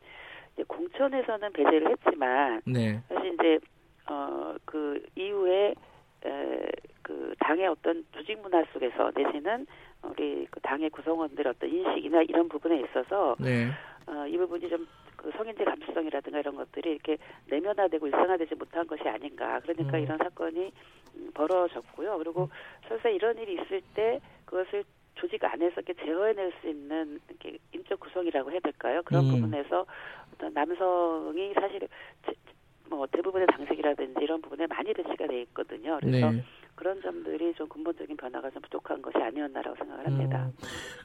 [0.63, 3.01] 공천에서는 배제를 했지만 네.
[3.09, 3.59] 사실 이제
[4.09, 5.73] 어, 그 이후에
[6.25, 9.67] 에, 그 당의 어떤 조직 문화 속에서 내지는
[10.03, 13.69] 우리 그 당의 구성원들의 어떤 인식이나 이런 부분에 있어서 네.
[14.07, 14.85] 어, 이 부분이 좀
[15.25, 19.59] 그 성인지 감수성이라든가 이런 것들이 이렇게 내면화되고 일상화되지 못한 것이 아닌가.
[19.61, 20.03] 그러니까 음.
[20.03, 20.71] 이런 사건이
[21.15, 22.19] 음, 벌어졌고요.
[22.19, 22.49] 그리고
[22.87, 24.83] 설사 이런 일이 있을 때 그것을
[25.15, 29.01] 조직 안에서 이렇게 제어해낼 수 있는 이렇게 인적 구성이라고 해야 될까요?
[29.05, 29.31] 그런 음.
[29.31, 29.85] 부분에서
[30.33, 31.87] 어떤 남성이 사실
[32.89, 35.97] 뭐 대부분의 당색이라든지 이런 부분에 많이 배치가 돼 있거든요.
[36.01, 36.43] 그래서 네.
[36.75, 40.45] 그런 점들이 좀 근본적인 변화가 좀 부족한 것이 아니었나라고 생각을 합니다.
[40.45, 40.53] 음,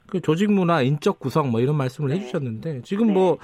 [0.09, 2.17] 그 조직 문화, 인적 구성 뭐 이런 말씀을 네.
[2.17, 3.13] 해주셨는데 지금 네.
[3.15, 3.39] 뭐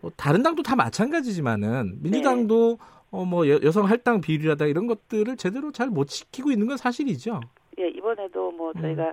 [0.00, 2.86] 어, 다른 당도 다 마찬가지지만은 민주당도 네.
[3.10, 7.40] 어, 뭐 여 성 할당 비율이라다 이런 것들을 제대로 잘 못 지키고 있는 건 사실이죠.
[7.82, 8.80] 예, 이번에도 뭐 음.
[8.80, 9.12] 저희가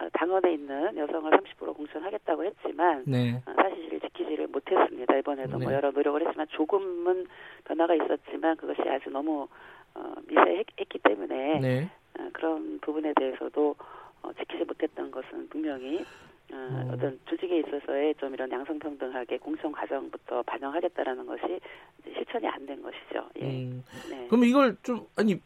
[0.00, 0.08] 음.
[0.12, 3.42] 당원에 있는 여성을 30% 공천하겠다고 했지만 네.
[3.46, 5.16] 어, 사실을 지키지를 못했습니다.
[5.16, 5.64] 이번에도 뭐 네.
[5.66, 7.26] 뭐 여러 노력을 했지만 조금은
[7.64, 9.46] 변화가 있었지만 그것이 아주 너무
[9.94, 11.90] 어, 미세했기 때문에 네.
[12.18, 13.76] 어, 그런 부분에 대해서도
[14.22, 15.98] 어, 지키지 못했던 것은 분명히
[16.52, 16.90] 어, 음.
[16.92, 21.60] 어떤 조직에 있어서의 좀 이런 양성평등하게 공천 과정부터 반영하겠다라는 것이
[22.14, 23.28] 실천이 안 된 것이죠.
[23.40, 23.44] 예.
[23.64, 23.84] 음.
[24.10, 24.26] 네.
[24.28, 25.40] 그럼 이걸 좀 아니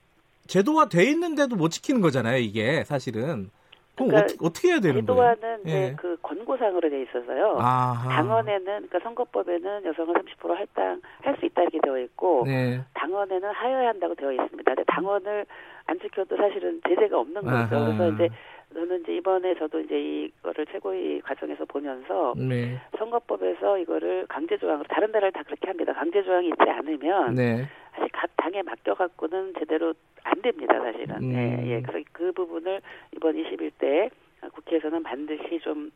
[0.50, 2.38] 제도화 돼 있는데도 못 지키는 거잖아요.
[2.38, 3.50] 이게 사실은.
[3.94, 5.34] 그럼 그러니까 어 떻게, 어떻게 해야 되는 거예요?
[5.36, 5.94] 제도화는 예.
[5.96, 7.56] 그 권고상으로 돼 있어서요.
[7.60, 8.08] 아하.
[8.08, 12.80] 당원에는 그러니까 선거법에는 여성은 30% 할당 할 수 있다 이렇게 되어 있고 네.
[12.94, 14.74] 당원에는 하여야 한다고 되어 있습니다.
[14.74, 15.46] 근데 당원을
[15.86, 17.76] 안 지켜도 사실은 제재가 없는 거죠.
[17.76, 17.86] 아하.
[17.86, 18.28] 그래서 이제
[18.72, 22.78] 저는 이제 이번에 저도 이제 이거를 최고위 과정에서 보면서 네.
[22.98, 25.92] 선거법에서 이거를 강제 조항으로 다른 나라를 다 그렇게 합니다.
[25.92, 27.68] 강제 조항이 있지 않으면 네.
[27.92, 29.92] 사실 각 당에 맡겨 갖고는 제대로
[30.22, 31.16] 안 됩니다, 사실은.
[31.16, 31.32] 음.
[31.32, 31.82] 예, 예.
[31.82, 32.80] 그래서 그 부분을
[33.16, 34.10] 이번 21대
[34.54, 35.90] 국회에서는 반드시 좀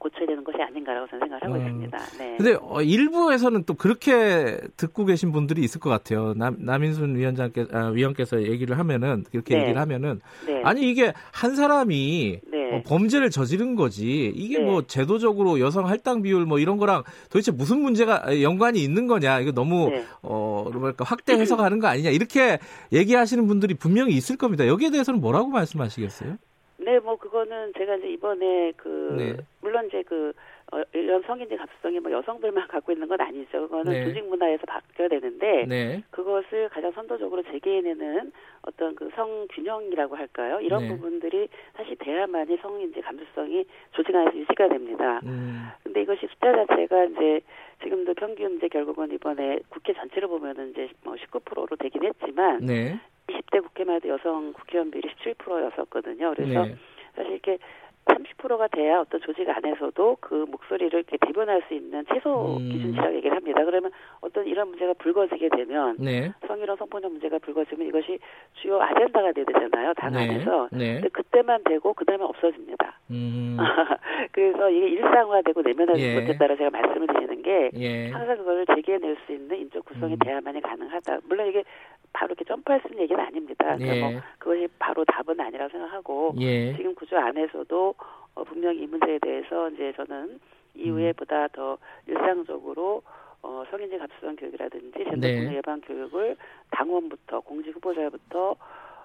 [0.00, 1.60] 고쳐야 되는 것이 아닌가라고 저는 생각을 하고 음.
[1.60, 1.98] 있습니다.
[2.18, 2.36] 네.
[2.38, 6.32] 근데 어, 일부에서는 또 그렇게 듣고 계신 분들이 있을 것 같아요.
[6.34, 9.60] 남, 남인순 위원장께 아, 위원께서 얘기를 하면은 그렇게 네.
[9.62, 10.62] 얘기를 하면은 네.
[10.64, 12.72] 아니 이게 한 사람이 네.
[12.72, 14.64] 어, 범죄를 저지른 거지 이게 네.
[14.64, 19.52] 뭐 제도적으로 여성 할당 비율 뭐 이런 거랑 도대체 무슨 문제가 연관이 있는 거냐 이거
[19.52, 20.04] 너무 네.
[20.22, 22.58] 어 뭐랄까 확대 해석하는 거 아니냐 이렇게
[22.92, 24.66] 얘기하시는 분들이 분명히 있을 겁니다.
[24.66, 26.38] 여기에 대해서는 뭐라고 말씀하시겠어요?
[26.80, 29.36] 네, 뭐 그거는 제가 이제 이번에 그 네.
[29.60, 30.32] 물론 이제 그
[30.72, 33.62] 어, 이런 성인지 감수성이 뭐 여성들만 갖고 있는 건 아니죠.
[33.62, 34.04] 그거는 네.
[34.04, 36.02] 조직 문화에서 바뀌어야 되는데 네.
[36.10, 40.60] 그것을 가장 선도적으로 재개해내는 어떤 그 성균형이라고 할까요?
[40.60, 40.88] 이런 네.
[40.88, 45.20] 부분들이 사실 돼야만이 성인지 감수성이 조직 안에서 유지가 됩니다.
[45.24, 45.68] 음.
[45.82, 47.40] 근데 이것이 숫자 자체가 이제
[47.82, 53.00] 지금도 평균 이제 결국은 이번에 국회 전체를 보면은 이제 뭐 19%로 되긴 했지만 네.
[53.28, 56.34] 20대 국회만 해도 여성 국회의원 비율이 17%였었거든요.
[56.36, 56.76] 그래서 네.
[57.16, 57.58] 사실 이렇게
[58.06, 62.68] 30%가 돼야 어떤 조직 안에서도 그 목소리를 이렇게 대변할 수 있는 최소 음.
[62.70, 63.64] 기준치라고 얘기를 합니다.
[63.64, 63.90] 그러면
[64.20, 66.32] 어떤 이런 문제가 불거지게 되면 네.
[66.46, 68.18] 성희롱 성폭력 문제가 불거지면 이것이
[68.54, 69.94] 주요 아젠다가 돼야 되잖아요.
[69.94, 70.28] 당 네.
[70.28, 70.68] 안에서.
[70.72, 70.94] 네.
[70.94, 72.98] 근데 그때만 되고 그다음에 없어집니다.
[73.10, 73.56] 음.
[74.32, 76.20] 그래서 이게 일상화되고 내면화되지 예.
[76.20, 78.10] 못했다라 제가 말씀을 드리는 게 예.
[78.10, 80.18] 항상 그걸 제기해낼 수 있는 인적 구성이 음.
[80.18, 81.20] 돼야만이 가능하다.
[81.28, 81.64] 물론 이게
[82.12, 83.76] 바로 이렇게 점프할 수 있는 얘기는 아닙니다.
[83.76, 84.00] 그러니까 예.
[84.00, 86.74] 뭐 그것이 바로 답은 아니라고 생각하고 예.
[86.76, 87.89] 지금 구조 안에서도
[88.34, 90.40] 어, 분명히 이 문제에 대해서 이제 저는
[90.74, 91.12] 이후에 음.
[91.16, 93.02] 보다 더 일상적으로
[93.42, 95.54] 어, 성인지 감수성 교육이라든지 젠더 네.
[95.54, 96.36] 예방 교육을
[96.70, 98.56] 당원부터 공직 후보자부터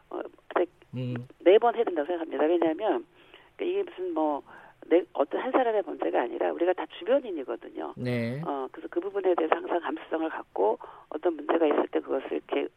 [0.09, 0.21] 어,
[0.95, 1.27] 음.
[1.39, 2.43] 매번 해야 된다고 생각합니다.
[2.45, 3.05] 왜냐하면
[3.55, 4.43] 그러니까 이게 무슨 뭐
[4.87, 7.93] 내, 어떤 한 사람의 문제가 아니라 우리가 다 주변인이거든요.
[7.97, 8.41] 네.
[8.45, 10.77] 어, 그래서 그 부분에 대해서 항상 감수성을 갖고
[11.09, 12.67] 어떤 문제가 있을 때 그것을 이렇게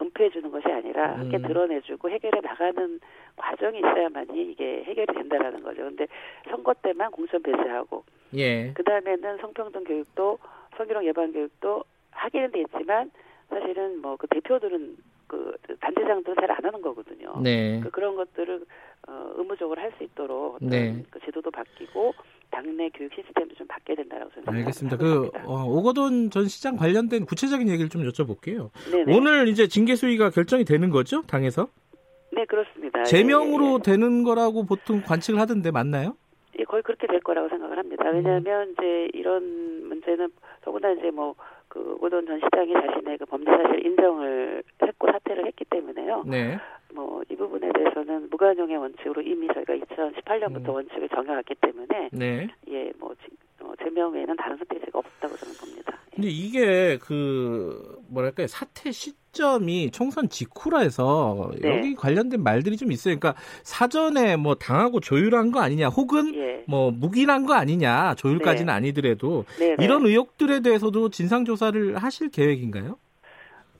[0.00, 1.20] 은폐해 주는 것이 아니라 음.
[1.20, 3.00] 함께 드러내주고 해결해 나가는
[3.36, 5.82] 과정이 있어야만이 이게 해결이 된다라는 거죠.
[5.82, 6.06] 근데
[6.50, 8.04] 선거 때만 공천 배제하고,
[8.34, 8.72] 예.
[8.72, 10.38] 그 다음에는 성평등 교육도
[10.76, 13.10] 성희롱 예방 교육도 하기는 돼 있지만
[13.48, 14.96] 사실은 뭐 그 대표들은
[15.28, 17.34] 그 단체장들은 잘 안 하는 거거든요.
[17.42, 17.78] 네.
[17.80, 18.64] 그 그런 것들을
[19.06, 21.02] 어, 의무적으로 할 수 있도록 네.
[21.10, 22.12] 그 제도도 바뀌고
[22.50, 24.52] 당내 교육 시스템도 좀 바뀌어야 된다고 생각합니다.
[24.52, 24.96] 알겠습니다.
[24.96, 28.70] 그 어, 오거돈 전 시장 관련된 구체적인 얘기를 좀 여쭤볼게요.
[28.90, 29.16] 네네.
[29.16, 31.68] 오늘 이제 징계 수위가 결정이 되는 거죠, 당에서?
[32.32, 33.04] 네, 그렇습니다.
[33.04, 33.82] 제명으로 예, 예.
[33.82, 36.16] 되는 거라고 보통 관측을 하던데 맞나요?
[36.58, 38.04] 예, 거의 그렇게 될 거라고 생각을 합니다.
[38.10, 38.72] 왜냐하면 음.
[38.72, 40.28] 이제 이런 문제는
[40.62, 41.34] 더구나 이제 뭐
[41.68, 46.24] 그 오건 전 시장이 자신의 그 범죄 사실 인정을 했고 사퇴를 했기 때문에요.
[46.26, 46.58] 네.
[46.94, 50.74] 뭐 이 부분에 대해서는 무관용의 원칙으로 이미 저희가 2018년부터 음.
[50.74, 52.48] 원칙을 정해왔기 때문에 네.
[52.68, 53.14] 예, 뭐
[53.60, 55.92] 어, 제명 외에는 다른 선택지가 없다고 저는 봅니다.
[56.12, 56.16] 예.
[56.16, 61.76] 근데 이게 그 뭐랄까요 사퇴 시점이 총선 직후라 해서 네.
[61.76, 63.18] 여기 관련된 말들이 좀 있어요.
[63.18, 66.64] 그러니까 사전에 뭐 당하고 조율한 거 아니냐, 혹은 예.
[66.66, 68.72] 뭐 묵인한 거 아니냐, 조율까지는 네.
[68.72, 69.84] 아니더라도 네, 네.
[69.84, 72.96] 이런 의혹들에 대해서도 진상 조사를 하실 계획인가요?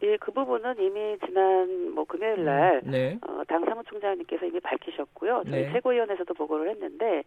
[0.03, 3.19] 예, 그 부분은 이미 지난 뭐 금요일 날 음, 네.
[3.27, 5.45] 어, 당 사무총장님께서 이미 밝히셨고요.
[5.49, 5.73] 저희 네.
[5.73, 7.25] 최고위원회에서도 보고를 했는데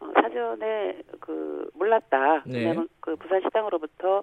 [0.00, 2.44] 어, 사전에 그 몰랐다.
[2.46, 2.58] 네.
[2.58, 4.22] 왜냐하면 그 부산시장으로부터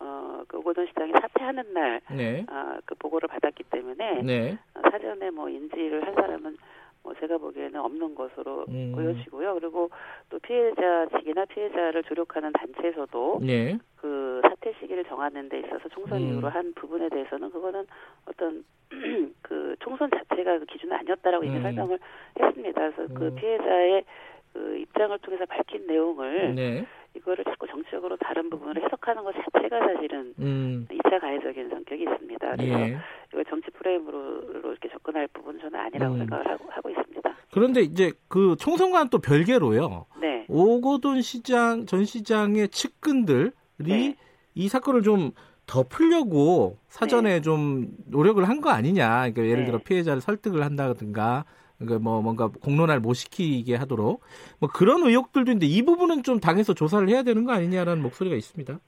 [0.00, 2.46] 어, 그 오고돈 시장이 사퇴하는 날, 네.
[2.50, 4.58] 어, 그 보고를 받았기 때문에 네.
[4.74, 6.56] 어, 사전에 뭐 인지를 한 사람은
[7.02, 8.92] 뭐 제가 보기에는 없는 것으로 음.
[8.94, 9.54] 보여지고요.
[9.54, 9.90] 그리고
[10.28, 13.78] 또 피해자 측이나 피해자를 조력하는 단체에서도 네.
[13.96, 16.28] 그 사퇴 시기를 정하는 데 있어서 총선 음.
[16.28, 17.86] 이후로 한 부분에 대해서는 그거는
[18.26, 18.64] 어떤
[19.42, 21.62] 그 총선 자체가 그 기준은 아니었다라고 이미 음.
[21.62, 21.98] 설명을
[22.38, 22.90] 했습니다.
[22.90, 23.34] 그래서 그 음.
[23.36, 24.04] 피해자의
[24.52, 26.86] 그 입장을 통해서 밝힌 내용을 네.
[27.16, 30.86] 이거를 자꾸 정치적으로 다른 부분을 해석하는 것 자체가 사실은 음.
[30.90, 32.56] 2차 가해적인 성격이 있습니다.
[32.56, 32.98] 그래서 예.
[33.32, 36.18] 이걸 정치 프레임으로 이렇게 접근할 부분은 저는 아니라고 음.
[36.20, 37.30] 생각을 하고, 하고 있습니다.
[37.52, 40.06] 그런데 이제 그 총선과는 또 별개로요.
[40.20, 40.46] 네.
[40.48, 44.16] 오거돈 시장 전 시장의 측근들이 네.
[44.54, 47.40] 이 사건을 좀더 풀려고 사전에 네.
[47.40, 49.08] 좀 노력을 한 거 아니냐.
[49.08, 49.66] 그러니까 예를 네.
[49.66, 51.44] 들어 피해자를 설득을 한다든가
[51.80, 54.20] 그러니까 뭐 뭔가 공론화를 못 시키게 하도록
[54.58, 58.78] 뭐 그런 의혹들도 있는데 이 부분은 좀 당에서 조사를 해야 되는 거 아니냐라는 목소리가 있습니다.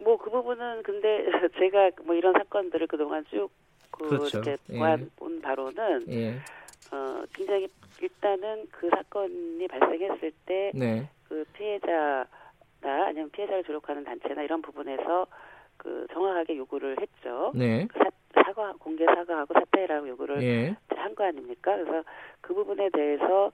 [0.00, 1.24] 뭐 그 부분은 근데
[1.56, 4.38] 제가 뭐 이런 사건들을 그동안 쭉그 그렇죠.
[4.38, 5.06] 이렇게 예.
[5.14, 6.40] 본 바로는 예.
[6.90, 7.68] 어 굉장히
[8.00, 11.08] 일단은 그 사건이 발생했을 때그 네.
[11.52, 12.26] 피해자나
[12.82, 15.26] 아니면 피해자를 조력하는 단체나 이런 부분에서
[15.76, 17.52] 그 정확하게 요구를 했죠.
[17.54, 17.86] 네.
[17.86, 18.10] 그 사,
[18.44, 20.76] 사과 공개 사과하고 사퇴라고 요구를 예.
[20.88, 21.76] 한거 아닙니까?
[21.76, 22.02] 그래서
[22.40, 23.52] 그 부분에 대해서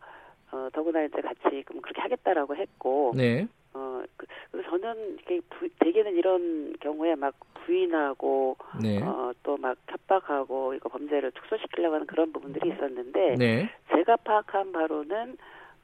[0.50, 3.46] 어 더구나 이제 같이 그럼 그렇게 하겠다라고 했고 네.
[3.74, 7.34] 어 그, 그래서 저는 이게 부, 대개는 이런 경우에 막
[7.64, 9.00] 부인하고 네.
[9.02, 13.70] 어 또 막 협박하고 이거 범죄를 축소시키려고 하는 그런 부분들이 있었는데 네.
[13.90, 15.36] 제가 파악한 바로는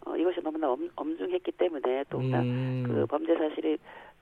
[0.07, 2.85] 어, 이것이 너무나 엄, 엄중했기 때문에 또 음.
[2.87, 3.79] 그 범죄 사실이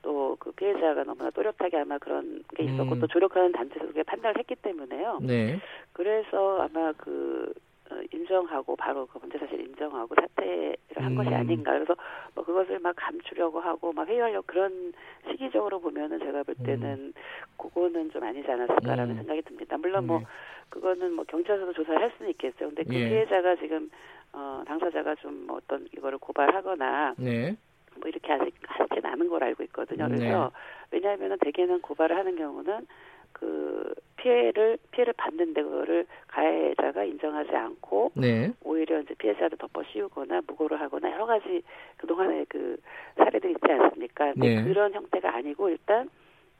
[0.07, 2.99] 또 그 피해자가 너무나 또렷하게 아마 그런 게 있었고 음.
[3.01, 5.19] 또 조력하는 단체에서 그게 판단을 했기 때문에요.
[5.21, 5.59] 네.
[5.91, 7.53] 그래서 아마 그
[7.89, 11.15] 어, 인정하고 바로 그 문제 사실 인정하고 사퇴를 한 음.
[11.15, 11.95] 것이 아닌가 그래서
[12.35, 14.93] 뭐 그것을 막 감추려고 하고 막 회유하려고 그런
[15.29, 17.13] 시기적으로 보면은 제가 볼 때는 음.
[17.57, 19.17] 그거는 좀 아니지 않았을까라는 음.
[19.17, 19.77] 생각이 듭니다.
[19.77, 20.25] 물론 뭐 네.
[20.69, 22.67] 그거는 뭐 경찰서도 조사를 할 수는 있겠죠.
[22.67, 23.09] 근데 그 예.
[23.09, 23.89] 피해자가 지금
[24.33, 27.55] 어 당사자가 좀뭐 어떤 이거를 고발하거나 네.
[27.99, 30.07] 뭐 이렇게 아직 하진 않은 걸 알고 있거든요.
[30.07, 30.97] 그래서 네.
[30.97, 32.87] 왜냐하면은 대개는 고발을 하는 경우는
[33.33, 38.51] 그 피해를 피해를 받는데 그거를 가해자가 인정하지 않고 네.
[38.63, 41.61] 오히려 이제 피해자를 덮어 씌우거나 무고를 하거나 여러 가지
[41.97, 42.77] 그 동안의 그
[43.15, 44.33] 사례들이 있지 않습니까?
[44.35, 44.63] 네.
[44.63, 46.09] 그런 형태가 아니고 일단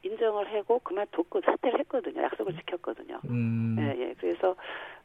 [0.04, 2.24] 인정을 하고 그만뒀고 사퇴를 했거든요.
[2.24, 3.20] 약속을 지켰거든요.
[3.30, 3.76] 음.
[3.80, 4.14] 예, 예.
[4.20, 4.56] 그래서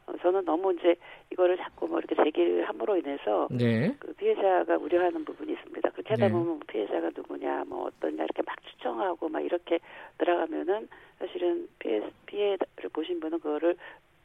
[0.05, 0.95] 어, 저는 너무 이제
[1.31, 3.95] 이거를 자꾸 뭐 이렇게 제기를 함으로 인해서 네.
[3.99, 5.89] 그 피해자가 우려하는 부분이 있습니다.
[5.91, 6.31] 그렇게 하다 네.
[6.31, 9.79] 보면 뭐 피해자가 누구냐, 뭐 어떠냐 이렇게 막 추정하고 막 이렇게
[10.17, 10.87] 들어가면은
[11.19, 13.75] 사실은 피해 피해를 보신 분은 그거를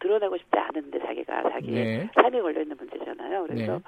[0.01, 2.11] 드러내고 싶지 않은데 자기가 자기의 네.
[2.15, 3.47] 삶이 걸려 있는 문제잖아요.
[3.47, 3.81] 그래서 네.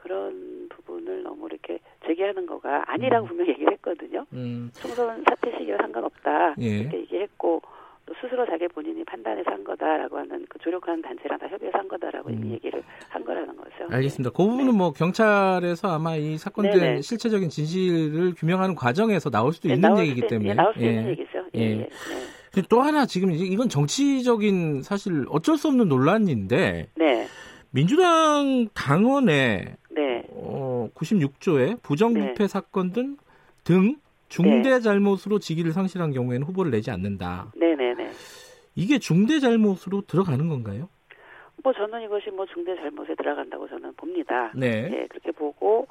[0.00, 3.28] 그런 부분을 너무 이렇게 제기하는 거가 아니라고 음.
[3.28, 4.24] 분명히 얘기를 했거든요.
[4.32, 4.70] 음.
[4.74, 6.64] 총선 사퇴 시기와 상관없다 예.
[6.64, 7.60] 이렇게 얘기했고
[8.06, 12.30] 또 스스로 자기 본인이 판단해서 한 거다라고 하는 그 조력하는 단체랑 다 협의해서 한 거다라고
[12.30, 12.50] 음.
[12.50, 13.70] 얘기를 한 거라는 거죠.
[13.90, 14.30] 알겠습니다.
[14.30, 14.72] 그 부분은 네.
[14.72, 17.00] 뭐 경찰에서 아마 이 사건된 네네.
[17.02, 20.50] 실체적인 진실을 규명하는 과정에서 나올 수도 네, 있는 얘기이기 때문에.
[20.50, 20.86] 예, 나올 수 예.
[20.86, 21.44] 있는 얘기죠.
[21.54, 21.60] 예.
[21.60, 21.74] 예.
[21.76, 22.62] 네.
[22.68, 27.26] 또 하나 지금 이건 정치적인 사실 어쩔 수 없는 논란인데 네.
[27.70, 30.24] 민주당 당원의 네.
[30.30, 32.46] 어, 96조의 부정부패 네.
[32.46, 33.16] 사건 등,
[33.64, 33.96] 등
[34.28, 34.80] 중대 네.
[34.80, 37.52] 잘못으로 직위를 상실한 경우에는 후보를 내지 않는다.
[37.56, 38.10] 네네네.
[38.76, 40.88] 이게 중대 잘못으로 들어가는 건가요?
[41.62, 44.52] 뭐 저는 이것이 뭐 중대 잘못에 들어간다고 저는 봅니다.
[44.54, 44.88] 네.
[44.88, 45.86] 네 그렇게 보고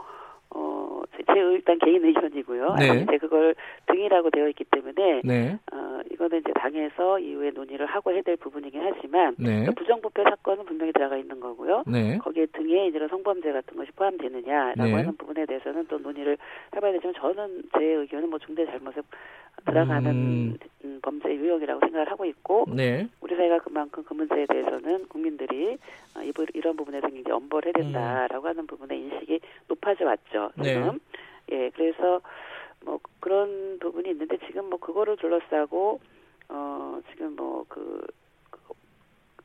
[0.56, 2.76] 어, 제 일단 개인 의견이고요.
[2.80, 3.02] 네.
[3.04, 3.54] 이제 그걸
[3.88, 5.60] 등이라고 되어 있기 때문에 네.
[5.72, 9.66] 어, 이거는 이제 당에서 이후에 논의를 하고 해야 될 부분이긴 하지만 네.
[9.66, 11.84] 그 부정부패 사건은 분명히 들어가 있는 거고요.
[11.88, 12.18] 네.
[12.18, 14.94] 거기에 등에 이제 성범죄 같은 것이 포함되느냐라고 네.
[14.94, 16.38] 하는 부분에 대해서는 또 논의를
[16.76, 19.02] 해봐야 되지만 저는 제 의견은 뭐 중대 잘못에
[19.66, 20.58] 들어가는 음.
[20.84, 23.08] 음 범죄 유형이라고 생각을 하고 있고 네.
[23.22, 25.78] 우리 사회가 그만큼 그 문제에 대해서는 국민들이
[26.16, 26.22] 어,
[26.54, 28.50] 이런 부분에서 굉장히 엄벌해야 된다라고 음.
[28.50, 30.39] 하는 부분의 인식이 높아져 왔죠.
[30.56, 30.74] 네.
[30.74, 31.00] 지금
[31.48, 31.56] 네.
[31.56, 32.22] 예 그래서
[32.86, 36.00] 뭐 그런 부분이 있는데 지금 뭐 그거를 둘러싸고
[36.50, 38.08] 어 지금 뭐그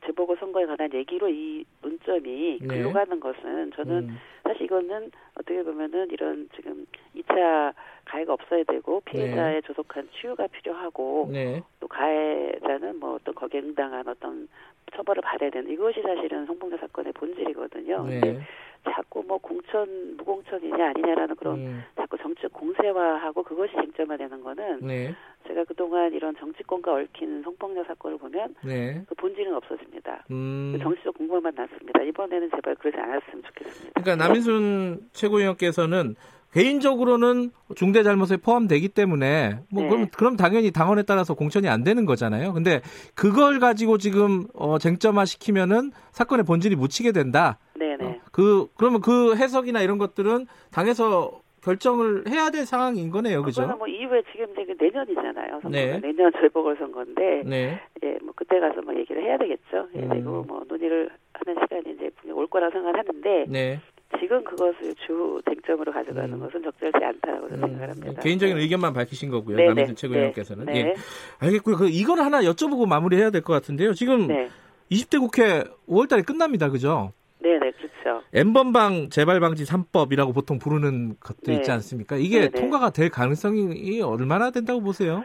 [0.05, 2.67] 재보궐 선거에 관한 얘기로 이 논점이 네.
[2.67, 4.17] 글로 가는 것은 저는 음.
[4.43, 6.85] 사실 이거는 어떻게 보면은 이런 지금
[7.15, 7.73] 2차
[8.05, 9.61] 가해가 없어야 되고 피해자의 네.
[9.61, 11.61] 조속한 치유가 필요하고 네.
[11.79, 14.47] 또 가해자는 뭐 어떤 거기에 응당한 어떤
[14.95, 18.05] 처벌을 받아야 되는 이것이 사실은 성폭력 사건의 본질이거든요.
[18.05, 18.19] 네.
[18.19, 18.45] 근데
[18.83, 21.83] 자꾸 뭐 공천 무공천이냐 아니냐라는 그런 음.
[21.95, 25.15] 자꾸 정치 공세화하고 그것이 쟁점화되는 거는 네.
[25.47, 29.03] 제가 그동안 이런 정치권과 얽힌 성폭력 사건을 보면 네.
[29.07, 30.25] 그 본질은 없어집니다.
[30.31, 30.73] 음.
[30.73, 32.03] 그 정치적 공부만 남습니다.
[32.03, 34.01] 이번에는 제발 그러지 않았으면 좋겠습니다.
[34.01, 36.15] 그러니까 남인순 최고위원께서는
[36.55, 39.89] 개인적으로는 중대 잘못에 포함되기 때문에 뭐 네.
[39.89, 42.53] 그럼 그럼 당연히 당원에 따라서 공천이 안 되는 거잖아요.
[42.53, 42.79] 근데
[43.13, 47.59] 그걸 가지고 지금 어 쟁점화 시키면은 사건의 본질이 묻히게 된다.
[47.75, 48.05] 네, 네.
[48.05, 53.65] 어, 그 그러면 그 해석이나 이런 것들은 당에서 결정을 해야 될 상황인 거네요, 그죠?
[53.75, 55.61] 뭐 이후에 지금 이제 그 내년이잖아요.
[55.71, 55.99] 네.
[55.99, 57.81] 내년 재보궐 선거인데, 네.
[58.03, 59.87] 예, 뭐 그때 가서 뭐 얘기를 해야 되겠죠.
[59.95, 60.09] 예, 음.
[60.09, 63.79] 그리고 뭐 논의를 하는 시간이 이제 올 거라 생각하는데, 네.
[64.19, 66.39] 지금 그것을 주 쟁점으로 가져가는 음.
[66.39, 67.59] 것은 적절치 않다고 음.
[67.59, 68.21] 생각합니다.
[68.21, 68.61] 개인적인 네.
[68.63, 69.57] 의견만 밝히신 거고요.
[69.57, 70.65] 네, 남인순 네, 최고위원께서는.
[70.65, 70.79] 네.
[70.79, 70.93] 예.
[71.39, 71.77] 알겠고요.
[71.77, 73.93] 그 이걸 하나 여쭤보고 마무리해야 될 것 같은데요.
[73.93, 74.49] 지금 네.
[74.91, 76.69] 20대 국회 5월달에 끝납니다.
[76.69, 77.11] 그죠?
[77.39, 78.23] 네, 네, 그렇죠.
[78.33, 81.55] N번방 재발 방지 3법이라고 보통 부르는 것도 네.
[81.55, 82.15] 있지 않습니까?
[82.17, 82.59] 이게 네, 네.
[82.59, 85.23] 통과가 될 가능성이 얼마나 된다고 보세요?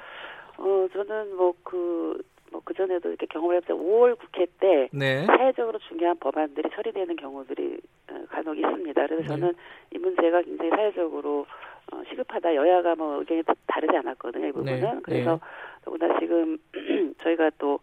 [0.58, 2.20] 어, 저는 뭐 그,
[2.52, 5.24] 뭐 그 전에도 이렇게 경험을 해봤자 5월 국회 때 네.
[5.26, 9.06] 사회적으로 중요한 법안들이 처리되는 경우들이 어, 간혹 있습니다.
[9.06, 9.28] 그래서 네.
[9.28, 9.52] 저는
[9.94, 11.46] 이 문제가 굉장히 사회적으로
[11.92, 12.54] 어, 시급하다.
[12.54, 14.46] 여야가 뭐 의견이 다르지 않았거든요.
[14.46, 14.80] 이 부분은.
[14.80, 15.00] 네.
[15.02, 15.40] 그래서 네.
[15.84, 16.58] 더구나 지금
[17.22, 17.80] 저희가 또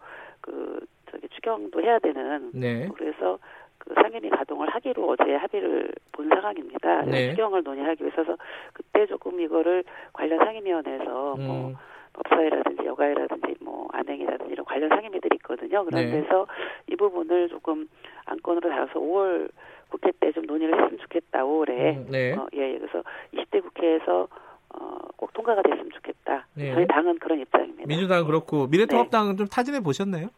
[0.47, 0.79] 그
[1.11, 2.87] 저기 추경도 해야 되는 네.
[2.95, 3.37] 그래서
[3.77, 7.03] 그 상임위 가동을 하기로 어제 합의를 본 상황입니다.
[7.03, 7.31] 네.
[7.31, 8.37] 추경을 논의하기 위해서
[8.73, 9.83] 그때 조금 이거를
[10.13, 11.47] 관련 상임위원회에서 뭐 음.
[11.47, 11.73] 뭐
[12.13, 15.83] 법사위라든지 여가위라든지 뭐 안행이라든지 이런 관련 상임위들이 있거든요.
[15.83, 16.21] 그런 네.
[16.21, 16.47] 데서
[16.87, 17.87] 이 부분을 조금
[18.25, 19.49] 안건으로 달아서 5월
[19.89, 21.43] 국회 때 좀 논의를 했으면 좋겠다.
[21.43, 22.33] 5월에 음, 네.
[22.33, 23.03] 어, 예, 예, 그래서
[23.33, 24.27] 20대 국회에서
[24.69, 26.45] 어, 꼭 통과가 됐으면 좋겠다.
[26.53, 26.73] 네.
[26.75, 27.85] 저희 당은 그런 입장입니다.
[27.87, 29.37] 민주당은 그렇고 미래통합당은 네.
[29.37, 30.29] 좀 타진해 보셨나요?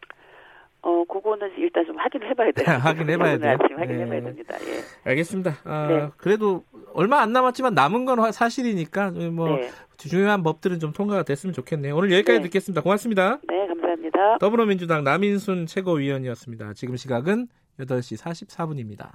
[0.82, 2.64] 어, 그거는 일단 좀 확인을 해봐야 돼요.
[2.80, 3.58] 확인해봐야 돼요.
[3.76, 4.22] 확인해봐야 네.
[4.22, 4.56] 됩니다.
[4.62, 5.10] 예.
[5.10, 5.56] 알겠습니다.
[5.64, 6.08] 아, 네.
[6.16, 6.64] 그래도
[6.94, 9.68] 얼마 안 남았지만 남은 건 사실이니까 뭐 네.
[9.98, 11.94] 중요한 법들은 좀 통과가 됐으면 좋겠네요.
[11.94, 12.42] 오늘 여기까지 네.
[12.44, 12.80] 듣겠습니다.
[12.80, 13.38] 고맙습니다.
[13.46, 14.38] 네, 감사합니다.
[14.38, 16.72] 더불어민주당 남인순 최고위원이었습니다.
[16.72, 17.48] 지금 시각은
[17.80, 19.10] 8시 44분입니다.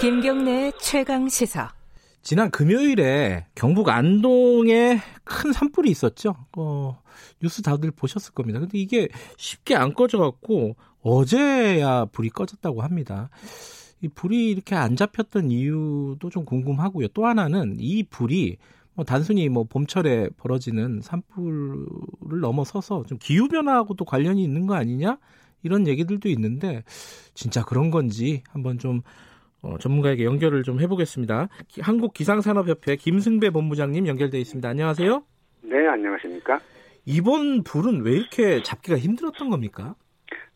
[0.00, 1.72] 김경래 최강 시사.
[2.20, 6.34] 지난 금요일에 경북 안동에 큰 산불이 있었죠.
[6.56, 7.00] 어,
[7.42, 8.60] 뉴스 다들 보셨을 겁니다.
[8.60, 9.08] 근데 이게
[9.38, 13.30] 쉽게 안 꺼져갖고 어제야 불이 꺼졌다고 합니다.
[14.02, 17.08] 이 불이 이렇게 안 잡혔던 이유도 좀 궁금하고요.
[17.08, 18.58] 또 하나는 이 불이
[18.94, 25.18] 뭐 단순히 뭐 봄철에 벌어지는 산불을 넘어서서 좀 기후 변화하고도 관련이 있는 거 아니냐
[25.62, 26.84] 이런 얘기들도 있는데
[27.34, 29.02] 진짜 그런 건지 한번 좀
[29.62, 31.48] 어, 전문가에게 연결을 좀 해보겠습니다.
[31.80, 34.68] 한국 기상산업협회 김승배 본부장님 연결돼 있습니다.
[34.68, 35.22] 안녕하세요.
[35.62, 36.60] 네, 안녕하십니까.
[37.06, 39.94] 이번 불은 왜 이렇게 잡기가 힘들었던 겁니까?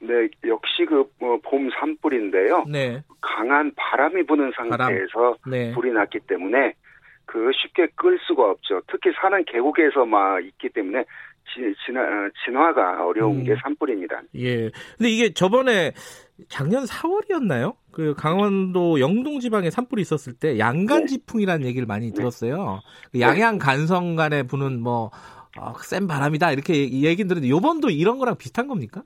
[0.00, 2.66] 네, 역시 그뭐봄 산불인데요.
[2.70, 3.02] 네.
[3.20, 5.34] 강한 바람이 부는 상태에서 바람.
[5.50, 5.72] 네.
[5.72, 6.74] 불이 났기 때문에
[7.28, 8.80] 그 쉽게 끌 수가 없죠.
[8.90, 11.04] 특히 사는 계곡에서 막 있기 때문에
[11.84, 13.44] 진화, 어, 진화가 어려운 음.
[13.44, 14.22] 게 산불입니다.
[14.36, 14.70] 예.
[14.96, 15.92] 근데 이게 저번에
[16.48, 17.74] 작년 4월이었나요?
[17.92, 22.14] 그 강원도 영동 지방에 산불이 있었을 때 양간 지풍이라는 얘기를 많이 네.
[22.14, 22.80] 들었어요.
[23.12, 25.10] 그 양양 간성 간에 부는 뭐,
[25.58, 26.52] 어, 센 바람이다.
[26.52, 29.02] 이렇게 얘기 들었는데 요번도 이런 거랑 비슷한 겁니까?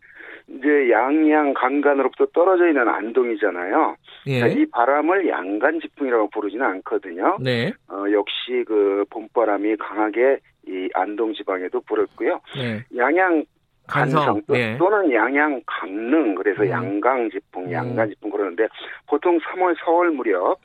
[0.52, 3.96] 이제 양양 강간으로부터 떨어져 있는 안동이잖아요.
[4.26, 4.40] 예.
[4.40, 7.38] 그러니까 이 바람을 양간 지풍이라고 부르지는 않거든요.
[7.40, 7.72] 네.
[7.88, 12.40] 어, 역시 그 봄바람이 강하게 이 안동 지방에도 불었고요.
[12.54, 12.84] 네.
[12.96, 13.44] 양양
[13.88, 14.76] 간성, 네.
[14.78, 16.68] 또는 양양 강릉 그래서 음.
[16.68, 17.72] 양강 지풍, 음.
[17.72, 18.68] 양간 지풍 그러는데
[19.08, 20.58] 보통 3월, 4월 무렵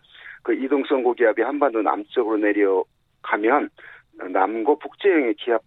[0.43, 3.69] 그 이동성 고기압이 한반도 남쪽으로 내려가면
[4.31, 5.61] 남고 북제형의 기압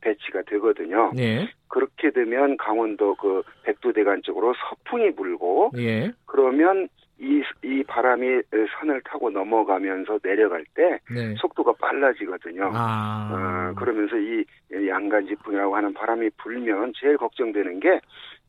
[0.00, 1.12] 배치가 되거든요.
[1.14, 1.48] 네.
[1.68, 6.12] 그렇게 되면 강원도 그 백두대간 쪽으로 서풍이 불고 네.
[6.26, 6.88] 그러면
[7.18, 8.42] 이, 이 바람이
[8.78, 11.34] 산을 타고 넘어가면서 내려갈 때 네.
[11.38, 12.70] 속도가 빨라지거든요.
[12.74, 13.72] 아.
[13.72, 18.00] 어, 그러면서 이 양간지풍이라고 하는 바람이 불면 제일 걱정되는 게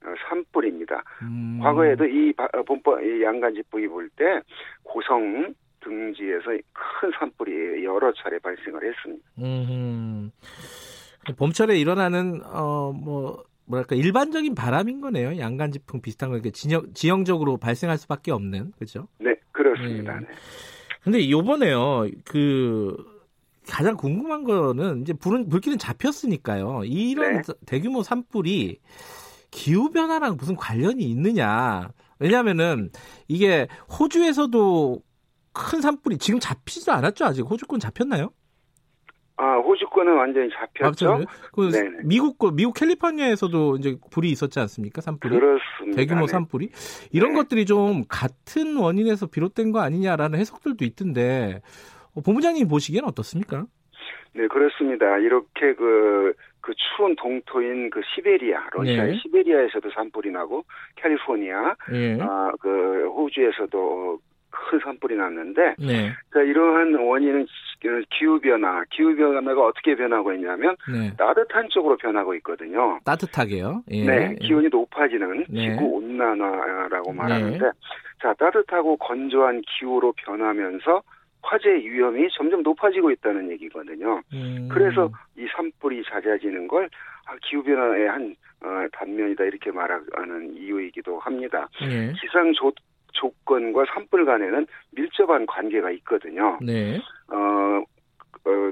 [0.05, 1.03] 어, 산불입니다.
[1.23, 1.59] 음.
[1.61, 4.41] 과거에도 이 어, 봄바, 이 양간지풍이 불 때
[4.83, 5.53] 고성
[5.87, 9.23] 등지에서 큰 산불이 여러 차례 발생을 했습니다.
[9.39, 10.31] 음.
[11.37, 15.37] 봄철에 일어나는 어 뭐 뭐랄까 일반적인 바람인 거네요.
[15.37, 19.07] 양간지풍 비슷한 거 이렇게 지형, 지형적으로 발생할 수밖에 없는 그죠?
[19.19, 20.19] 네, 그렇습니다.
[20.19, 20.19] 네.
[20.21, 20.27] 네.
[21.03, 22.07] 근데 요번에요.
[22.25, 22.95] 그
[23.67, 26.83] 가장 궁금한 거는 이제 불은 불길은 잡혔으니까요.
[26.85, 27.53] 이런 네.
[27.65, 28.79] 대규모 산불이
[29.51, 31.89] 기후 변화랑 무슨 관련이 있느냐?
[32.19, 32.89] 왜냐하면은
[33.27, 33.67] 이게
[33.99, 35.01] 호주에서도
[35.69, 38.31] 큰 산불이 지금 잡히지도 않았죠 아직 호주권 잡혔나요?
[39.39, 41.11] 아, 호주권은 완전히 잡혔죠.
[41.11, 41.19] 아,
[41.53, 41.69] 그
[42.03, 44.99] 미국 거 미국 캘리포니아에서도 이제 불이 있었지 않습니까?
[45.01, 45.39] 산불이.
[45.39, 45.95] 그렇습니다.
[45.95, 46.27] 대규모 네.
[46.27, 46.69] 산불이.
[47.11, 47.35] 이런 네.
[47.35, 51.61] 것들이 좀 같은 원인에서 비롯된 거 아니냐라는 해석들도 있던데
[52.15, 53.65] 어, 본부장님 보시기엔 어떻습니까?
[54.33, 55.17] 네, 그렇습니다.
[55.17, 59.17] 이렇게 그, 그 추운 동토인 그 시베리아, 러시아 네.
[59.19, 60.63] 시베리아에서도 산불이 나고,
[60.95, 62.17] 캘리포니아, 네.
[62.21, 64.19] 아, 그 호주에서도
[64.49, 66.11] 큰 산불이 났는데 네.
[66.33, 67.47] 자, 이러한 원인은
[68.09, 71.13] 기후 변화, 기후 변화가 어떻게 변하고 있냐면 네.
[71.17, 72.99] 따뜻한 쪽으로 변하고 있거든요.
[73.05, 73.83] 따뜻하게요?
[73.91, 74.05] 예.
[74.05, 75.71] 네, 기온이 높아지는 네.
[75.71, 77.71] 지구 온난화라고 말하는데 네.
[78.21, 81.03] 자 따뜻하고 건조한 기후로 변하면서
[81.43, 84.21] 화재 위험이 점점 높아지고 있다는 얘기거든요.
[84.33, 84.67] 음.
[84.71, 86.89] 그래서 이 산불이 잦아지는 걸
[87.27, 91.69] 아, 기후변화의 한 어, 단면이다 이렇게 말하는 이유이기도 합니다.
[91.79, 92.11] 네.
[92.19, 92.51] 기상
[93.13, 96.57] 조, 조건과 산불 간에는 밀접한 관계가 있거든요.
[96.61, 96.99] 네.
[97.29, 97.81] 어,
[98.49, 98.71] 어,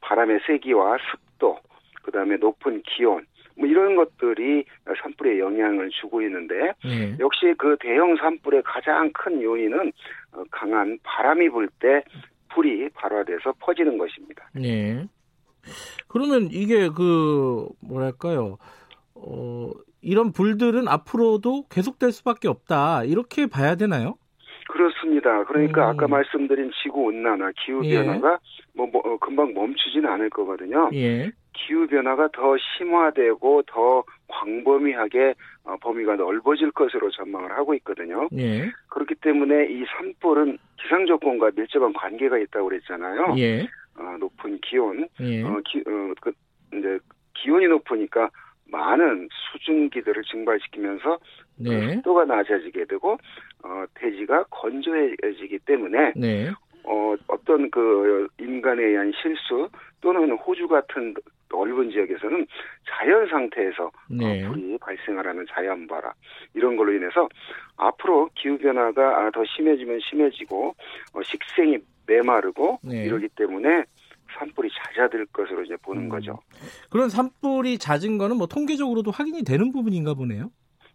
[0.00, 1.58] 바람의 세기와 습도,
[2.02, 3.26] 그 다음에 높은 기온,
[3.56, 4.64] 뭐 이런 것들이
[5.02, 7.16] 산불에 영향을 주고 있는데 네.
[7.18, 9.92] 역시 그 대형 산불의 가장 큰 요인은
[10.32, 12.02] 어, 강한 바람이 불 때
[12.56, 14.48] 불이 발화돼서 퍼지는 것입니다.
[14.54, 15.06] 네.
[16.08, 18.56] 그러면 이게 그 뭐랄까요?
[19.14, 19.70] 어,
[20.06, 23.02] 이런 불들은 앞으로도 계속될 수밖에 없다.
[23.02, 24.14] 이렇게 봐야 되나요?
[24.68, 25.44] 그렇습니다.
[25.44, 25.90] 그러니까 음.
[25.90, 28.36] 아까 말씀드린 지구 온난화, 기후 변화가 예.
[28.72, 30.90] 뭐, 뭐 어, 금방 멈추지는 않을 거거든요.
[30.94, 31.32] 예.
[31.54, 35.34] 기후 변화가 더 심화되고 더 광범위하게
[35.64, 38.28] 어, 범위가 넓어질 것으로 전망을 하고 있거든요.
[38.38, 38.70] 예.
[38.90, 43.34] 그렇기 때문에 이 산불은 기상 조건과 밀접한 관계가 있다고 그랬잖아요.
[43.38, 43.62] 예.
[43.98, 45.42] 어, 높은 기온, 예.
[45.42, 46.30] 어, 기, 어, 그,
[46.74, 46.98] 이제
[47.34, 48.30] 기온이 높으니까
[48.70, 51.18] 많은 수증기들을 증발시키면서
[51.56, 51.94] 네.
[51.94, 53.18] 습도가 낮아지게 되고
[53.64, 56.50] 어, 대지가 건조해지기 때문에 네.
[56.84, 59.68] 어, 어떤 그 인간에 의한 실수
[60.00, 61.14] 또는 호주 같은
[61.48, 62.46] 넓은 지역에서는
[62.88, 64.44] 자연 상태에서 어, 네.
[64.44, 66.12] 어, 불이 발생하라는 자연 발화
[66.54, 67.28] 이런 걸로 인해서
[67.76, 70.74] 앞으로 기후 변화가 더 심해지면 심해지고
[71.12, 73.04] 어, 식생이 메마르고 네.
[73.04, 73.84] 이러기 때문에
[74.38, 76.08] 산불이 잦아들 것으로 이제 보는 음.
[76.08, 76.38] 거죠.
[76.90, 80.50] 그런 산불이 잦은 거는 뭐 통계적으로도 확인이 되는 부분인가 보네요.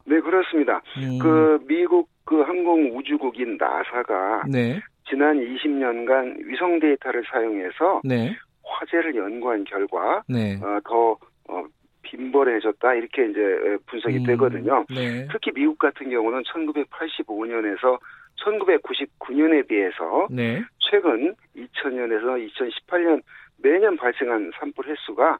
[0.06, 0.82] 네, 그렇습니다.
[0.98, 1.20] 음.
[1.20, 4.80] 그 미국 그 항공 우주국인 나사가 네.
[5.10, 8.36] 지난 20년간 위성 데이터를 사용해서 네.
[8.64, 10.56] 화재를 연구한 결과 네.
[10.62, 11.18] 어, 더
[11.50, 11.64] 어,
[12.04, 14.24] 빈번해졌다 이렇게 이제 분석이 음.
[14.24, 14.86] 되거든요.
[14.90, 15.28] 네.
[15.32, 18.00] 특히 미국 같은 경우는 1985년에서
[18.44, 20.64] 1999년에 비해서 네.
[20.80, 23.22] 최근 2000년에서 2018년
[23.58, 25.38] 매년 발생한 산불 횟수가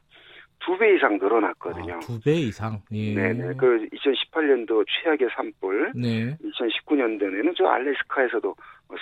[0.64, 1.96] 두 배 이상 늘어났거든요.
[1.96, 2.82] 아, 두배 이상.
[2.92, 3.14] 예.
[3.14, 3.56] 네네.
[3.58, 6.38] 그 2018년도 최악의 산불, 네.
[6.44, 8.56] 2019년도에는 저 알래스카에서도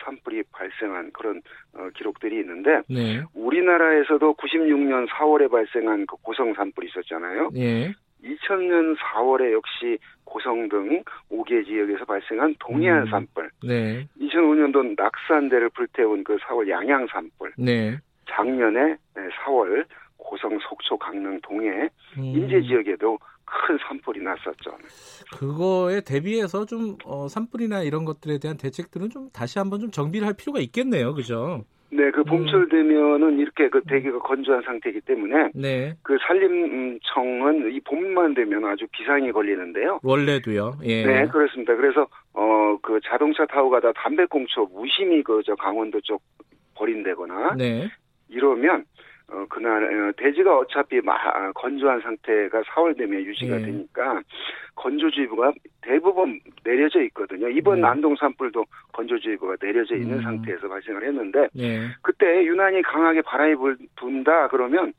[0.05, 1.41] 산불이 발생한 그런
[1.73, 3.21] 어, 기록들이 있는데 네.
[3.33, 7.49] 우리나라에서도 96년 4월에 발생한 그 고성 산불이 있었잖아요.
[7.57, 7.93] 예.
[8.23, 13.09] 2000년 4월에 역시 고성 등 5개 지역에서 발생한 동해안 음.
[13.09, 13.49] 산불.
[13.63, 14.07] 네.
[14.19, 17.53] 2005년도 낙산대를 불태운 그 4월 양양 산불.
[17.57, 17.97] 네.
[18.29, 19.85] 작년에 4월
[20.17, 22.23] 고성 속초 강릉 동해 음.
[22.23, 24.77] 인제 지역에도 큰 산불이 났었죠.
[25.37, 30.35] 그거에 대비해서 좀 어, 산불이나 이런 것들에 대한 대책들은 좀 다시 한번 좀 정비를 할
[30.35, 31.15] 필요가 있겠네요.
[31.15, 31.63] 그죠?
[31.91, 35.95] 네, 그 봄철 되면은 이렇게 그 대기가 건조한 상태이기 때문에 네.
[36.03, 39.99] 그 산림청은 이 봄만 되면 아주 비상이 걸리는데요.
[40.03, 40.77] 원래도요.
[40.83, 41.03] 예.
[41.05, 41.75] 네, 그렇습니다.
[41.75, 46.21] 그래서 어 그 자동차 타고 가다 담배꽁초 무심히 그 저 강원도 쪽
[46.75, 47.89] 버린다거나 네.
[48.29, 48.85] 이러면
[49.31, 53.65] 어, 그날, 어, 대지가 어차피 마, 아, 건조한 상태가 4월 되면 유지가 네.
[53.65, 54.21] 되니까
[54.75, 57.49] 건조주의보가 대부분 내려져 있거든요.
[57.49, 57.87] 이번 네.
[57.87, 60.23] 안동 산불도 건조주의보가 내려져 있는 음.
[60.23, 61.87] 상태에서 발생을 했는데 네.
[62.01, 63.55] 그때 유난히 강하게 바람이
[63.95, 64.93] 분다 그러면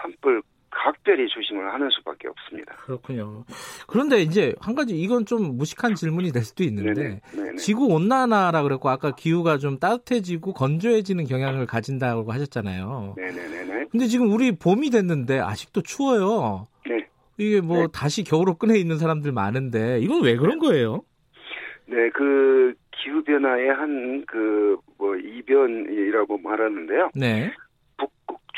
[0.00, 0.42] 산불
[0.74, 2.74] 각별히 조심을 하는 수밖에 없습니다.
[2.76, 3.44] 그렇군요.
[3.86, 7.56] 그런데 이제 한 가지 이건 좀 무식한 질문이 될 수도 있는데 네네, 네네.
[7.56, 13.14] 지구 온난화라 그랬고 아까 기후가 좀 따뜻해지고 건조해지는 경향을 가진다고 하셨잖아요.
[13.16, 13.86] 네네네.
[13.90, 16.66] 근데 지금 우리 봄이 됐는데 아직도 추워요.
[16.88, 17.06] 네.
[17.38, 17.86] 이게 뭐 네.
[17.92, 21.02] 다시 겨울로 끈해 있는 사람들 많은데 이건 왜 그런 거예요?
[21.86, 27.10] 네, 그 기후 변화의 한 그 뭐 이변이라고 말하는데요.
[27.14, 27.52] 네.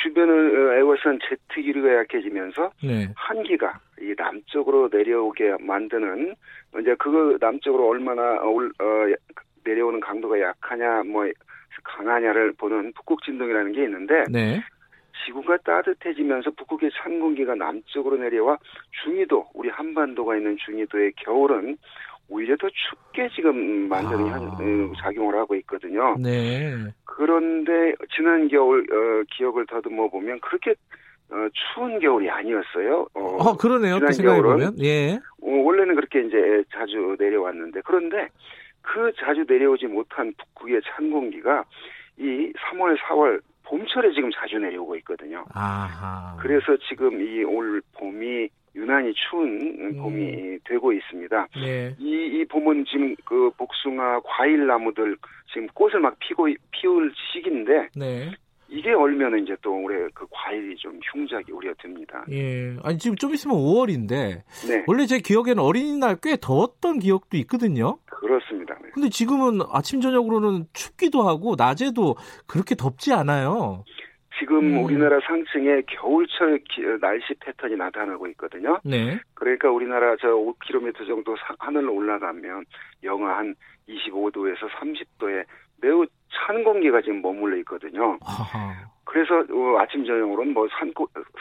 [0.06, 3.08] 주변을 에워싼 제트 기류가 약해지면서 네.
[3.16, 6.34] 한기가 이 남쪽으로 내려오게 만드는
[6.80, 8.84] 이제 그거 남쪽으로 얼마나 올, 어,
[9.64, 11.26] 내려오는 강도가 약하냐 뭐
[11.82, 14.62] 강하냐를 보는 북극 진동이라는 게 있는데 네.
[15.24, 18.58] 지구가 따뜻해지면서 북극의 찬 공기가 남쪽으로 내려와
[19.02, 21.78] 중위도 우리 한반도가 있는 중위도의 겨울은
[22.28, 24.36] 오히려 더 춥게 지금 만드는 아.
[24.38, 26.16] 어, 작용을 하고 있거든요.
[26.18, 26.74] 네.
[27.04, 30.74] 그런데 지난 겨울 어, 기억을 더듬어 보면 그렇게
[31.30, 33.06] 어, 추운 겨울이 아니었어요.
[33.14, 33.98] 어, 어 그러네요.
[34.10, 35.14] 지난 겨울은 예.
[35.42, 38.28] 어, 원래는 그렇게 이제 자주 내려왔는데 그런데
[38.82, 41.64] 그 자주 내려오지 못한 북극의 찬 공기가
[42.18, 45.44] 이 3월, 4월 봄철에 지금 자주 내려오고 있거든요.
[45.52, 46.36] 아하.
[46.40, 50.58] 그래서 지금 이 올 봄이 유난히 추운 봄이 음.
[50.64, 51.48] 되고 있습니다.
[51.56, 51.94] 네.
[51.98, 55.16] 이, 이 봄은 지금 그 복숭아, 과일 나무들
[55.52, 58.30] 지금 꽃을 막 피고 피울 시기인데 네.
[58.68, 62.24] 이게 얼면 이제 또 올해 그 과일이 좀 흉작이 우려됩니다.
[62.30, 62.76] 예.
[62.82, 64.84] 아니 지금 좀 있으면 5월인데 네.
[64.86, 67.98] 원래 제 기억에는 어린이날 꽤 더웠던 기억도 있거든요.
[68.06, 68.74] 그렇습니다.
[68.82, 68.90] 네.
[68.92, 72.16] 근데 지금은 아침 저녁으로는 춥기도 하고 낮에도
[72.46, 73.84] 그렇게 덥지 않아요.
[74.38, 74.84] 지금 음.
[74.84, 78.78] 우리나라 상층에 겨울철 기, 날씨 패턴이 나타나고 있거든요.
[78.84, 79.18] 네.
[79.34, 82.64] 그러니까 우리나라 저 5km 정도 사, 하늘로 올라가면
[83.02, 83.54] 영하 한
[83.88, 85.44] 25도에서 30도에
[85.80, 88.18] 매우 찬 공기가 지금 머물러 있거든요.
[88.24, 88.74] 아하.
[89.04, 90.92] 그래서 어, 아침 저녁으로는 뭐 산,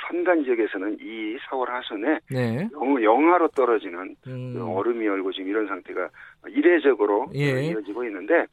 [0.08, 2.70] 산간 지역에서는 이 4월 하순에 네.
[3.04, 4.62] 영하로 떨어지는 음.
[4.62, 6.08] 얼음이 얼고 지금 이런 상태가
[6.50, 7.64] 이례적으로 예.
[7.64, 8.46] 이어지고 있는데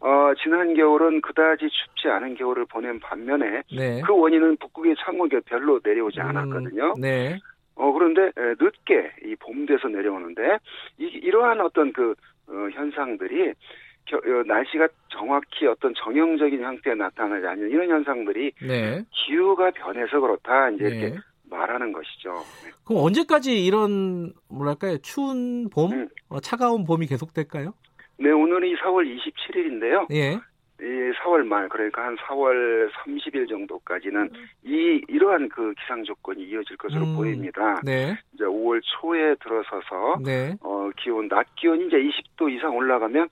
[0.00, 4.00] 어, 지난 겨울은 그다지 춥지 않은 겨울을 보낸 반면에 네.
[4.04, 6.26] 그 원인은 북극의 창고가 별로 내려오지 음.
[6.26, 6.94] 않았거든요.
[7.00, 7.38] 네.
[7.74, 10.58] 어, 그런데 늦게 이 봄 돼서 내려오는데
[10.98, 12.14] 이, 이러한 어떤 그
[12.48, 13.52] 어, 현상들이
[14.06, 19.02] 겨, 어, 날씨가 정확히 어떤 정형적인 형태에 나타나지 않는 이런 현상들이 네.
[19.10, 20.90] 기후가 변해서 그렇다 이제 네.
[20.90, 21.18] 이렇게
[21.52, 22.32] 말하는 것이죠.
[22.64, 22.70] 네.
[22.84, 26.08] 그럼 언제까지 이런 뭐랄까요 추운 봄, 음.
[26.28, 27.74] 어, 차가운 봄이 계속될까요?
[28.18, 30.06] 네, 오늘이 4월 27일인데요.
[30.12, 30.38] 예.
[30.80, 34.30] 이 4월 말 그러니까 한 4월 30일 정도까지는
[34.64, 37.80] 이 이러한 그 기상 조건이 이어질 것으로 음, 보입니다.
[37.84, 38.18] 네.
[38.34, 40.56] 이제 5월 초에 들어서서 네.
[40.60, 43.28] 어 기온 낮 기온이 이제 20도 이상 올라가면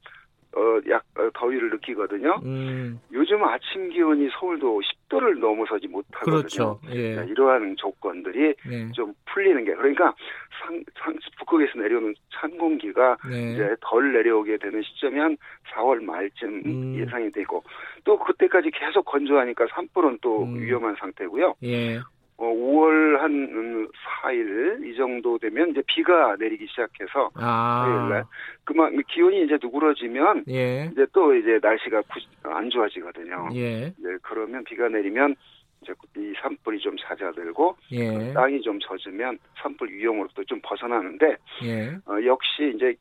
[0.57, 2.41] 어, 약, 어, 더위를 느끼거든요.
[2.45, 3.01] 음.
[3.13, 6.37] 요즘 아침 기온이 서울도 10도를 넘어서지 못하거든요.
[6.37, 6.81] 그렇죠.
[6.91, 7.17] 예.
[7.17, 8.91] 네, 이러한 조건들이 네.
[8.93, 10.13] 좀 풀리는 게, 그러니까
[10.61, 13.53] 상, 상, 북극에서 내려오는 찬 공기가 네.
[13.53, 15.37] 이제 덜 내려오게 되는 시점이 한
[15.73, 16.97] 4월 말쯤 음.
[16.99, 17.63] 예상이 되고,
[18.05, 20.61] 또 그때까지 계속 건조하니까 산불은 또 음.
[20.61, 21.55] 위험한 상태고요.
[21.63, 22.01] 예.
[22.41, 23.87] 어, 5월 한
[24.23, 27.85] 4일 이 정도 되면 이제 비가 내리기 시작해서 아.
[27.85, 28.25] 화요일날
[28.65, 30.89] 그만 기온이 이제 누그러지면 예.
[30.91, 32.03] 이제 또 이제 날씨가
[32.45, 33.51] 안 좋아지거든요.
[33.55, 33.93] 예.
[33.99, 35.37] 네, 그러면 비가 내리면
[35.83, 38.33] 이제 이 산불이 좀 잦아들고 예.
[38.33, 41.91] 땅이 좀 젖으면 산불 위험으로부터 좀 벗어나는데 예.
[42.07, 42.95] 어, 역시 이제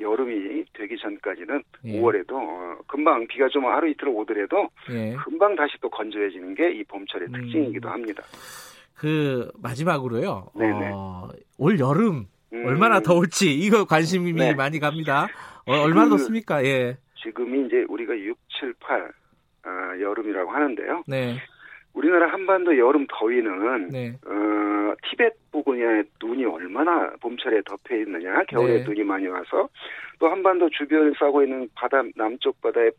[0.00, 1.98] 여름이 되기 전까지는 예.
[1.98, 5.14] 5월에도 어, 금방 비가 좀 하루 이틀 오더라도 예.
[5.24, 7.32] 금방 다시 또 건조해지는 게 이 봄철의 음.
[7.32, 8.22] 특징이기도 합니다.
[9.02, 10.52] 그 마지막으로요.
[10.54, 12.66] 어, 올 여름 음.
[12.66, 14.54] 얼마나 더울지 이거 관심이 네.
[14.54, 15.26] 많이 갑니다.
[15.66, 16.64] 어, 얼마나 그, 덥습니까?
[16.64, 16.96] 예.
[17.16, 19.00] 지금이 이제 우리가 6, 7, 8
[19.64, 21.02] 어, 여름이라고 하는데요.
[21.08, 21.36] 네.
[21.94, 24.16] 우리나라 한반도 여름 더위는 네.
[24.24, 28.84] 어, 티벳 부근에 눈이 얼마나 봄철에 덮여 있느냐, 겨울에 네.
[28.84, 29.68] 눈이 많이 와서
[30.20, 32.92] 또 한반도 주변을 싸고 있는 바다 남쪽 바다의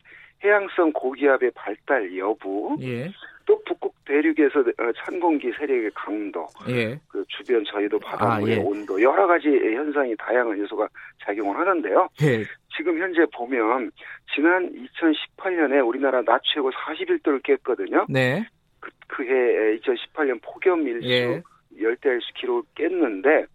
[0.44, 3.10] 해양성 고기압의 발달 여부, 예.
[3.46, 6.98] 또 북극 대륙에서 어, 찬 공기 세력의 강도, 예.
[7.08, 8.62] 그 주변 저희도 바닷물의 아, 예.
[8.62, 10.88] 온도 여러 가지 현상이 다양한 요소가
[11.24, 12.08] 작용을 하는데요.
[12.22, 12.44] 예.
[12.76, 13.90] 지금 현재 보면
[14.34, 18.06] 지난 2018년에 우리나라 낮 최고 41도를 깼거든요.
[18.08, 18.46] 네.
[18.80, 21.42] 그, 그해 2018년 폭염 일수 예.
[21.80, 23.46] 열대 일수 기록을 깼는데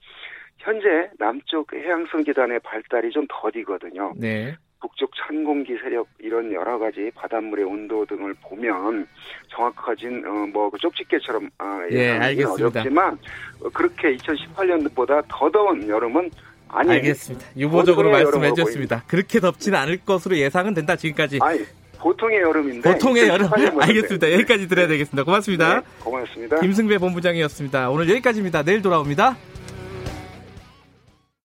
[0.57, 4.13] 현재 남쪽 해양성 기단의 발달이 좀 더디거든요.
[4.17, 4.55] 네.
[4.81, 9.07] 북쪽 찬 공기 세력 이런 여러 가지 바닷물의 온도 등을 보면
[9.49, 12.79] 정확해진 어, 뭐그 쪽집게처럼 어, 예, 알겠습니다.
[12.79, 13.17] 어렵지만
[13.61, 16.31] 어, 그렇게 2018년보다 더 더운 여름은
[16.69, 17.45] 아니 알겠습니다.
[17.57, 19.03] 유보적으로 말씀해 주셨습니다.
[19.07, 21.39] 그렇게 덥지는 않을 것으로 예상은 된다 지금까지.
[21.41, 21.59] 아니,
[21.97, 22.93] 보통의 여름인데.
[22.93, 23.49] 보통의 여름.
[23.81, 24.31] 알겠습니다.
[24.31, 25.23] 여기까지 들어야 되겠습니다.
[25.23, 25.75] 고맙습니다.
[25.75, 26.59] 네, 고맙습니다.
[26.61, 27.89] 김승배 본부장이었습니다.
[27.89, 28.63] 오늘 여기까지입니다.
[28.63, 29.35] 내일 돌아옵니다.